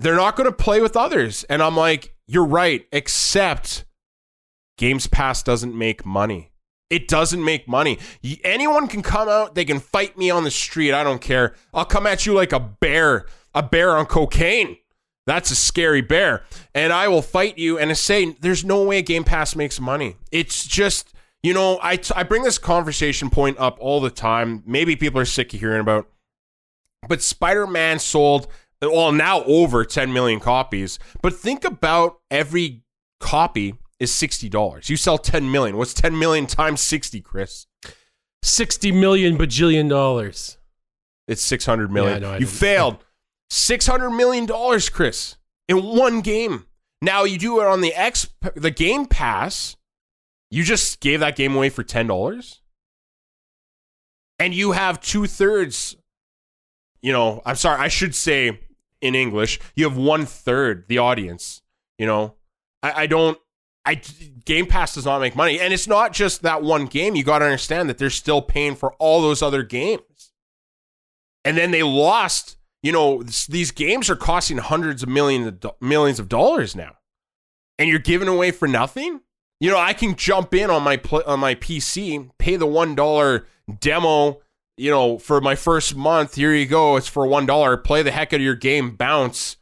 They're 0.00 0.16
not 0.16 0.34
going 0.34 0.48
to 0.48 0.56
play 0.56 0.80
with 0.80 0.96
others. 0.96 1.44
And 1.44 1.62
I'm 1.62 1.76
like, 1.76 2.14
you're 2.26 2.46
right, 2.46 2.86
except 2.90 3.84
Games 4.78 5.06
Pass 5.06 5.42
doesn't 5.42 5.76
make 5.76 6.06
money. 6.06 6.50
It 6.88 7.06
doesn't 7.06 7.44
make 7.44 7.68
money. 7.68 7.98
Anyone 8.42 8.88
can 8.88 9.02
come 9.02 9.28
out, 9.28 9.54
they 9.54 9.64
can 9.64 9.78
fight 9.78 10.18
me 10.18 10.30
on 10.30 10.42
the 10.42 10.50
street. 10.50 10.92
I 10.92 11.04
don't 11.04 11.20
care. 11.20 11.54
I'll 11.72 11.84
come 11.84 12.06
at 12.06 12.26
you 12.26 12.32
like 12.34 12.52
a 12.52 12.58
bear, 12.58 13.26
a 13.54 13.62
bear 13.62 13.96
on 13.96 14.06
cocaine. 14.06 14.78
That's 15.26 15.50
a 15.50 15.56
scary 15.56 16.00
bear. 16.00 16.44
And 16.74 16.92
I 16.92 17.06
will 17.06 17.22
fight 17.22 17.58
you 17.58 17.78
and 17.78 17.96
say, 17.96 18.36
there's 18.40 18.64
no 18.64 18.82
way 18.82 19.02
Game 19.02 19.22
Pass 19.22 19.54
makes 19.54 19.78
money. 19.78 20.16
It's 20.32 20.66
just, 20.66 21.12
you 21.42 21.54
know, 21.54 21.78
I, 21.82 21.96
t- 21.96 22.14
I 22.16 22.24
bring 22.24 22.42
this 22.42 22.58
conversation 22.58 23.30
point 23.30 23.58
up 23.58 23.76
all 23.80 24.00
the 24.00 24.10
time. 24.10 24.64
Maybe 24.66 24.96
people 24.96 25.20
are 25.20 25.26
sick 25.26 25.54
of 25.54 25.60
hearing 25.60 25.80
about, 25.80 26.08
but 27.06 27.22
Spider 27.22 27.66
Man 27.66 27.98
sold, 28.00 28.48
well, 28.82 29.12
now 29.12 29.42
over 29.44 29.84
10 29.84 30.12
million 30.12 30.40
copies. 30.40 30.98
But 31.22 31.34
think 31.34 31.64
about 31.64 32.18
every 32.30 32.82
copy 33.18 33.74
is 33.98 34.10
$60. 34.10 34.88
You 34.88 34.96
sell 34.96 35.18
10 35.18 35.50
million. 35.50 35.76
What's 35.76 35.94
10 35.94 36.18
million 36.18 36.46
times 36.46 36.80
60, 36.80 37.20
Chris? 37.20 37.66
60 38.42 38.92
million 38.92 39.36
bajillion 39.36 39.88
dollars. 39.88 40.56
It's 41.28 41.42
600 41.42 41.92
million. 41.92 42.22
Yeah, 42.22 42.30
I 42.30 42.38
you 42.38 42.46
failed. 42.46 43.04
600 43.50 44.10
million 44.10 44.46
dollars, 44.46 44.88
Chris, 44.88 45.36
in 45.68 45.82
one 45.84 46.20
game. 46.22 46.66
Now 47.02 47.24
you 47.24 47.38
do 47.38 47.60
it 47.60 47.66
on 47.66 47.80
the 47.80 47.94
X 47.94 48.28
the 48.54 48.70
Game 48.70 49.06
Pass. 49.06 49.76
You 50.50 50.64
just 50.64 51.00
gave 51.00 51.20
that 51.20 51.36
game 51.36 51.54
away 51.54 51.68
for 51.68 51.84
$10. 51.84 52.58
And 54.38 54.54
you 54.54 54.72
have 54.72 55.00
two 55.00 55.26
thirds, 55.26 55.96
you 57.02 57.12
know, 57.12 57.42
I'm 57.44 57.56
sorry, 57.56 57.78
I 57.78 57.88
should 57.88 58.14
say 58.14 58.58
in 59.00 59.14
English, 59.14 59.58
you 59.74 59.88
have 59.88 59.96
one 59.96 60.26
third 60.26 60.84
the 60.88 60.98
audience. 60.98 61.62
You 61.98 62.06
know, 62.06 62.34
I, 62.82 63.02
I 63.02 63.06
don't 63.06 63.38
I 63.84 64.00
Game 64.44 64.66
Pass 64.66 64.94
does 64.94 65.04
not 65.04 65.20
make 65.20 65.34
money. 65.34 65.58
And 65.58 65.72
it's 65.72 65.88
not 65.88 66.12
just 66.12 66.42
that 66.42 66.62
one 66.62 66.86
game. 66.86 67.16
You 67.16 67.24
gotta 67.24 67.44
understand 67.44 67.88
that 67.88 67.98
they're 67.98 68.10
still 68.10 68.42
paying 68.42 68.76
for 68.76 68.92
all 68.94 69.22
those 69.22 69.42
other 69.42 69.62
games. 69.62 70.32
And 71.44 71.56
then 71.56 71.70
they 71.70 71.82
lost, 71.82 72.56
you 72.82 72.92
know, 72.92 73.22
these 73.48 73.70
games 73.70 74.10
are 74.10 74.16
costing 74.16 74.58
hundreds 74.58 75.02
of 75.02 75.08
millions 75.08 75.46
of 75.46 75.60
do- 75.60 75.70
millions 75.80 76.18
of 76.18 76.28
dollars 76.28 76.76
now. 76.76 76.96
And 77.78 77.88
you're 77.88 77.98
giving 77.98 78.28
away 78.28 78.50
for 78.50 78.68
nothing? 78.68 79.20
You 79.58 79.70
know, 79.70 79.78
I 79.78 79.94
can 79.94 80.16
jump 80.16 80.54
in 80.54 80.70
on 80.70 80.82
my 80.82 80.96
pl- 80.96 81.22
on 81.26 81.40
my 81.40 81.54
PC, 81.54 82.30
pay 82.38 82.56
the 82.56 82.66
$1 82.66 83.44
demo, 83.80 84.40
you 84.80 84.90
know, 84.90 85.18
for 85.18 85.40
my 85.40 85.54
first 85.54 85.94
month. 85.94 86.36
Here 86.36 86.54
you 86.54 86.66
go. 86.66 86.96
It's 86.96 87.06
for 87.06 87.26
$1. 87.26 87.84
Play 87.84 88.02
the 88.02 88.10
heck 88.10 88.32
out 88.32 88.36
of 88.36 88.42
your 88.42 88.54
game, 88.54 88.96
bounce. 88.96 89.56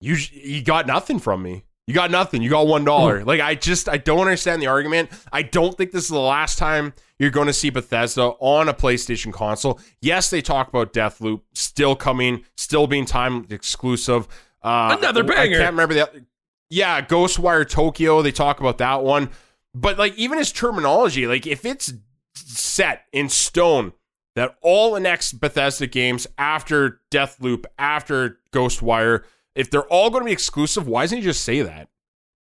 You 0.00 0.16
you 0.30 0.62
got 0.62 0.86
nothing 0.86 1.18
from 1.18 1.42
me. 1.42 1.64
You 1.86 1.94
got 1.94 2.10
nothing. 2.10 2.42
You 2.42 2.50
got 2.50 2.66
one 2.66 2.84
dollar. 2.84 3.24
Like 3.24 3.40
I 3.40 3.54
just 3.54 3.88
I 3.88 3.96
don't 3.96 4.20
understand 4.20 4.60
the 4.60 4.66
argument. 4.66 5.10
I 5.32 5.42
don't 5.42 5.76
think 5.76 5.90
this 5.90 6.04
is 6.04 6.10
the 6.10 6.18
last 6.18 6.58
time 6.58 6.92
you're 7.18 7.30
going 7.30 7.46
to 7.46 7.52
see 7.52 7.70
Bethesda 7.70 8.34
on 8.38 8.68
a 8.68 8.74
PlayStation 8.74 9.32
console. 9.32 9.80
Yes, 10.00 10.28
they 10.28 10.42
talk 10.42 10.68
about 10.68 10.92
Deathloop 10.92 11.40
still 11.54 11.96
coming, 11.96 12.44
still 12.56 12.86
being 12.86 13.06
time 13.06 13.46
exclusive. 13.50 14.28
Uh, 14.62 14.96
Another 14.98 15.24
I 15.32 15.48
can't 15.48 15.70
remember 15.70 15.94
the. 15.94 16.26
Yeah, 16.68 17.00
Ghostwire 17.00 17.68
Tokyo. 17.68 18.20
They 18.20 18.32
talk 18.32 18.60
about 18.60 18.78
that 18.78 19.02
one, 19.02 19.30
but 19.74 19.96
like 19.96 20.14
even 20.16 20.38
his 20.38 20.52
terminology, 20.52 21.26
like 21.26 21.46
if 21.46 21.64
it's 21.64 21.94
set 22.34 23.06
in 23.12 23.28
stone 23.28 23.92
that 24.36 24.56
all 24.60 24.92
the 24.92 25.00
next 25.00 25.40
Bethesda 25.40 25.86
games 25.86 26.26
after 26.38 27.00
Deathloop, 27.10 27.64
after 27.78 28.38
Ghostwire, 28.52 29.24
if 29.56 29.70
they're 29.70 29.86
all 29.86 30.10
going 30.10 30.22
to 30.22 30.26
be 30.26 30.32
exclusive, 30.32 30.86
why 30.86 31.02
doesn't 31.02 31.18
he 31.18 31.24
just 31.24 31.42
say 31.42 31.62
that? 31.62 31.88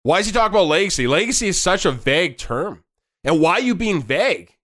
Why 0.04 0.20
is 0.20 0.28
he 0.28 0.32
talking 0.32 0.54
about 0.54 0.68
legacy? 0.68 1.08
Legacy 1.08 1.48
is 1.48 1.60
such 1.60 1.86
a 1.86 1.91
vague 1.91 2.38
term. 2.38 2.84
And 3.24 3.41
why 3.41 3.54
are 3.54 3.62
you 3.62 3.74
being 3.74 4.04
vague? 4.04 4.56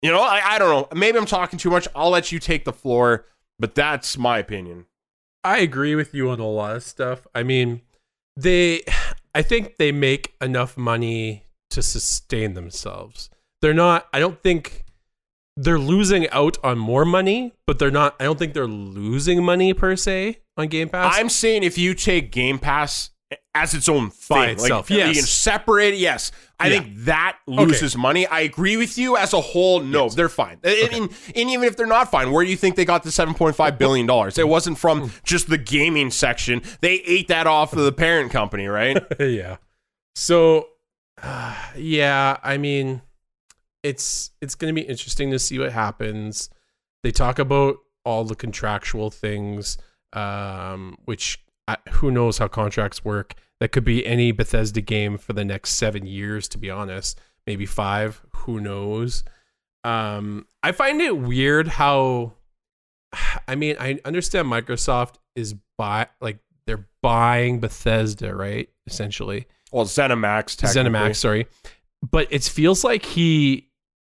You 0.00 0.10
know, 0.10 0.22
I, 0.22 0.40
I 0.54 0.58
don't 0.58 0.70
know. 0.70 0.98
Maybe 0.98 1.18
I'm 1.18 1.26
talking 1.26 1.58
too 1.58 1.68
much. 1.68 1.86
I'll 1.94 2.10
let 2.10 2.32
you 2.32 2.38
take 2.38 2.64
the 2.64 2.72
floor, 2.72 3.26
but 3.58 3.74
that's 3.74 4.16
my 4.16 4.38
opinion. 4.38 4.86
I 5.44 5.58
agree 5.58 5.94
with 5.94 6.14
you 6.14 6.30
on 6.30 6.40
a 6.40 6.48
lot 6.48 6.76
of 6.76 6.84
stuff. 6.84 7.26
I 7.34 7.42
mean, 7.42 7.82
they 8.36 8.82
I 9.34 9.42
think 9.42 9.76
they 9.76 9.92
make 9.92 10.34
enough 10.40 10.76
money 10.76 11.44
to 11.70 11.82
sustain 11.82 12.54
themselves. 12.54 13.30
They're 13.60 13.74
not 13.74 14.06
I 14.12 14.20
don't 14.20 14.40
think 14.42 14.81
they're 15.56 15.78
losing 15.78 16.28
out 16.30 16.56
on 16.64 16.78
more 16.78 17.04
money, 17.04 17.52
but 17.66 17.78
they're 17.78 17.90
not 17.90 18.16
I 18.20 18.24
don't 18.24 18.38
think 18.38 18.54
they're 18.54 18.66
losing 18.66 19.44
money 19.44 19.74
per 19.74 19.96
se 19.96 20.38
on 20.56 20.68
Game 20.68 20.88
Pass. 20.88 21.14
I'm 21.18 21.28
saying 21.28 21.62
if 21.62 21.76
you 21.78 21.94
take 21.94 22.32
Game 22.32 22.58
Pass 22.58 23.10
as 23.54 23.72
its 23.72 23.88
own 23.88 24.10
thing, 24.10 24.36
By 24.36 24.46
itself, 24.48 24.90
like, 24.90 24.98
yes. 24.98 25.08
you 25.08 25.14
can 25.14 25.26
separate. 25.26 25.94
Yes, 25.94 26.32
I 26.60 26.68
Yeah. 26.68 26.80
think 26.80 26.96
that 27.04 27.38
loses 27.46 27.96
money. 27.96 28.26
I 28.26 28.40
agree 28.40 28.76
with 28.76 28.98
you. 28.98 29.16
As 29.16 29.32
a 29.32 29.40
whole, 29.40 29.80
no, 29.80 30.10
they're 30.10 30.28
fine. 30.28 30.58
And, 30.62 30.92
and- 30.92 31.10
and 31.34 31.50
even 31.50 31.64
if 31.64 31.76
they're 31.76 31.86
not 31.86 32.10
fine, 32.10 32.30
where 32.30 32.44
do 32.44 32.50
you 32.50 32.58
think 32.58 32.76
they 32.76 32.84
got 32.84 33.02
the 33.04 33.10
7.5 33.10 33.78
billion 33.78 34.06
dollars? 34.06 34.36
It 34.36 34.48
wasn't 34.48 34.76
from 34.78 35.12
just 35.24 35.48
the 35.48 35.56
gaming 35.58 36.10
section. 36.10 36.60
They 36.82 36.96
ate 37.06 37.28
that 37.28 37.46
off 37.46 37.72
of 37.72 37.78
the 37.84 37.92
parent 37.92 38.32
company, 38.32 38.66
right? 38.68 39.02
yeah. 39.18 39.56
So, 40.14 40.68
uh, 41.22 41.54
yeah, 41.76 42.36
I 42.42 42.58
mean, 42.58 43.00
it's 43.82 44.30
it's 44.40 44.54
going 44.54 44.74
to 44.74 44.80
be 44.80 44.86
interesting 44.86 45.30
to 45.30 45.38
see 45.38 45.58
what 45.58 45.72
happens. 45.72 46.50
They 47.02 47.10
talk 47.10 47.38
about 47.38 47.78
all 48.04 48.24
the 48.24 48.34
contractual 48.34 49.10
things, 49.10 49.78
um, 50.12 50.96
which 51.04 51.44
I, 51.68 51.76
who 51.90 52.10
knows 52.10 52.38
how 52.38 52.48
contracts 52.48 53.04
work. 53.04 53.34
That 53.60 53.70
could 53.70 53.84
be 53.84 54.04
any 54.04 54.32
Bethesda 54.32 54.80
game 54.80 55.18
for 55.18 55.32
the 55.32 55.44
next 55.44 55.74
seven 55.74 56.04
years, 56.06 56.48
to 56.48 56.58
be 56.58 56.68
honest, 56.70 57.20
maybe 57.46 57.66
five. 57.66 58.20
Who 58.38 58.60
knows? 58.60 59.22
Um, 59.84 60.46
I 60.62 60.72
find 60.72 61.00
it 61.00 61.16
weird 61.16 61.68
how. 61.68 62.34
I 63.48 63.54
mean, 63.54 63.76
I 63.78 64.00
understand 64.04 64.48
Microsoft 64.48 65.16
is 65.34 65.54
buy 65.76 66.08
like 66.20 66.38
they're 66.66 66.86
buying 67.02 67.60
Bethesda, 67.60 68.34
right? 68.34 68.68
Essentially, 68.86 69.46
Well, 69.70 69.84
ZeniMax. 69.84 70.56
ZeniMax, 70.56 71.16
sorry. 71.16 71.46
But 72.08 72.28
it 72.30 72.42
feels 72.42 72.82
like 72.82 73.04
he 73.04 73.68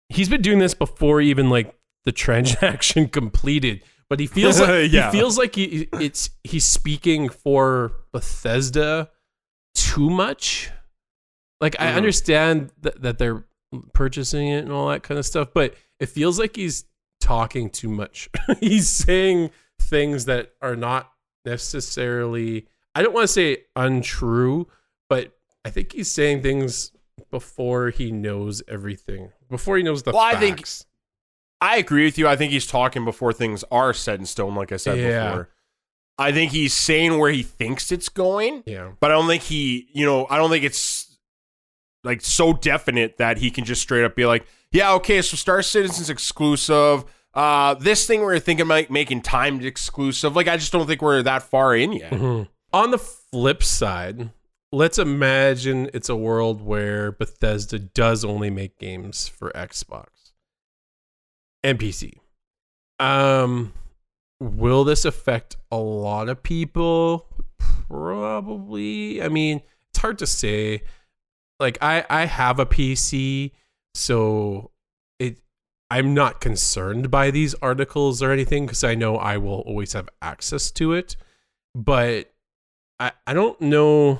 he's 0.09 0.29
been 0.29 0.41
doing 0.41 0.59
this 0.59 0.73
before 0.73 1.21
even 1.21 1.49
like 1.49 1.73
the 2.05 2.11
transaction 2.11 3.07
completed. 3.19 3.83
But 4.09 4.19
he 4.21 4.27
feels 4.27 4.59
like 4.59 4.69
Yeah. 4.91 5.11
he 5.11 5.17
feels 5.17 5.37
like 5.37 5.55
he, 5.55 5.89
it's 5.93 6.29
he's 6.43 6.65
speaking 6.65 7.27
for 7.29 7.91
Bethesda 8.13 9.09
too 9.75 10.09
much. 10.09 10.71
Like 11.59 11.75
I 11.79 11.87
Mhm. 11.91 11.95
understand 11.95 12.71
that, 12.81 13.01
that 13.01 13.17
they're 13.17 13.45
purchasing 13.93 14.47
it 14.47 14.59
and 14.63 14.71
all 14.71 14.87
that 14.89 15.03
kind 15.03 15.17
of 15.19 15.25
stuff, 15.25 15.49
but 15.53 15.75
it 15.99 16.07
feels 16.07 16.39
like 16.39 16.55
he's 16.55 16.85
talking 17.19 17.69
too 17.69 17.89
much. 17.89 18.29
he's 18.61 18.87
saying 18.87 19.49
things 19.81 20.25
that 20.25 20.53
are 20.61 20.75
not 20.77 21.11
necessarily 21.45 22.67
I 22.95 23.03
don't 23.03 23.13
want 23.13 23.25
to 23.25 23.33
say 23.33 23.65
untrue, 23.75 24.67
but 25.09 25.37
I 25.65 25.69
think 25.69 25.91
he's 25.93 26.09
saying 26.09 26.41
things 26.41 26.91
before 27.29 27.89
he 27.89 28.11
knows 28.11 28.61
everything. 28.67 29.31
Before 29.49 29.77
he 29.77 29.83
knows 29.83 30.03
the 30.03 30.11
Well, 30.11 30.21
I 30.21 30.33
facts. 30.33 30.41
think- 30.79 30.87
I 31.59 31.77
agree 31.77 32.05
with 32.05 32.17
you. 32.17 32.27
I 32.27 32.35
think 32.35 32.51
he's 32.51 32.67
talking 32.67 33.03
before 33.03 33.33
things 33.33 33.63
are 33.71 33.93
set 33.93 34.19
in 34.19 34.25
stone, 34.25 34.53
like 34.55 34.71
I 34.71 34.77
said 34.77 34.99
Yeah. 34.99 35.29
before. 35.29 35.49
I 36.19 36.31
think 36.31 36.51
he's 36.51 36.73
saying 36.73 37.17
where 37.17 37.31
he 37.31 37.43
thinks 37.43 37.91
it's 37.91 38.09
going. 38.09 38.63
yeah. 38.65 38.91
but 38.99 39.11
I 39.11 39.15
don't 39.15 39.27
think 39.27 39.43
he, 39.43 39.87
you 39.93 40.05
know, 40.05 40.27
I 40.29 40.37
don't 40.37 40.49
think 40.51 40.63
it's 40.65 41.17
like 42.03 42.21
so 42.21 42.53
definite 42.53 43.17
that 43.17 43.37
he 43.39 43.49
can 43.51 43.65
just 43.65 43.81
straight 43.81 44.03
up 44.03 44.15
be 44.15 44.25
like, 44.25 44.45
yeah, 44.71 44.93
okay, 44.93 45.21
so 45.21 45.35
Star 45.35 45.61
Citizen's 45.61 46.09
exclusive. 46.09 47.05
Uh, 47.33 47.73
this 47.75 48.05
thing 48.07 48.21
we're 48.21 48.39
thinking 48.39 48.65
about 48.65 48.89
making 48.89 49.21
timed 49.21 49.63
exclusive. 49.63 50.35
Like, 50.35 50.47
I 50.47 50.57
just 50.57 50.71
don't 50.71 50.87
think 50.87 51.01
we're 51.01 51.21
that 51.23 51.43
far 51.43 51.75
in 51.75 51.93
yet. 51.93 52.11
Mhm. 52.11 52.47
On 52.73 52.91
the 52.91 52.97
flip 52.97 53.63
side, 53.63 54.31
let's 54.71 54.99
imagine 54.99 55.89
it's 55.93 56.09
a 56.09 56.15
world 56.15 56.61
where 56.61 57.11
Bethesda 57.11 57.79
does 57.79 58.25
only 58.25 58.49
make 58.49 58.77
games 58.77 59.27
for 59.27 59.51
Xbox 59.51 60.07
and 61.63 61.79
PC. 61.79 62.19
Um, 62.99 63.73
will 64.39 64.83
this 64.83 65.05
affect 65.05 65.57
a 65.71 65.77
lot 65.77 66.29
of 66.29 66.43
people? 66.43 67.27
Probably. 67.89 69.21
I 69.21 69.29
mean, 69.29 69.61
it's 69.91 69.99
hard 69.99 70.19
to 70.19 70.27
say. 70.27 70.83
Like 71.59 71.77
I 71.81 72.05
I 72.09 72.25
have 72.25 72.59
a 72.59 72.65
PC, 72.65 73.51
so 73.95 74.71
it 75.19 75.39
I'm 75.89 76.13
not 76.13 76.39
concerned 76.39 77.09
by 77.09 77.31
these 77.31 77.55
articles 77.55 78.21
or 78.21 78.31
anything 78.31 78.65
because 78.65 78.83
I 78.83 78.93
know 78.93 79.17
I 79.17 79.37
will 79.37 79.61
always 79.61 79.93
have 79.93 80.09
access 80.21 80.69
to 80.71 80.93
it. 80.93 81.15
But 81.73 82.31
I 82.99 83.11
I 83.25 83.33
don't 83.33 83.59
know. 83.59 84.19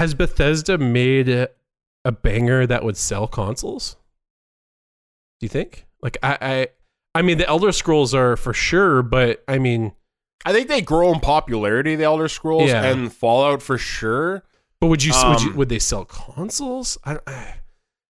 Has 0.00 0.14
Bethesda 0.14 0.78
made 0.78 1.28
a, 1.28 1.48
a 2.06 2.10
banger 2.12 2.66
that 2.66 2.82
would 2.84 2.96
sell 2.96 3.26
consoles? 3.28 3.96
Do 5.38 5.44
you 5.44 5.48
think? 5.48 5.86
Like 6.02 6.16
I, 6.22 6.38
I 6.40 6.68
I 7.14 7.22
mean 7.22 7.36
the 7.36 7.46
Elder 7.46 7.70
Scrolls 7.70 8.14
are 8.14 8.36
for 8.38 8.54
sure, 8.54 9.02
but 9.02 9.44
I 9.46 9.58
mean 9.58 9.92
I 10.46 10.54
think 10.54 10.68
they 10.68 10.80
grow 10.80 11.12
in 11.12 11.20
popularity, 11.20 11.96
the 11.96 12.04
Elder 12.04 12.28
Scrolls 12.28 12.70
Yeah. 12.70 12.82
and 12.84 13.12
Fallout 13.12 13.60
for 13.60 13.76
sure. 13.76 14.42
But 14.80 14.86
would 14.86 15.04
you, 15.04 15.12
would 15.12 15.42
you 15.42 15.50
Um, 15.50 15.56
would 15.56 15.68
they 15.68 15.78
sell 15.78 16.06
consoles? 16.06 16.96
I, 17.04 17.12
don't- 17.14 17.28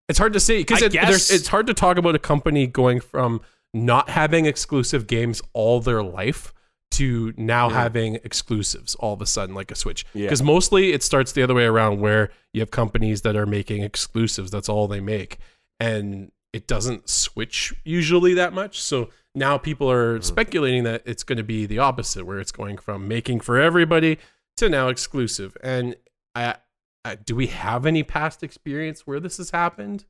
it's 0.09 0.19
hard 0.21 0.33
to 0.35 0.41
say 0.41 0.59
because 0.59 0.83
it, 0.83 0.95
it's 0.95 1.49
hard 1.49 1.67
to 1.67 1.75
talk 1.75 1.97
about 1.99 2.15
a 2.15 2.21
company 2.21 2.69
going 2.69 3.01
from 3.01 3.41
not 3.75 4.11
having 4.11 4.47
exclusive 4.47 5.09
games 5.09 5.43
all 5.53 5.81
their 5.81 6.03
life 6.05 6.53
to 6.93 7.33
now 7.37 7.69
Yeah. 7.69 7.75
having 7.83 8.15
exclusives 8.17 8.95
all 8.97 9.15
of 9.15 9.23
a 9.23 9.27
sudden 9.27 9.55
like 9.55 9.71
a 9.71 9.75
Switch. 9.75 10.05
Yeah. 10.13 10.27
Because 10.27 10.43
mostly 10.43 10.93
it 10.93 11.03
starts 11.03 11.33
the 11.33 11.43
other 11.43 11.55
way 11.55 11.65
around 11.65 12.01
where 12.01 12.31
you 12.53 12.61
have 12.61 12.71
companies 12.71 13.23
that 13.23 13.37
are 13.37 13.47
making 13.47 13.83
exclusives. 13.83 14.51
That's 14.51 14.69
all 14.69 14.89
they 14.89 15.01
make, 15.01 15.39
and 15.79 16.33
it 16.53 16.67
doesn't 16.67 17.09
switch 17.09 17.73
usually 17.85 18.35
that 18.35 18.53
much. 18.53 18.81
So 18.81 19.11
now 19.37 19.57
people 19.57 19.91
are 19.91 20.15
Mm-hmm. 20.17 20.25
speculating 20.25 20.83
that 20.85 21.03
it's 21.07 21.23
going 21.23 21.39
to 21.39 21.45
be 21.45 21.65
the 21.67 21.79
opposite, 21.79 22.27
where 22.27 22.41
it's 22.41 22.51
going 22.53 22.77
from 22.79 23.07
making 23.07 23.41
for 23.41 23.59
everybody 23.59 24.19
to 24.57 24.69
now 24.69 24.89
exclusive. 24.89 25.57
And 25.63 25.95
I, 26.35 26.57
I, 27.05 27.15
do 27.15 27.37
we 27.37 27.47
have 27.47 27.87
any 27.87 28.03
past 28.03 28.43
experience 28.43 29.07
where 29.07 29.21
this 29.21 29.37
has 29.37 29.51
happened? 29.51 30.05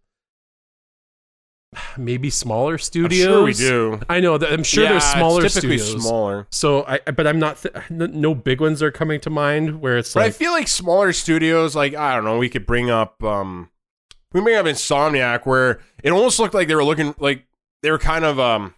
Maybe 1.97 2.31
smaller 2.31 2.73
I'm 2.75 2.79
studios. 2.79 3.25
sure 3.27 3.45
we 3.45 3.55
do. 3.55 4.01
I 4.09 4.19
know 4.19 4.37
that 4.39 4.53
I'm 4.53 4.65
sure 4.65 4.83
Yeah, 4.85 4.91
there's 4.91 5.05
it's 5.05 5.13
smaller 5.13 5.43
typically 5.49 5.79
studios. 5.79 6.03
smaller. 6.05 6.47
So 6.51 6.85
I, 6.85 6.99
but 6.99 7.27
I'm 7.29 7.39
not. 7.39 7.59
Th- 7.63 7.75
no 7.91 8.35
big 8.35 8.61
ones 8.61 8.83
are 8.83 8.91
coming 8.91 9.21
to 9.21 9.31
mind 9.31 9.81
where 9.81 9.97
it's 9.99 10.13
But 10.15 10.25
I 10.25 10.31
feel 10.31 10.51
like 10.51 10.67
smaller 10.67 11.13
studios, 11.13 11.77
like 11.77 11.95
I 11.95 12.15
don't 12.17 12.25
know, 12.25 12.39
we 12.39 12.49
could 12.49 12.67
bring 12.67 12.91
up 12.91 13.23
um 13.23 13.71
we 14.33 14.41
may 14.41 14.53
have 14.53 14.67
Insomniac 14.67 15.47
where 15.47 15.81
it 16.03 16.11
almost 16.11 16.41
looked 16.41 16.55
like 16.55 16.67
they 16.67 16.75
were 16.75 16.85
looking 16.85 17.15
like 17.21 17.47
they 17.83 17.91
were 17.93 17.99
kind 17.99 18.25
of 18.25 18.41
um 18.41 18.75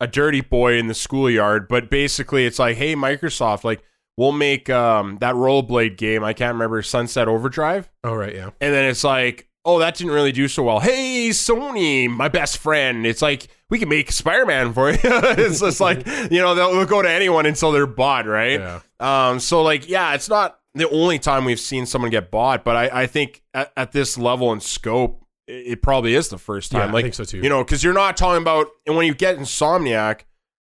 a 0.00 0.06
dirty 0.06 0.40
boy 0.40 0.78
in 0.78 0.86
the 0.86 0.94
schoolyard, 0.94 1.68
but 1.68 1.90
basically 1.90 2.46
it's 2.46 2.58
like, 2.58 2.76
hey 2.78 2.94
Microsoft, 2.94 3.64
like 3.64 3.82
we'll 4.16 4.32
make 4.32 4.70
um 4.70 5.18
that 5.20 5.34
rollerblade 5.34 5.98
game, 5.98 6.24
I 6.24 6.32
can't 6.32 6.54
remember 6.54 6.80
Sunset 6.80 7.28
Overdrive. 7.28 7.90
oh 8.02 8.14
right, 8.14 8.34
yeah, 8.34 8.50
And 8.62 8.72
then 8.72 8.86
it's 8.90 9.04
like, 9.04 9.48
oh, 9.66 9.80
that 9.80 9.96
didn't 9.96 10.12
really 10.12 10.32
do 10.32 10.46
so 10.46 10.62
well. 10.62 10.78
Hey, 10.78 11.30
Sony, 11.30 12.08
my 12.08 12.28
best 12.28 12.58
friend. 12.58 13.04
It's 13.04 13.20
like, 13.20 13.48
we 13.68 13.80
can 13.80 13.88
make 13.88 14.12
Spider 14.12 14.46
Man 14.46 14.72
for 14.72 14.90
you. 14.90 14.98
it's 15.02 15.60
just 15.60 15.80
like, 15.80 16.06
you 16.06 16.40
know, 16.40 16.54
they'll, 16.54 16.86
go 16.86 17.02
to 17.02 17.10
anyone 17.10 17.46
until 17.46 17.72
they're 17.72 17.84
bought, 17.84 18.26
right? 18.26 18.60
yeah, 18.60 18.80
Um, 19.00 19.40
so, 19.40 19.62
like, 19.62 19.88
yeah, 19.88 20.14
it's 20.14 20.28
not 20.28 20.60
the 20.74 20.88
only 20.88 21.18
time 21.18 21.44
we've 21.44 21.58
seen 21.58 21.84
someone 21.84 22.12
get 22.12 22.30
bought, 22.30 22.64
but 22.64 22.76
I, 22.76 23.02
I 23.02 23.06
think 23.06 23.42
at, 23.52 23.72
at 23.76 23.90
this 23.90 24.16
level 24.16 24.52
and 24.52 24.62
scope, 24.62 25.24
it, 25.48 25.82
probably 25.82 26.14
is 26.14 26.28
the 26.28 26.38
first 26.38 26.70
time. 26.70 26.80
yeah. 26.80 26.86
time. 26.86 26.94
I 26.94 27.02
think 27.02 27.14
so 27.14 27.24
too. 27.24 27.38
you 27.38 27.48
know, 27.48 27.64
because 27.64 27.82
you're 27.82 27.92
not 27.92 28.16
talking 28.16 28.42
about, 28.42 28.68
and 28.86 28.96
when 28.96 29.06
you 29.06 29.14
get 29.14 29.36
Insomniac, 29.36 30.22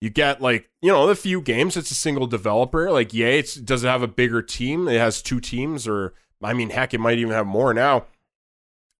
you 0.02 0.10
get 0.10 0.42
like, 0.42 0.70
you 0.82 0.92
know, 0.92 1.08
the 1.08 1.16
few 1.16 1.42
games, 1.42 1.78
it's 1.78 1.92
a 1.92 1.96
single 1.96 2.28
developer. 2.28 2.92
Like, 2.92 3.14
yeah, 3.14 3.28
it's 3.28 3.56
does 3.56 3.84
it 3.84 3.88
have 3.88 4.02
a 4.02 4.08
bigger 4.08 4.42
team? 4.42 4.88
It 4.88 4.98
has 4.98 5.22
two 5.22 5.40
teams, 5.40 5.88
or 5.88 6.14
I 6.42 6.54
mean, 6.54 6.72
heck, 6.72 6.94
it 6.94 7.00
might 7.00 7.20
even 7.20 7.34
have 7.34 7.46
more 7.46 7.74
now. 7.74 8.06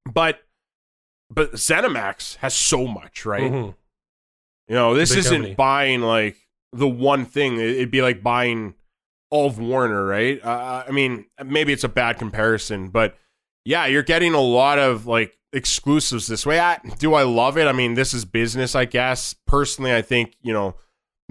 But 0.06 0.40
but 1.30 1.54
ZeniMax 1.54 2.38
has 2.38 2.54
so 2.54 2.88
much, 2.88 3.26
right? 3.26 3.52
Mhm. 3.52 3.76
You 4.68 4.76
know, 4.76 4.94
this 4.94 5.10
Big 5.12 5.20
isn't 5.20 5.34
company. 5.38 5.56
buying 5.56 6.02
like 6.02 6.38
the 6.74 6.88
one 6.88 7.26
thing. 7.26 7.58
It- 7.58 7.70
It'd 7.78 7.92
be 7.92 8.02
like 8.02 8.22
buying 8.24 8.74
all 9.30 9.48
of 9.48 9.58
Warner, 9.60 10.06
right? 10.06 10.44
Uh, 10.44 10.84
I 10.88 10.92
mean, 10.92 11.26
maybe 11.44 11.72
it's 11.72 11.84
a 11.86 11.90
bad 11.90 12.18
comparison, 12.20 12.90
but 12.90 13.18
yeah, 13.64 13.86
you're 13.86 14.04
getting 14.04 14.34
a 14.34 14.42
lot 14.42 14.78
of 14.80 15.06
like 15.08 15.38
exclusives 15.54 16.28
this 16.28 16.46
way. 16.46 16.60
I, 16.60 16.80
do 17.00 17.14
I 17.14 17.24
love 17.24 17.58
it? 17.58 17.68
I 17.68 17.72
mean, 17.72 17.94
this 17.94 18.14
is 18.14 18.26
business, 18.26 18.76
I 18.76 18.86
guess. 18.86 19.34
Personally, 19.48 19.94
I 19.96 20.02
think 20.02 20.36
you 20.42 20.52
know 20.54 20.76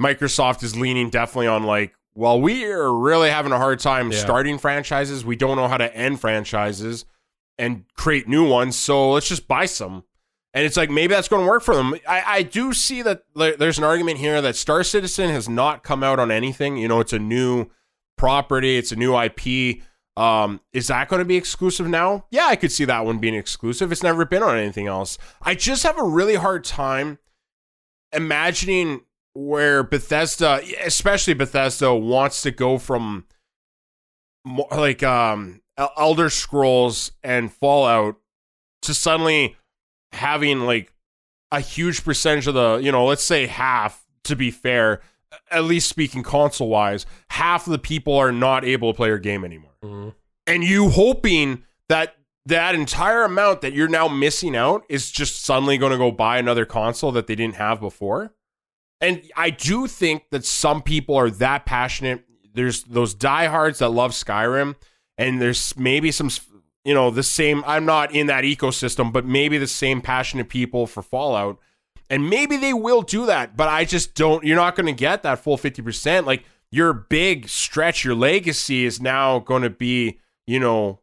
Microsoft 0.01 0.63
is 0.63 0.79
leaning 0.79 1.11
definitely 1.11 1.47
on 1.49 1.65
like, 1.65 1.93
well, 2.15 2.41
we 2.41 2.65
are 2.65 2.93
really 2.93 3.29
having 3.31 3.53
a 3.53 3.59
hard 3.59 3.81
time 3.81 4.11
Yeah. 4.13 4.19
starting 4.19 4.57
franchises. 4.59 5.25
We 5.25 5.37
don't 5.37 5.57
know 5.57 5.69
how 5.69 5.77
to 5.77 5.95
end 5.95 6.21
franchises 6.21 7.05
and 7.61 7.85
create 7.95 8.27
new 8.27 8.49
ones, 8.49 8.75
so 8.75 9.13
let's 9.13 9.29
just 9.29 9.47
buy 9.47 9.67
some. 9.67 10.05
And 10.53 10.65
it's 10.65 10.77
like 10.77 10.91
maybe 10.91 11.15
that's 11.15 11.29
going 11.29 11.45
to 11.45 11.49
work 11.49 11.63
for 11.63 11.77
them. 11.77 11.95
I, 12.09 12.23
I 12.27 12.43
do 12.43 12.73
see 12.73 13.03
that 13.03 13.23
there's 13.37 13.79
an 13.79 13.85
argument 13.85 14.19
here 14.19 14.43
that 14.43 14.57
Star 14.57 14.83
Citizen 14.83 15.31
has 15.31 15.49
not 15.49 15.85
come 15.85 16.03
out 16.03 16.19
on 16.19 16.33
anything. 16.33 16.77
You 16.77 16.89
know, 16.89 16.99
it's 16.99 17.13
a 17.13 17.21
new 17.21 17.67
property, 18.17 18.77
it's 18.77 18.91
a 18.91 18.97
new 18.97 19.17
IP. 19.17 19.83
Um, 20.17 20.61
is 20.73 20.89
that 20.89 21.09
going 21.09 21.21
to 21.21 21.25
be 21.25 21.37
exclusive 21.37 21.87
now? 21.87 22.27
Yeah, 22.31 22.47
I 22.47 22.57
could 22.57 22.73
see 22.73 22.85
that 22.87 23.05
one 23.05 23.19
being 23.19 23.37
exclusive. 23.37 23.93
It's 23.93 24.03
never 24.03 24.25
been 24.25 24.43
on 24.43 24.59
anything 24.59 24.89
else. 24.89 25.19
I 25.41 25.55
just 25.55 25.85
have 25.85 25.99
a 25.99 26.05
really 26.05 26.35
hard 26.35 26.65
time 26.65 27.19
imagining 28.13 29.03
where 29.35 29.85
Bethesda, 29.85 30.63
especially 30.85 31.35
Bethesda, 31.35 31.95
wants 31.95 32.43
to 32.43 32.51
go 32.51 32.79
from 32.79 33.27
like 34.73 35.03
um 35.03 35.61
Elder 35.97 36.31
Scrolls 36.31 37.13
and 37.23 37.53
Fallout 37.53 38.17
to 38.83 38.95
suddenly 38.95 39.57
having 40.13 40.61
like 40.61 40.93
a 41.53 41.61
huge 41.61 42.05
percentage 42.05 42.47
of 42.47 42.55
the, 42.55 42.81
you 42.83 42.93
know, 42.93 43.07
let's 43.07 43.25
say 43.25 43.47
half 43.47 44.05
to 44.25 44.37
be 44.37 44.51
fair, 44.51 45.01
at 45.51 45.65
least 45.65 45.89
speaking 45.89 46.23
console 46.23 46.69
wise, 46.69 47.07
half 47.31 47.67
of 47.67 47.73
the 47.73 47.79
people 47.79 48.15
are 48.15 48.33
not 48.33 48.65
able 48.65 48.93
to 48.93 48.97
play 48.97 49.09
your 49.09 49.19
game 49.19 49.45
anymore. 49.45 49.73
Mhm. 49.83 50.15
And 50.47 50.65
you 50.65 50.91
hoping 50.91 51.65
that 51.89 52.17
that 52.47 52.75
entire 52.75 53.25
amount 53.25 53.61
that 53.61 53.73
you're 53.73 53.89
now 53.89 54.09
missing 54.09 54.57
out 54.57 54.85
is 54.89 55.11
just 55.11 55.45
suddenly 55.45 55.79
going 55.79 55.93
to 55.93 55.99
go 55.99 56.11
buy 56.11 56.39
another 56.39 56.65
console 56.65 57.13
that 57.13 57.27
they 57.27 57.35
didn't 57.35 57.57
have 57.57 57.81
before. 57.81 58.35
And 59.01 59.23
I 59.37 59.51
do 59.51 59.87
think 59.87 60.31
that 60.31 60.45
some 60.45 60.83
people 60.83 61.17
are 61.17 61.31
that 61.31 61.65
passionate. 61.67 62.25
There's 62.53 62.83
those 62.85 63.15
diehards 63.15 63.79
that 63.79 63.91
love 63.91 64.13
Skyrim, 64.13 64.77
and 65.21 65.41
there's 65.41 65.77
maybe 65.77 66.11
some, 66.11 66.31
you 66.85 66.95
know, 66.95 67.11
the 67.11 67.23
same. 67.23 67.63
I'm 67.67 67.85
not 67.85 68.13
in 68.15 68.27
that 68.29 68.45
ecosystem, 68.45 69.13
but 69.13 69.25
maybe 69.25 69.59
the 69.59 69.67
same 69.67 70.01
passionate 70.01 70.49
people 70.49 70.87
for 70.87 71.03
Fallout, 71.03 71.59
and 72.09 72.29
maybe 72.29 72.57
they 72.57 72.73
will 72.73 73.03
do 73.03 73.27
that. 73.27 73.57
But 73.57 73.69
I 73.69 73.85
just 73.85 74.15
don't. 74.15 74.45
You're 74.45 74.57
not 74.57 74.75
going 74.77 74.87
to 74.87 74.93
get 74.93 75.23
that 75.23 75.39
full 75.39 75.57
fifty 75.57 75.83
percent. 75.83 76.27
Like 76.27 76.45
your 76.73 76.93
big 76.93 77.49
stretch, 77.49 78.05
your 78.05 78.15
legacy 78.15 78.85
is 78.85 79.01
now 79.01 79.39
going 79.41 79.63
to 79.63 79.71
be, 79.71 80.19
you 80.47 80.59
know, 80.61 81.01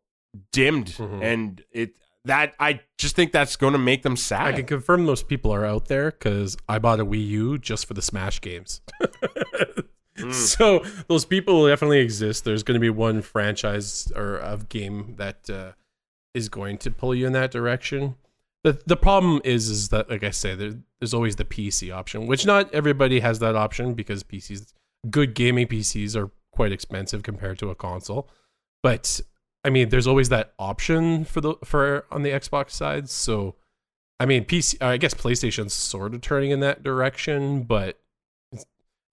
dimmed, 0.51 0.87
Mhm. 0.97 1.21
and 1.23 1.63
it 1.71 1.93
that 2.25 2.53
I 2.59 2.81
just 2.97 3.15
think 3.15 3.31
that's 3.31 3.55
going 3.55 3.71
to 3.73 3.79
make 3.79 4.03
them 4.03 4.17
sad. 4.17 4.47
I 4.47 4.51
can 4.51 4.65
confirm 4.65 5.05
those 5.05 5.23
people 5.23 5.51
are 5.53 5.65
out 5.65 5.87
there 5.87 6.11
because 6.11 6.57
I 6.67 6.77
bought 6.77 6.99
a 6.99 7.05
Wii 7.05 7.25
U 7.27 7.57
just 7.57 7.85
for 7.85 7.93
the 7.93 8.01
Smash 8.01 8.41
games. 8.41 8.81
Mm. 10.17 10.33
So 10.57 10.83
those 11.07 11.25
people 11.25 11.67
definitely 11.67 11.99
exist. 11.99 12.43
There's 12.43 12.63
going 12.63 12.75
to 12.75 12.79
be 12.79 12.89
one 12.89 13.21
franchise 13.21 14.11
or 14.15 14.35
of 14.35 14.69
game 14.69 15.15
that 15.17 15.49
uh, 15.49 15.71
is 16.33 16.49
going 16.49 16.77
to 16.79 16.91
pull 16.91 17.13
you 17.15 17.27
in 17.27 17.33
that 17.33 17.51
direction. 17.51 18.15
the 18.63 18.79
The 18.85 18.97
problem 18.97 19.41
is, 19.43 19.69
is 19.69 19.89
that 19.89 20.09
like 20.09 20.23
I 20.23 20.31
say, 20.31 20.55
there, 20.55 20.73
there's 20.99 21.13
always 21.13 21.35
the 21.35 21.45
PC 21.45 21.93
option, 21.93 22.27
which 22.27 22.45
not 22.45 22.73
everybody 22.73 23.19
has 23.19 23.39
that 23.39 23.55
option 23.55 23.93
because 23.93 24.23
PCs, 24.23 24.73
good 25.09 25.33
gaming 25.33 25.67
PCs, 25.67 26.15
are 26.15 26.31
quite 26.51 26.71
expensive 26.71 27.23
compared 27.23 27.59
to 27.59 27.69
a 27.69 27.75
console. 27.75 28.27
But 28.81 29.21
I 29.63 29.69
mean, 29.69 29.89
there's 29.89 30.07
always 30.07 30.29
that 30.29 30.53
option 30.57 31.25
for 31.25 31.41
the 31.41 31.55
for 31.63 32.05
on 32.11 32.23
the 32.23 32.29
Xbox 32.31 32.71
side. 32.71 33.09
So, 33.09 33.55
I 34.19 34.25
mean, 34.25 34.45
PC. 34.45 34.81
I 34.81 34.97
guess 34.97 35.13
PlayStation's 35.13 35.73
sort 35.73 36.13
of 36.13 36.21
turning 36.21 36.51
in 36.51 36.59
that 36.61 36.83
direction, 36.83 37.63
but 37.63 37.99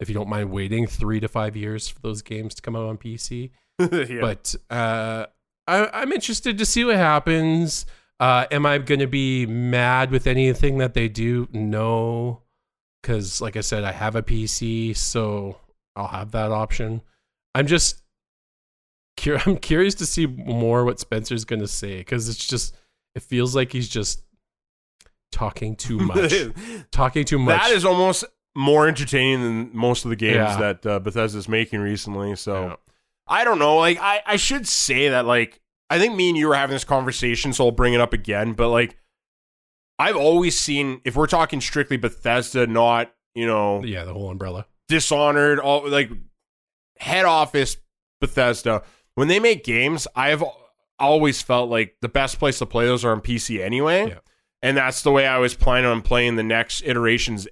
if 0.00 0.08
you 0.08 0.14
don't 0.14 0.28
mind 0.28 0.50
waiting 0.50 0.86
three 0.86 1.20
to 1.20 1.28
five 1.28 1.56
years 1.56 1.88
for 1.88 2.00
those 2.00 2.22
games 2.22 2.54
to 2.54 2.62
come 2.62 2.76
out 2.76 2.86
on 2.86 2.98
PC, 2.98 3.50
yeah. 3.78 4.20
but 4.20 4.54
uh, 4.70 5.26
I, 5.66 5.88
I'm 5.92 6.12
interested 6.12 6.58
to 6.58 6.66
see 6.66 6.84
what 6.84 6.96
happens. 6.96 7.86
Uh, 8.20 8.46
am 8.50 8.64
I 8.64 8.78
going 8.78 9.00
to 9.00 9.06
be 9.06 9.46
mad 9.46 10.10
with 10.10 10.26
anything 10.26 10.78
that 10.78 10.94
they 10.94 11.08
do? 11.08 11.48
No, 11.52 12.42
because 13.02 13.40
like 13.40 13.56
I 13.56 13.60
said, 13.60 13.84
I 13.84 13.92
have 13.92 14.16
a 14.16 14.22
PC, 14.22 14.96
so 14.96 15.56
I'll 15.96 16.08
have 16.08 16.30
that 16.32 16.52
option. 16.52 17.02
I'm 17.54 17.66
just 17.66 18.02
cur- 19.16 19.40
I'm 19.46 19.56
curious 19.56 19.94
to 19.96 20.06
see 20.06 20.26
more 20.26 20.84
what 20.84 21.00
Spencer's 21.00 21.44
going 21.44 21.60
to 21.60 21.68
say 21.68 21.98
because 21.98 22.28
it's 22.28 22.46
just 22.46 22.74
it 23.14 23.22
feels 23.22 23.54
like 23.54 23.72
he's 23.72 23.88
just 23.88 24.22
talking 25.32 25.76
too 25.76 25.98
much, 26.00 26.34
talking 26.90 27.24
too 27.24 27.38
much. 27.38 27.60
That 27.60 27.72
is 27.72 27.84
almost 27.84 28.24
more 28.56 28.86
entertaining 28.88 29.42
than 29.42 29.70
most 29.76 30.04
of 30.04 30.10
the 30.10 30.16
games 30.16 30.34
Yeah. 30.36 30.56
that 30.58 30.86
uh, 30.86 30.98
Bethesda's 31.00 31.48
making 31.48 31.80
recently. 31.80 32.36
So 32.36 32.66
Yeah. 32.68 32.76
I 33.26 33.44
don't 33.44 33.58
know. 33.58 33.76
Like 33.76 33.98
I, 34.00 34.22
I 34.26 34.36
should 34.36 34.68
say 34.68 35.08
that 35.08 35.24
like 35.26 35.60
I 35.90 35.98
think 35.98 36.14
me 36.14 36.28
and 36.30 36.38
you 36.38 36.48
were 36.48 36.54
having 36.54 36.74
this 36.74 36.84
conversation, 36.84 37.52
so 37.52 37.66
I'll 37.66 37.70
bring 37.72 37.94
it 37.94 38.00
up 38.00 38.12
again. 38.12 38.52
But 38.52 38.68
like 38.68 38.96
I've 39.98 40.16
always 40.16 40.58
seen 40.58 41.00
if 41.04 41.16
we're 41.16 41.26
talking 41.26 41.60
strictly 41.60 41.96
Bethesda, 41.96 42.66
not 42.66 43.12
you 43.34 43.46
know 43.46 43.82
yeah, 43.84 44.04
the 44.04 44.12
whole 44.12 44.30
umbrella. 44.30 44.66
Dishonored, 44.88 45.58
all 45.58 45.88
like 45.88 46.10
head 46.98 47.24
office 47.24 47.76
Bethesda. 48.20 48.82
When 49.14 49.28
they 49.28 49.40
make 49.40 49.64
games, 49.64 50.06
I've 50.14 50.42
always 50.98 51.40
felt 51.42 51.70
like 51.70 51.96
the 52.02 52.08
best 52.08 52.38
place 52.38 52.58
to 52.58 52.66
play 52.66 52.84
those 52.86 53.04
are 53.04 53.12
on 53.12 53.20
PC 53.20 53.60
anyway. 53.64 54.08
Yeah. 54.08 54.18
And 54.62 54.76
that's 54.76 55.02
the 55.02 55.10
way 55.10 55.26
I 55.26 55.38
was 55.38 55.54
planning 55.54 55.86
on 55.90 56.02
playing 56.02 56.36
the 56.36 56.42
next 56.42 56.82
iterations 56.84 57.46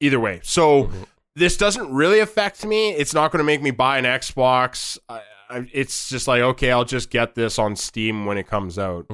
either 0.00 0.18
way. 0.20 0.40
So 0.42 0.84
Mhm. 0.84 1.06
this 1.36 1.56
doesn't 1.56 1.92
really 1.92 2.20
affect 2.20 2.64
me. 2.64 2.90
It's 2.90 3.14
not 3.14 3.30
going 3.32 3.38
to 3.38 3.44
make 3.44 3.62
me 3.62 3.70
buy 3.70 3.98
an 3.98 4.04
Xbox. 4.04 4.98
I, 5.08 5.20
I- 5.50 5.68
it's 5.72 6.08
just 6.08 6.26
like 6.28 6.40
okay, 6.42 6.70
I'll 6.72 6.84
just 6.84 7.10
get 7.10 7.34
this 7.34 7.58
on 7.58 7.76
Steam 7.76 8.26
when 8.26 8.38
it 8.38 8.46
comes 8.46 8.78
out. 8.78 9.06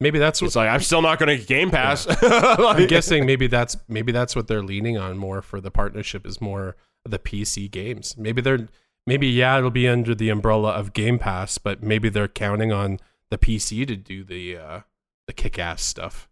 Maybe 0.00 0.18
that's 0.18 0.42
what 0.42 0.46
It's 0.48 0.56
like 0.56 0.68
I'm 0.68 0.80
still 0.80 1.02
not 1.02 1.18
going 1.18 1.28
to 1.28 1.36
get 1.36 1.46
Game 1.46 1.70
Pass. 1.70 2.06
I'm 2.22 2.86
guessing. 2.88 3.26
Maybe 3.26 3.46
that's 3.46 3.76
maybe 3.88 4.12
that's 4.12 4.34
what 4.36 4.48
they're 4.48 4.62
leaning 4.62 4.98
on 4.98 5.16
more 5.16 5.40
for 5.42 5.60
the 5.60 5.70
partnership 5.70 6.26
is 6.26 6.40
more 6.40 6.76
the 7.04 7.18
PC 7.18 7.70
games. 7.70 8.16
Maybe 8.16 8.42
they're 8.42 8.68
maybe 9.06 9.26
yeah, 9.28 9.56
it'll 9.58 9.70
be 9.70 9.88
under 9.88 10.14
the 10.14 10.30
umbrella 10.30 10.70
of 10.72 10.92
Game 10.92 11.18
Pass, 11.18 11.58
but 11.58 11.82
maybe 11.82 12.08
they're 12.08 12.28
counting 12.28 12.72
on 12.72 12.98
the 13.30 13.38
PC 13.38 13.86
to 13.86 13.96
do 13.96 14.24
the 14.24 14.56
uh, 14.56 14.80
the 15.26 15.32
kick 15.32 15.58
ass 15.58 15.82
stuff. 15.82 16.28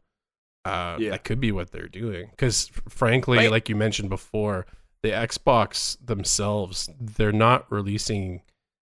Uh, 0.64 0.96
Yeah. 0.98 1.10
That 1.10 1.24
could 1.24 1.40
be 1.40 1.52
what 1.52 1.72
they're 1.72 1.88
doing. 1.88 2.28
Because 2.30 2.70
frankly, 2.88 3.38
Right. 3.38 3.50
like 3.50 3.68
you 3.68 3.76
mentioned 3.76 4.08
before, 4.10 4.66
the 5.02 5.10
Xbox 5.10 5.96
themselves 6.04 6.88
they're 7.00 7.32
not 7.32 7.70
releasing 7.70 8.42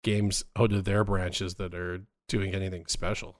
games 0.04 0.44
out 0.58 0.74
of 0.74 0.84
their 0.84 1.04
branches 1.04 1.56
that 1.56 1.74
are 1.74 2.02
doing 2.28 2.54
anything 2.54 2.86
special. 2.88 3.40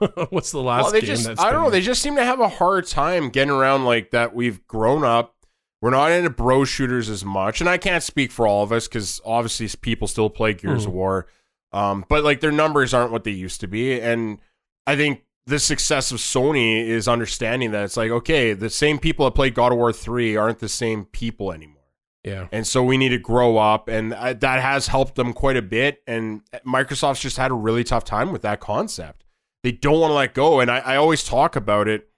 What's 0.30 0.50
the 0.50 0.60
last 0.62 0.84
well, 0.84 0.92
they 0.92 1.00
game 1.00 1.08
just 1.10 1.24
that's 1.24 1.40
I 1.40 1.52
don't 1.52 1.62
know. 1.62 1.70
They 1.70 1.80
just 1.80 2.02
seem 2.02 2.16
to 2.16 2.24
have 2.24 2.40
a 2.40 2.48
hard 2.48 2.86
time 2.86 3.28
getting 3.30 3.52
around 3.52 3.84
like 3.84 4.10
that. 4.10 4.34
We've 4.34 4.66
grown 4.66 5.04
up. 5.04 5.36
We're 5.82 5.90
not 5.90 6.10
into 6.12 6.30
bro 6.30 6.64
shooters 6.64 7.08
as 7.08 7.24
much, 7.24 7.60
and 7.60 7.68
I 7.70 7.78
can't 7.78 8.02
speak 8.02 8.32
for 8.32 8.46
all 8.46 8.62
of 8.62 8.70
us 8.72 8.86
because 8.88 9.20
obviously 9.24 9.68
people 9.80 10.08
still 10.08 10.28
play 10.28 10.52
Gears 10.54 10.84
Mhm. 10.84 10.88
of 10.88 10.92
War, 10.92 11.26
um, 11.72 12.04
but 12.08 12.22
like 12.24 12.40
their 12.40 12.52
numbers 12.52 12.92
aren't 12.92 13.12
what 13.12 13.24
they 13.24 13.30
used 13.30 13.60
to 13.60 13.66
be, 13.66 13.98
and 14.00 14.38
I 14.86 14.96
think 14.96 15.22
the 15.46 15.58
success 15.58 16.12
of 16.12 16.18
Sony 16.18 16.86
is 16.86 17.08
understanding 17.08 17.70
that 17.72 17.84
it's 17.84 17.96
like 17.96 18.10
okay, 18.10 18.52
the 18.52 18.70
same 18.70 18.98
people 18.98 19.24
that 19.24 19.32
played 19.32 19.54
God 19.54 19.72
of 19.72 19.78
War 19.78 19.92
three 19.92 20.36
aren't 20.36 20.58
the 20.58 20.68
same 20.68 21.04
people 21.06 21.52
anymore. 21.52 21.76
yeah. 22.24 22.48
And 22.52 22.66
so 22.66 22.82
we 22.82 22.96
need 22.96 23.08
to 23.10 23.18
grow 23.18 23.58
up, 23.58 23.88
and 23.88 24.12
uh, 24.14 24.34
that 24.34 24.60
has 24.60 24.88
helped 24.88 25.14
them 25.14 25.32
quite 25.32 25.56
a 25.56 25.62
bit. 25.62 26.02
And 26.06 26.42
Microsoft's 26.66 27.20
just 27.20 27.36
had 27.36 27.50
a 27.50 27.54
really 27.54 27.84
tough 27.84 28.04
time 28.04 28.32
with 28.32 28.42
that 28.42 28.60
concept. 28.60 29.24
They 29.62 29.72
don't 29.72 30.00
want 30.00 30.10
to 30.10 30.14
let 30.14 30.34
go, 30.34 30.60
and 30.60 30.70
I, 30.70 30.78
I 30.78 30.96
always 30.96 31.24
talk 31.24 31.56
about 31.56 31.88
it, 31.88 32.08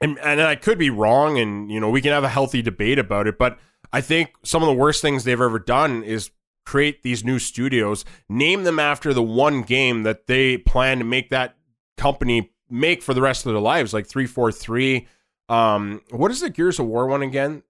and 0.00 0.18
and 0.18 0.40
I 0.40 0.56
could 0.56 0.78
be 0.78 0.90
wrong, 0.90 1.38
and 1.38 1.70
you 1.70 1.80
know 1.80 1.90
we 1.90 2.00
can 2.00 2.12
have 2.12 2.24
a 2.24 2.28
healthy 2.28 2.62
debate 2.62 2.98
about 2.98 3.26
it. 3.26 3.38
But 3.38 3.58
I 3.92 4.00
think 4.00 4.32
some 4.42 4.62
of 4.62 4.66
the 4.66 4.74
worst 4.74 5.00
things 5.02 5.24
they've 5.24 5.40
ever 5.40 5.58
done 5.58 6.02
is 6.02 6.30
create 6.64 7.02
these 7.02 7.24
new 7.24 7.38
studios, 7.38 8.04
name 8.28 8.64
them 8.64 8.78
after 8.78 9.12
the 9.12 9.22
one 9.22 9.62
game 9.62 10.02
that 10.02 10.26
they 10.26 10.56
plan 10.56 10.98
to 10.98 11.04
make 11.04 11.30
that 11.30 11.56
company 11.96 12.52
make 12.70 13.02
for 13.02 13.14
the 13.14 13.22
rest 13.22 13.46
of 13.46 13.52
their 13.52 13.60
lives, 13.60 13.92
like 13.92 14.06
three 14.06 14.26
four 14.26 14.50
three. 14.52 15.06
Um, 15.48 16.00
what 16.10 16.30
is 16.30 16.40
the 16.40 16.50
Gears 16.50 16.78
of 16.78 16.86
War 16.86 17.06
one 17.06 17.22
again? 17.22 17.62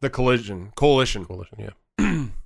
The 0.00 0.10
Collision 0.10 0.72
Coalition. 0.74 1.24
Coalition, 1.24 1.58
yeah. 1.98 2.26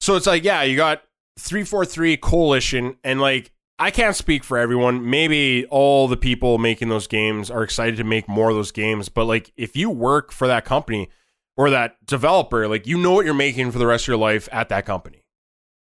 So 0.00 0.14
it's 0.14 0.26
like, 0.26 0.44
yeah, 0.44 0.62
you 0.62 0.76
got 0.76 1.02
343 1.38 2.16
Coalition, 2.18 2.96
and 3.02 3.20
like, 3.20 3.50
I 3.78 3.90
can't 3.90 4.14
speak 4.14 4.44
for 4.44 4.56
everyone. 4.56 5.08
Maybe 5.10 5.66
all 5.66 6.06
the 6.06 6.16
people 6.16 6.58
making 6.58 6.88
those 6.88 7.06
games 7.06 7.50
are 7.50 7.62
excited 7.64 7.96
to 7.96 8.04
make 8.04 8.28
more 8.28 8.50
of 8.50 8.56
those 8.56 8.70
games, 8.70 9.08
but 9.08 9.24
like, 9.24 9.52
if 9.56 9.74
you 9.74 9.90
work 9.90 10.32
for 10.32 10.46
that 10.46 10.64
company 10.64 11.10
or 11.56 11.70
that 11.70 11.96
developer, 12.06 12.68
like, 12.68 12.86
you 12.86 12.98
know 12.98 13.12
what 13.12 13.24
you're 13.24 13.34
making 13.34 13.72
for 13.72 13.78
the 13.78 13.86
rest 13.86 14.04
of 14.04 14.08
your 14.08 14.16
life 14.16 14.48
at 14.52 14.68
that 14.68 14.86
company. 14.86 15.24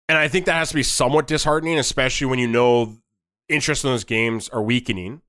And 0.08 0.18
I 0.18 0.28
think 0.28 0.46
that 0.46 0.56
has 0.56 0.70
to 0.70 0.76
be 0.76 0.84
somewhat 0.84 1.26
disheartening, 1.26 1.80
especially 1.80 2.28
when 2.28 2.38
you 2.38 2.48
know 2.48 2.98
interest 3.54 3.84
in 3.86 3.92
those 3.92 4.04
games 4.04 4.50
are 4.50 4.62
weakening. 4.62 5.22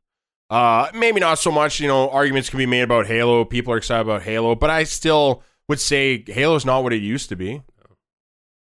Uh, 0.51 0.89
maybe 0.95 1.21
not 1.21 1.39
so 1.39 1.51
much, 1.51 1.81
you 1.81 1.89
know, 1.89 2.09
arguments 2.11 2.51
can 2.51 2.59
be 2.59 2.67
made 2.67 2.83
about 2.83 3.07
Halo. 3.07 3.45
People 3.45 3.73
are 3.73 3.77
excited 3.77 4.03
about 4.03 4.23
Halo, 4.23 4.55
but 4.55 4.71
I 4.71 4.85
still 4.85 5.43
would 5.69 5.81
say 5.81 6.23
Halo's 6.27 6.65
not 6.65 6.83
what 6.83 6.93
it 6.93 7.03
used 7.03 7.29
to 7.31 7.37
be. 7.37 7.63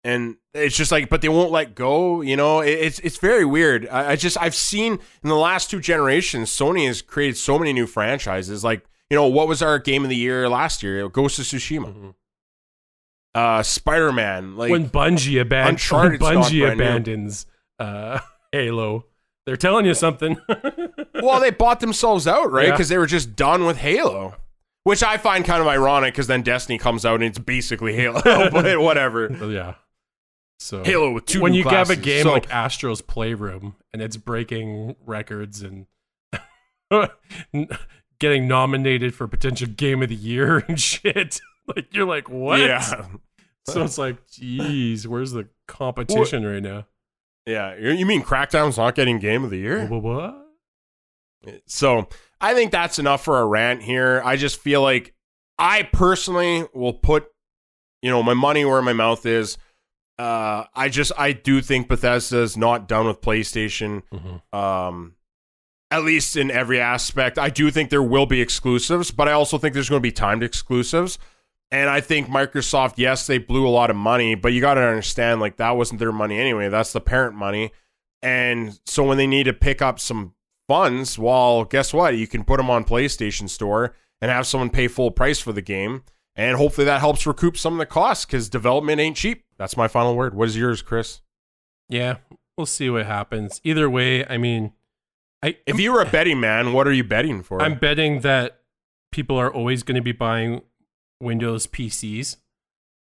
And 0.05 0.37
it's 0.55 0.77
just 0.77 0.91
like 0.93 1.09
but 1.11 1.21
they 1.23 1.29
won't 1.29 1.51
let 1.51 1.75
go 1.75 2.21
you 2.21 2.37
know? 2.37 2.61
It- 2.61 2.71
it's 2.79 2.99
it's 3.01 3.19
very 3.19 3.45
weird. 3.45 3.87
I, 3.89 4.13
I 4.13 4.17
just 4.17 4.37
i've 4.41 4.55
seen 4.55 4.93
in 5.23 5.29
the 5.29 5.35
last 5.37 5.71
two 5.71 5.81
generations 5.81 6.51
sony 6.51 6.87
has 6.87 7.03
created 7.03 7.37
so 7.37 7.59
many 7.59 7.73
new 7.73 7.87
franchises. 7.87 8.63
Like 8.65 8.85
you 9.11 9.17
know 9.17 9.27
what 9.27 9.49
was 9.49 9.61
our 9.61 9.79
game 9.79 10.05
of 10.05 10.09
the 10.09 10.17
year 10.17 10.49
last 10.49 10.83
year? 10.83 11.09
Ghost 11.09 11.39
of 11.39 11.45
tsushima. 11.47 11.93
Mhm. 11.95 12.15
uh 13.35 13.63
spider-man 13.63 14.57
like 14.57 14.71
when 14.71 14.89
Bungie, 14.89 15.45
aban- 15.45 15.65
when 15.67 15.77
Bungie 16.19 16.73
abandons 16.73 17.47
uh, 17.79 18.21
Halo, 18.53 19.05
they're 19.49 19.57
telling 19.57 19.87
you 19.87 19.95
something. 19.95 20.37
well 21.23 21.41
they 21.41 21.51
bought 21.51 21.81
themselves 21.81 22.27
out 22.27 22.53
right 22.53 22.67
Yeah. 22.67 22.73
because 22.73 22.91
they 22.91 22.99
were 22.99 23.07
just 23.07 23.35
done 23.35 23.65
with 23.65 23.79
halo 23.79 24.35
which 24.85 25.03
i 25.03 25.17
find 25.17 25.43
kind 25.45 25.63
of 25.63 25.67
ironic 25.67 26.13
because 26.13 26.27
then 26.27 26.43
destiny 26.43 26.77
comes 26.77 27.07
out 27.07 27.15
and 27.15 27.25
it's 27.25 27.39
basically 27.39 27.95
halo 27.95 28.21
but 28.51 28.79
whatever 28.81 29.29
yeah. 29.51 29.75
So 30.61 30.85
halo 30.85 31.13
with 31.13 31.25
two 31.25 31.41
when 31.41 31.55
you 31.55 31.65
have 31.65 31.89
a 31.89 31.97
game 31.97 32.25
So- 32.25 32.33
like 32.33 32.53
Astro's 32.53 33.01
Playroom 33.01 33.75
and 33.95 34.03
it's 34.03 34.17
breaking 34.19 34.97
records 35.07 35.63
and 35.63 35.87
getting 38.21 38.49
nominated 38.49 39.15
for 39.15 39.27
potential 39.29 39.69
game 39.69 40.03
of 40.03 40.09
the 40.09 40.15
year 40.15 40.59
and 40.69 40.81
shit, 40.81 41.41
like 41.75 41.95
you're 41.95 42.07
like 42.07 42.29
what? 42.29 42.61
yeah 42.61 43.07
So 43.69 43.83
it's 43.85 43.99
like, 43.99 44.17
geez, 44.31 45.07
where's 45.07 45.33
the 45.33 45.49
competition 45.67 46.45
right 46.45 46.63
now? 46.63 46.87
Yeah 47.49 47.75
you 47.77 48.07
mean 48.07 48.23
crackdown's 48.23 48.77
not 48.77 48.95
getting 48.95 49.19
game 49.19 49.43
of 49.45 49.51
the 49.51 49.59
year 49.59 49.87
What? 49.87 50.03
what? 50.03 50.45
So 51.67 52.09
I 52.41 52.55
think 52.55 52.73
that's 52.73 52.99
enough 52.99 53.25
for 53.25 53.41
a 53.41 53.47
rant 53.47 53.83
here. 53.83 54.21
I 54.25 54.37
just 54.37 54.61
feel 54.61 54.83
like 54.83 55.15
I 55.59 55.83
personally 55.85 56.67
will 56.75 56.93
put, 56.93 57.27
you 58.03 58.11
know, 58.11 58.23
my 58.23 58.35
money 58.35 58.65
where 58.65 58.83
my 58.83 58.93
mouth 58.93 59.25
is. 59.25 59.57
Uh, 60.19 60.65
I 60.75 60.89
just 60.89 61.13
I 61.17 61.33
do 61.33 61.61
think 61.61 61.89
Bethesda's 61.89 62.57
not 62.57 62.89
done 62.89 63.07
with 63.07 63.21
PlayStation. 63.21 64.03
Mhm. 64.13 64.43
Um, 64.57 65.15
at 65.91 66.03
least 66.05 66.37
in 66.37 66.51
every 66.51 66.81
aspect. 66.81 67.39
I 67.39 67.49
do 67.51 67.71
think 67.71 67.89
there 67.89 68.03
will 68.03 68.27
be 68.27 68.41
exclusives, 68.43 69.11
but 69.11 69.27
I 69.29 69.33
also 69.33 69.57
think 69.59 69.73
there's 69.75 69.89
going 69.89 70.01
to 70.03 70.07
be 70.07 70.13
timed 70.13 70.43
exclusives. 70.43 71.19
And 71.71 71.91
I 71.91 72.01
think 72.01 72.29
Microsoft, 72.29 72.95
yes, 72.97 73.27
they 73.27 73.39
blew 73.39 73.66
a 73.66 73.69
lot 73.69 73.91
of 73.91 73.97
money, 73.97 74.35
but 74.35 74.53
you 74.53 74.61
got 74.61 74.75
to 74.75 74.81
understand, 74.81 75.41
like 75.41 75.57
that 75.59 75.77
wasn't 75.77 76.01
their 76.01 76.12
money 76.12 76.39
anyway. 76.39 76.69
That's 76.69 76.93
the 76.93 77.01
parent 77.01 77.35
money. 77.35 77.73
And 78.23 78.81
so 78.87 79.05
when 79.05 79.19
they 79.19 79.27
need 79.27 79.45
to 79.45 79.53
pick 79.53 79.83
up 79.83 80.01
some 80.01 80.35
funds, 80.66 81.19
well, 81.19 81.64
guess 81.64 81.93
what? 81.93 82.16
You 82.16 82.27
can 82.27 82.45
put 82.45 82.57
them 82.57 82.71
on 82.71 82.85
PlayStation 82.85 83.49
Store 83.49 83.95
and 84.21 84.31
have 84.31 84.47
someone 84.47 84.71
pay 84.71 84.89
full 84.89 85.11
price 85.11 85.41
for 85.41 85.53
the 85.53 85.62
game. 85.62 86.03
And 86.35 86.57
hopefully 86.57 86.85
that 86.85 87.01
helps 87.01 87.27
recoup 87.27 87.57
some 87.57 87.75
of 87.75 87.79
the 87.79 87.87
costs 87.87 88.25
because 88.25 88.49
development 88.49 89.01
ain't 89.01 89.16
cheap. 89.16 89.45
That's 89.59 89.77
my 89.77 89.89
final 89.89 90.16
word. 90.16 90.35
What 90.35 90.49
is 90.49 90.57
yours, 90.57 90.83
Chris? 90.83 91.21
Yeah, 91.89 92.19
we'll 92.57 92.66
see 92.66 92.89
what 92.89 93.07
happens. 93.07 93.61
Either 93.64 93.91
way, 93.91 94.25
I 94.27 94.39
mean, 94.39 94.73
I 95.43 95.57
If 95.66 95.81
you 95.81 95.93
were 95.93 96.01
a 96.01 96.09
betting 96.09 96.41
man, 96.41 96.73
what 96.73 96.87
are 96.87 96.93
you 96.93 97.05
betting 97.05 97.43
for? 97.43 97.61
I'm 97.61 97.79
betting 97.79 98.21
that 98.21 98.61
people 99.11 99.37
are 99.37 99.53
always 99.53 99.83
going 99.83 99.97
to 99.97 100.03
be 100.03 100.12
buying 100.12 100.62
Windows 101.21 101.66
PCs, 101.66 102.37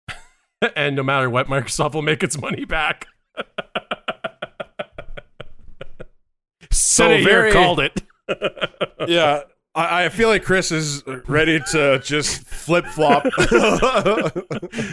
and 0.76 0.96
no 0.96 1.02
matter 1.02 1.30
what, 1.30 1.46
Microsoft 1.46 1.94
will 1.94 2.02
make 2.02 2.22
its 2.22 2.38
money 2.40 2.64
back. 2.64 3.06
so 6.70 7.08
very 7.22 7.52
called 7.52 7.80
it. 7.80 8.02
yeah. 9.08 9.42
I, 9.74 10.06
I 10.06 10.08
feel 10.08 10.28
like 10.28 10.44
Chris 10.44 10.72
is 10.72 11.02
ready 11.26 11.60
to 11.72 12.00
just 12.00 12.44
flip 12.46 12.86
flop. 12.86 13.24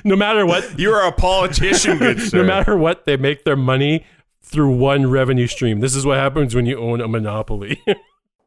no 0.04 0.16
matter 0.16 0.46
what, 0.46 0.80
You're 0.80 1.02
a 1.02 1.12
politician, 1.12 1.98
good 1.98 2.22
sir. 2.22 2.38
no 2.38 2.44
matter 2.44 2.78
what, 2.78 3.06
they 3.06 3.18
make 3.18 3.46
their 3.46 3.56
money 3.56 4.06
through 4.42 4.76
one 4.76 5.10
revenue 5.10 5.48
stream. 5.48 5.80
This 5.80 5.96
is 5.96 6.06
what 6.06 6.18
happens 6.18 6.54
when 6.54 6.66
you 6.66 6.78
own 6.80 7.02
a 7.02 7.08
monopoly. 7.08 7.82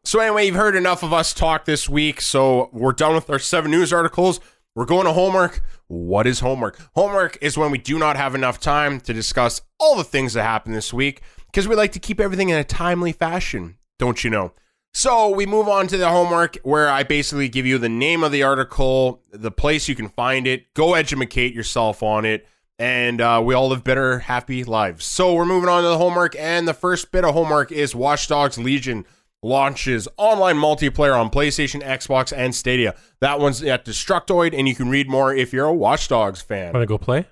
So 0.05 0.21
anyway, 0.21 0.47
you've 0.47 0.55
heard 0.55 0.75
enough 0.75 1.03
of 1.03 1.13
us 1.13 1.35
talk 1.35 1.67
this 1.67 1.87
week. 1.87 2.23
So 2.23 2.71
we're 2.73 2.93
done 2.93 3.15
with 3.15 3.29
our 3.29 3.39
seven 3.39 3.71
news 3.71 3.93
articles. 3.93 4.41
We're 4.79 4.85
going 4.85 5.07
to 5.07 5.13
homework. 5.13 5.61
What 5.89 6.29
is 6.29 6.39
homework? 6.39 6.79
Homework 6.95 7.37
is 7.41 7.59
when 7.59 7.73
we 7.73 7.79
do 7.79 7.99
not 7.99 8.17
have 8.17 8.37
enough 8.37 8.61
time 8.61 9.01
to 9.01 9.13
discuss 9.13 9.61
all 9.81 9.97
the 9.97 10.05
things 10.05 10.35
that 10.35 10.45
happened 10.45 10.77
this 10.77 10.93
week 10.95 11.23
because 11.47 11.67
we 11.67 11.75
like 11.75 11.91
to 11.95 11.99
keep 11.99 12.21
everything 12.21 12.51
in 12.51 12.59
a 12.59 12.63
timely 12.63 13.11
fashion, 13.11 13.79
don't 13.99 14.23
you 14.23 14.31
know? 14.31 14.53
So 14.95 15.31
we 15.31 15.47
move 15.47 15.67
on 15.67 15.89
to 15.89 15.97
the 15.97 16.09
homework 16.09 16.59
where 16.63 16.89
I 16.89 17.03
basically 17.03 17.49
give 17.49 17.67
you 17.67 17.79
the 17.79 17.89
name 17.89 18.23
of 18.23 18.31
the 18.31 18.45
article, 18.45 19.25
the 19.33 19.51
place 19.51 19.89
you 19.89 19.97
can 19.97 20.11
find 20.11 20.47
it, 20.47 20.73
go 20.75 20.95
educate 20.95 21.55
yourself 21.55 22.01
on 22.01 22.25
it, 22.25 22.47
and 22.79 23.21
uh, 23.21 23.43
we 23.45 23.55
all 23.55 23.71
live 23.71 23.83
better, 23.83 24.21
happy 24.21 24.63
lives. 24.63 25.05
So 25.05 25.35
we're 25.35 25.45
moving 25.45 25.69
on 25.69 25.83
to 25.83 25.89
the 25.89 25.99
homework, 25.99 26.37
and 26.39 26.69
the 26.69 26.73
first 26.73 27.11
bit 27.11 27.25
of 27.25 27.35
homework 27.35 27.73
is 27.73 27.97
Watch 27.97 28.29
Dogs 28.29 28.57
Legion 28.57 29.07
launches 29.43 30.09
online 30.17 30.57
multiplayer 30.57 31.19
on 31.19 31.31
PlayStation, 31.31 31.83
Xbox, 31.83 32.37
and 32.37 32.55
Stadia. 32.55 32.95
That 33.21 33.41
one's 33.41 33.63
at 33.63 33.85
Destructoid, 33.85 34.57
and 34.57 34.69
you 34.69 34.75
can 34.75 34.89
read 34.89 35.09
more 35.09 35.35
if 35.35 35.53
you're 35.53 35.67
a 35.67 35.75
Watch 35.75 36.09
Dogs 36.09 36.41
fan. 36.41 36.73
Want 36.73 36.83
to 36.83 36.87
go 36.87 36.99
play? 36.99 37.27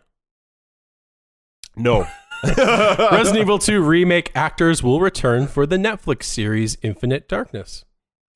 No. 1.76 2.06
Resident 2.44 3.38
Evil 3.38 3.58
2 3.58 3.82
remake 3.82 4.30
actors 4.34 4.82
will 4.82 5.00
return 5.00 5.46
for 5.46 5.66
the 5.66 5.76
Netflix 5.76 6.24
series 6.24 6.76
Infinite 6.82 7.28
Darkness. 7.28 7.84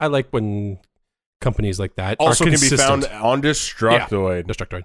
I 0.01 0.07
like 0.07 0.31
when 0.31 0.79
companies 1.41 1.79
like 1.79 1.97
that 1.97 2.17
also 2.19 2.45
are 2.45 2.51
can 2.51 2.61
be 2.61 2.77
found 2.77 3.05
on 3.07 3.43
Destructoid. 3.43 4.47
Destructoid. 4.47 4.85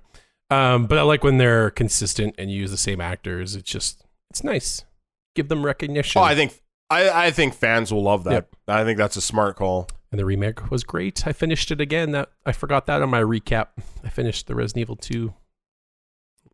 Um, 0.49 0.85
but 0.85 0.97
I 0.97 1.01
like 1.01 1.23
when 1.23 1.37
they're 1.37 1.71
consistent 1.71 2.35
and 2.37 2.51
use 2.51 2.71
the 2.71 2.77
same 2.77 3.01
actors. 3.01 3.55
It's 3.55 3.69
just 3.69 4.05
it's 4.29 4.43
nice. 4.43 4.83
Give 5.33 5.47
them 5.47 5.65
recognition. 5.65 6.19
Oh, 6.21 6.23
I 6.23 6.35
think 6.35 6.61
I, 6.89 7.27
I 7.27 7.31
think 7.31 7.53
fans 7.53 7.91
will 7.91 8.03
love 8.03 8.23
that. 8.25 8.31
Yep. 8.31 8.55
I 8.67 8.83
think 8.83 8.97
that's 8.97 9.17
a 9.17 9.21
smart 9.21 9.55
call. 9.55 9.89
and 10.11 10.19
the 10.19 10.25
remake 10.25 10.69
was 10.69 10.83
great. 10.83 11.25
I 11.25 11.33
finished 11.33 11.71
it 11.71 11.81
again. 11.81 12.11
That 12.11 12.29
I 12.45 12.51
forgot 12.51 12.85
that 12.85 13.01
on 13.01 13.09
my 13.09 13.21
recap. 13.21 13.67
I 14.03 14.09
finished 14.09 14.47
the 14.47 14.55
Resident 14.55 14.81
Evil 14.81 14.95
2. 14.95 15.33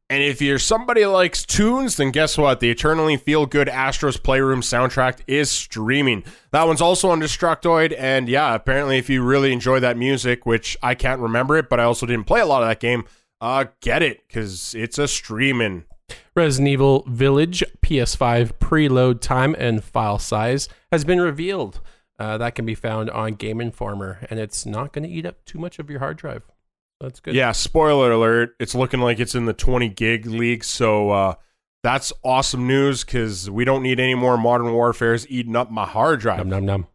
And 0.10 0.22
if 0.22 0.42
you're 0.42 0.60
somebody 0.60 1.04
who 1.04 1.08
likes 1.08 1.46
tunes, 1.46 1.96
then 1.96 2.12
guess 2.12 2.38
what? 2.38 2.60
The 2.60 2.70
eternally 2.70 3.16
feel 3.16 3.46
good 3.46 3.70
Astro's 3.70 4.18
Playroom 4.18 4.60
soundtrack 4.60 5.20
is 5.26 5.50
streaming. 5.50 6.26
That 6.52 6.68
one's 6.68 6.82
also 6.82 7.10
on 7.12 7.22
Destructoid. 7.22 7.96
And 7.98 8.28
yeah, 8.28 8.54
apparently, 8.54 8.98
if 8.98 9.10
you 9.10 9.24
really 9.24 9.54
enjoy 9.54 9.80
that 9.80 9.96
music, 9.96 10.46
which 10.46 10.76
I 10.84 10.96
can't 10.96 11.22
remember 11.22 11.56
it, 11.56 11.70
but 11.70 11.80
I 11.80 11.84
also 11.84 12.06
didn't 12.06 12.26
play 12.26 12.42
a 12.42 12.46
lot 12.46 12.62
of 12.62 12.68
that 12.68 12.82
game, 12.82 13.06
uh, 13.40 13.66
get 13.80 14.02
it 14.04 14.28
because 14.28 14.76
it's 14.76 14.98
a 14.98 15.08
streaming. 15.08 15.86
Resident 16.36 16.70
Evil 16.70 17.04
Village 17.08 17.64
PS5 17.82 18.54
preload 18.60 19.20
time 19.20 19.56
and 19.58 19.84
file 19.84 20.20
size 20.20 20.70
has 20.92 21.04
been 21.04 21.20
revealed. 21.20 21.82
Uh, 22.18 22.38
that 22.38 22.56
can 22.56 22.66
be 22.66 22.76
found 22.76 23.10
on 23.10 23.34
Game 23.34 23.60
Informer, 23.60 24.26
and 24.30 24.40
it's 24.40 24.66
not 24.66 24.94
going 24.94 25.04
to 25.04 25.10
eat 25.10 25.26
up 25.26 25.44
too 25.44 25.60
much 25.60 25.80
of 25.80 25.90
your 25.90 26.00
hard 26.00 26.18
drive. 26.18 26.44
That's 27.00 27.20
good. 27.20 27.34
Yeah, 27.34 27.52
spoiler 27.52 28.12
alert. 28.12 28.56
It's 28.60 28.76
looking 28.76 29.02
like 29.02 29.20
it's 29.20 29.34
in 29.34 29.46
the 29.46 29.54
20 29.54 29.90
gig 29.90 30.28
league. 30.28 30.64
So 30.64 31.10
uh, 31.10 31.34
that's 31.84 32.14
awesome 32.24 32.68
news 32.68 33.04
because 33.04 33.50
we 33.50 33.66
don't 33.66 33.82
need 33.82 34.00
any 34.00 34.14
more 34.14 34.38
Modern 34.38 34.72
Warfare's 34.72 35.28
eating 35.30 35.56
up 35.56 35.72
my 35.72 35.86
hard 35.86 36.20
drive. 36.20 36.38
Num 36.38 36.50
num 36.50 36.66
num. 36.66 36.88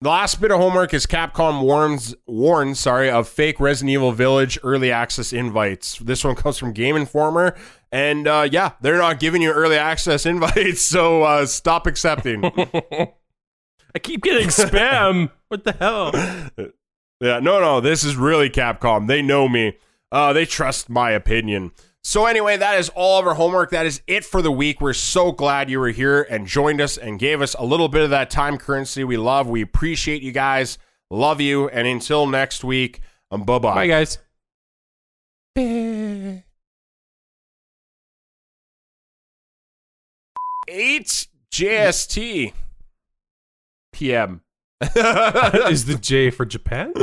The 0.00 0.10
last 0.10 0.40
bit 0.40 0.52
of 0.52 0.60
homework 0.60 0.94
is 0.94 1.06
Capcom 1.06 1.60
warns 1.60 2.14
warns 2.24 2.78
sorry 2.78 3.10
of 3.10 3.28
fake 3.28 3.58
Resident 3.58 3.90
Evil 3.90 4.12
Village 4.12 4.56
early 4.62 4.92
access 4.92 5.32
invites. 5.32 5.98
This 5.98 6.22
one 6.22 6.36
comes 6.36 6.56
from 6.56 6.72
Game 6.72 6.94
Informer, 6.94 7.56
and 7.90 8.28
uh, 8.28 8.48
yeah, 8.48 8.72
they're 8.80 8.98
not 8.98 9.18
giving 9.18 9.42
you 9.42 9.50
early 9.50 9.76
access 9.76 10.24
invites, 10.26 10.82
so 10.82 11.24
uh, 11.24 11.46
stop 11.46 11.88
accepting. 11.88 12.44
I 12.44 13.98
keep 14.00 14.22
getting 14.22 14.48
spam. 14.48 15.32
what 15.48 15.64
the 15.64 15.72
hell? 15.72 16.12
yeah, 17.20 17.40
no, 17.40 17.60
no, 17.60 17.80
this 17.80 18.04
is 18.04 18.14
really 18.14 18.48
Capcom. 18.48 19.08
They 19.08 19.20
know 19.20 19.48
me. 19.48 19.78
Uh, 20.12 20.32
they 20.32 20.46
trust 20.46 20.88
my 20.88 21.10
opinion. 21.10 21.72
So 22.08 22.24
anyway, 22.24 22.56
that 22.56 22.78
is 22.78 22.88
all 22.94 23.20
of 23.20 23.26
our 23.26 23.34
homework. 23.34 23.68
That 23.68 23.84
is 23.84 24.00
it 24.06 24.24
for 24.24 24.40
the 24.40 24.50
week. 24.50 24.80
We're 24.80 24.94
so 24.94 25.30
glad 25.30 25.68
you 25.68 25.78
were 25.78 25.90
here 25.90 26.22
and 26.30 26.46
joined 26.46 26.80
us 26.80 26.96
and 26.96 27.18
gave 27.18 27.42
us 27.42 27.52
a 27.52 27.62
little 27.62 27.90
bit 27.90 28.02
of 28.02 28.08
that 28.08 28.30
time 28.30 28.56
currency 28.56 29.04
we 29.04 29.18
love. 29.18 29.46
We 29.46 29.60
appreciate 29.60 30.22
you 30.22 30.32
guys. 30.32 30.78
Love 31.10 31.38
you. 31.42 31.68
And 31.68 31.86
until 31.86 32.26
next 32.26 32.64
week, 32.64 33.02
um, 33.30 33.42
bye 33.42 33.58
bye. 33.58 33.74
Bye, 33.74 33.86
guys. 33.88 34.16
Eight 40.66 41.26
JST 41.52 42.54
PM. 43.92 44.40
Is 44.80 45.84
the 45.84 45.98
J 46.00 46.30
for 46.30 46.46
Japan? 46.46 46.94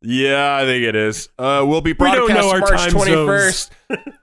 yeah, 0.00 0.54
I 0.54 0.64
think 0.64 0.84
it 0.84 0.94
is. 0.94 1.28
Uh, 1.36 1.64
we'll 1.66 1.80
be 1.80 1.92
don't 1.92 2.14
know 2.14 2.24
broadcast 2.24 2.52
our 2.52 2.60
March 2.60 2.80
time 2.80 2.90
twenty 2.92 3.14
first. 3.14 3.72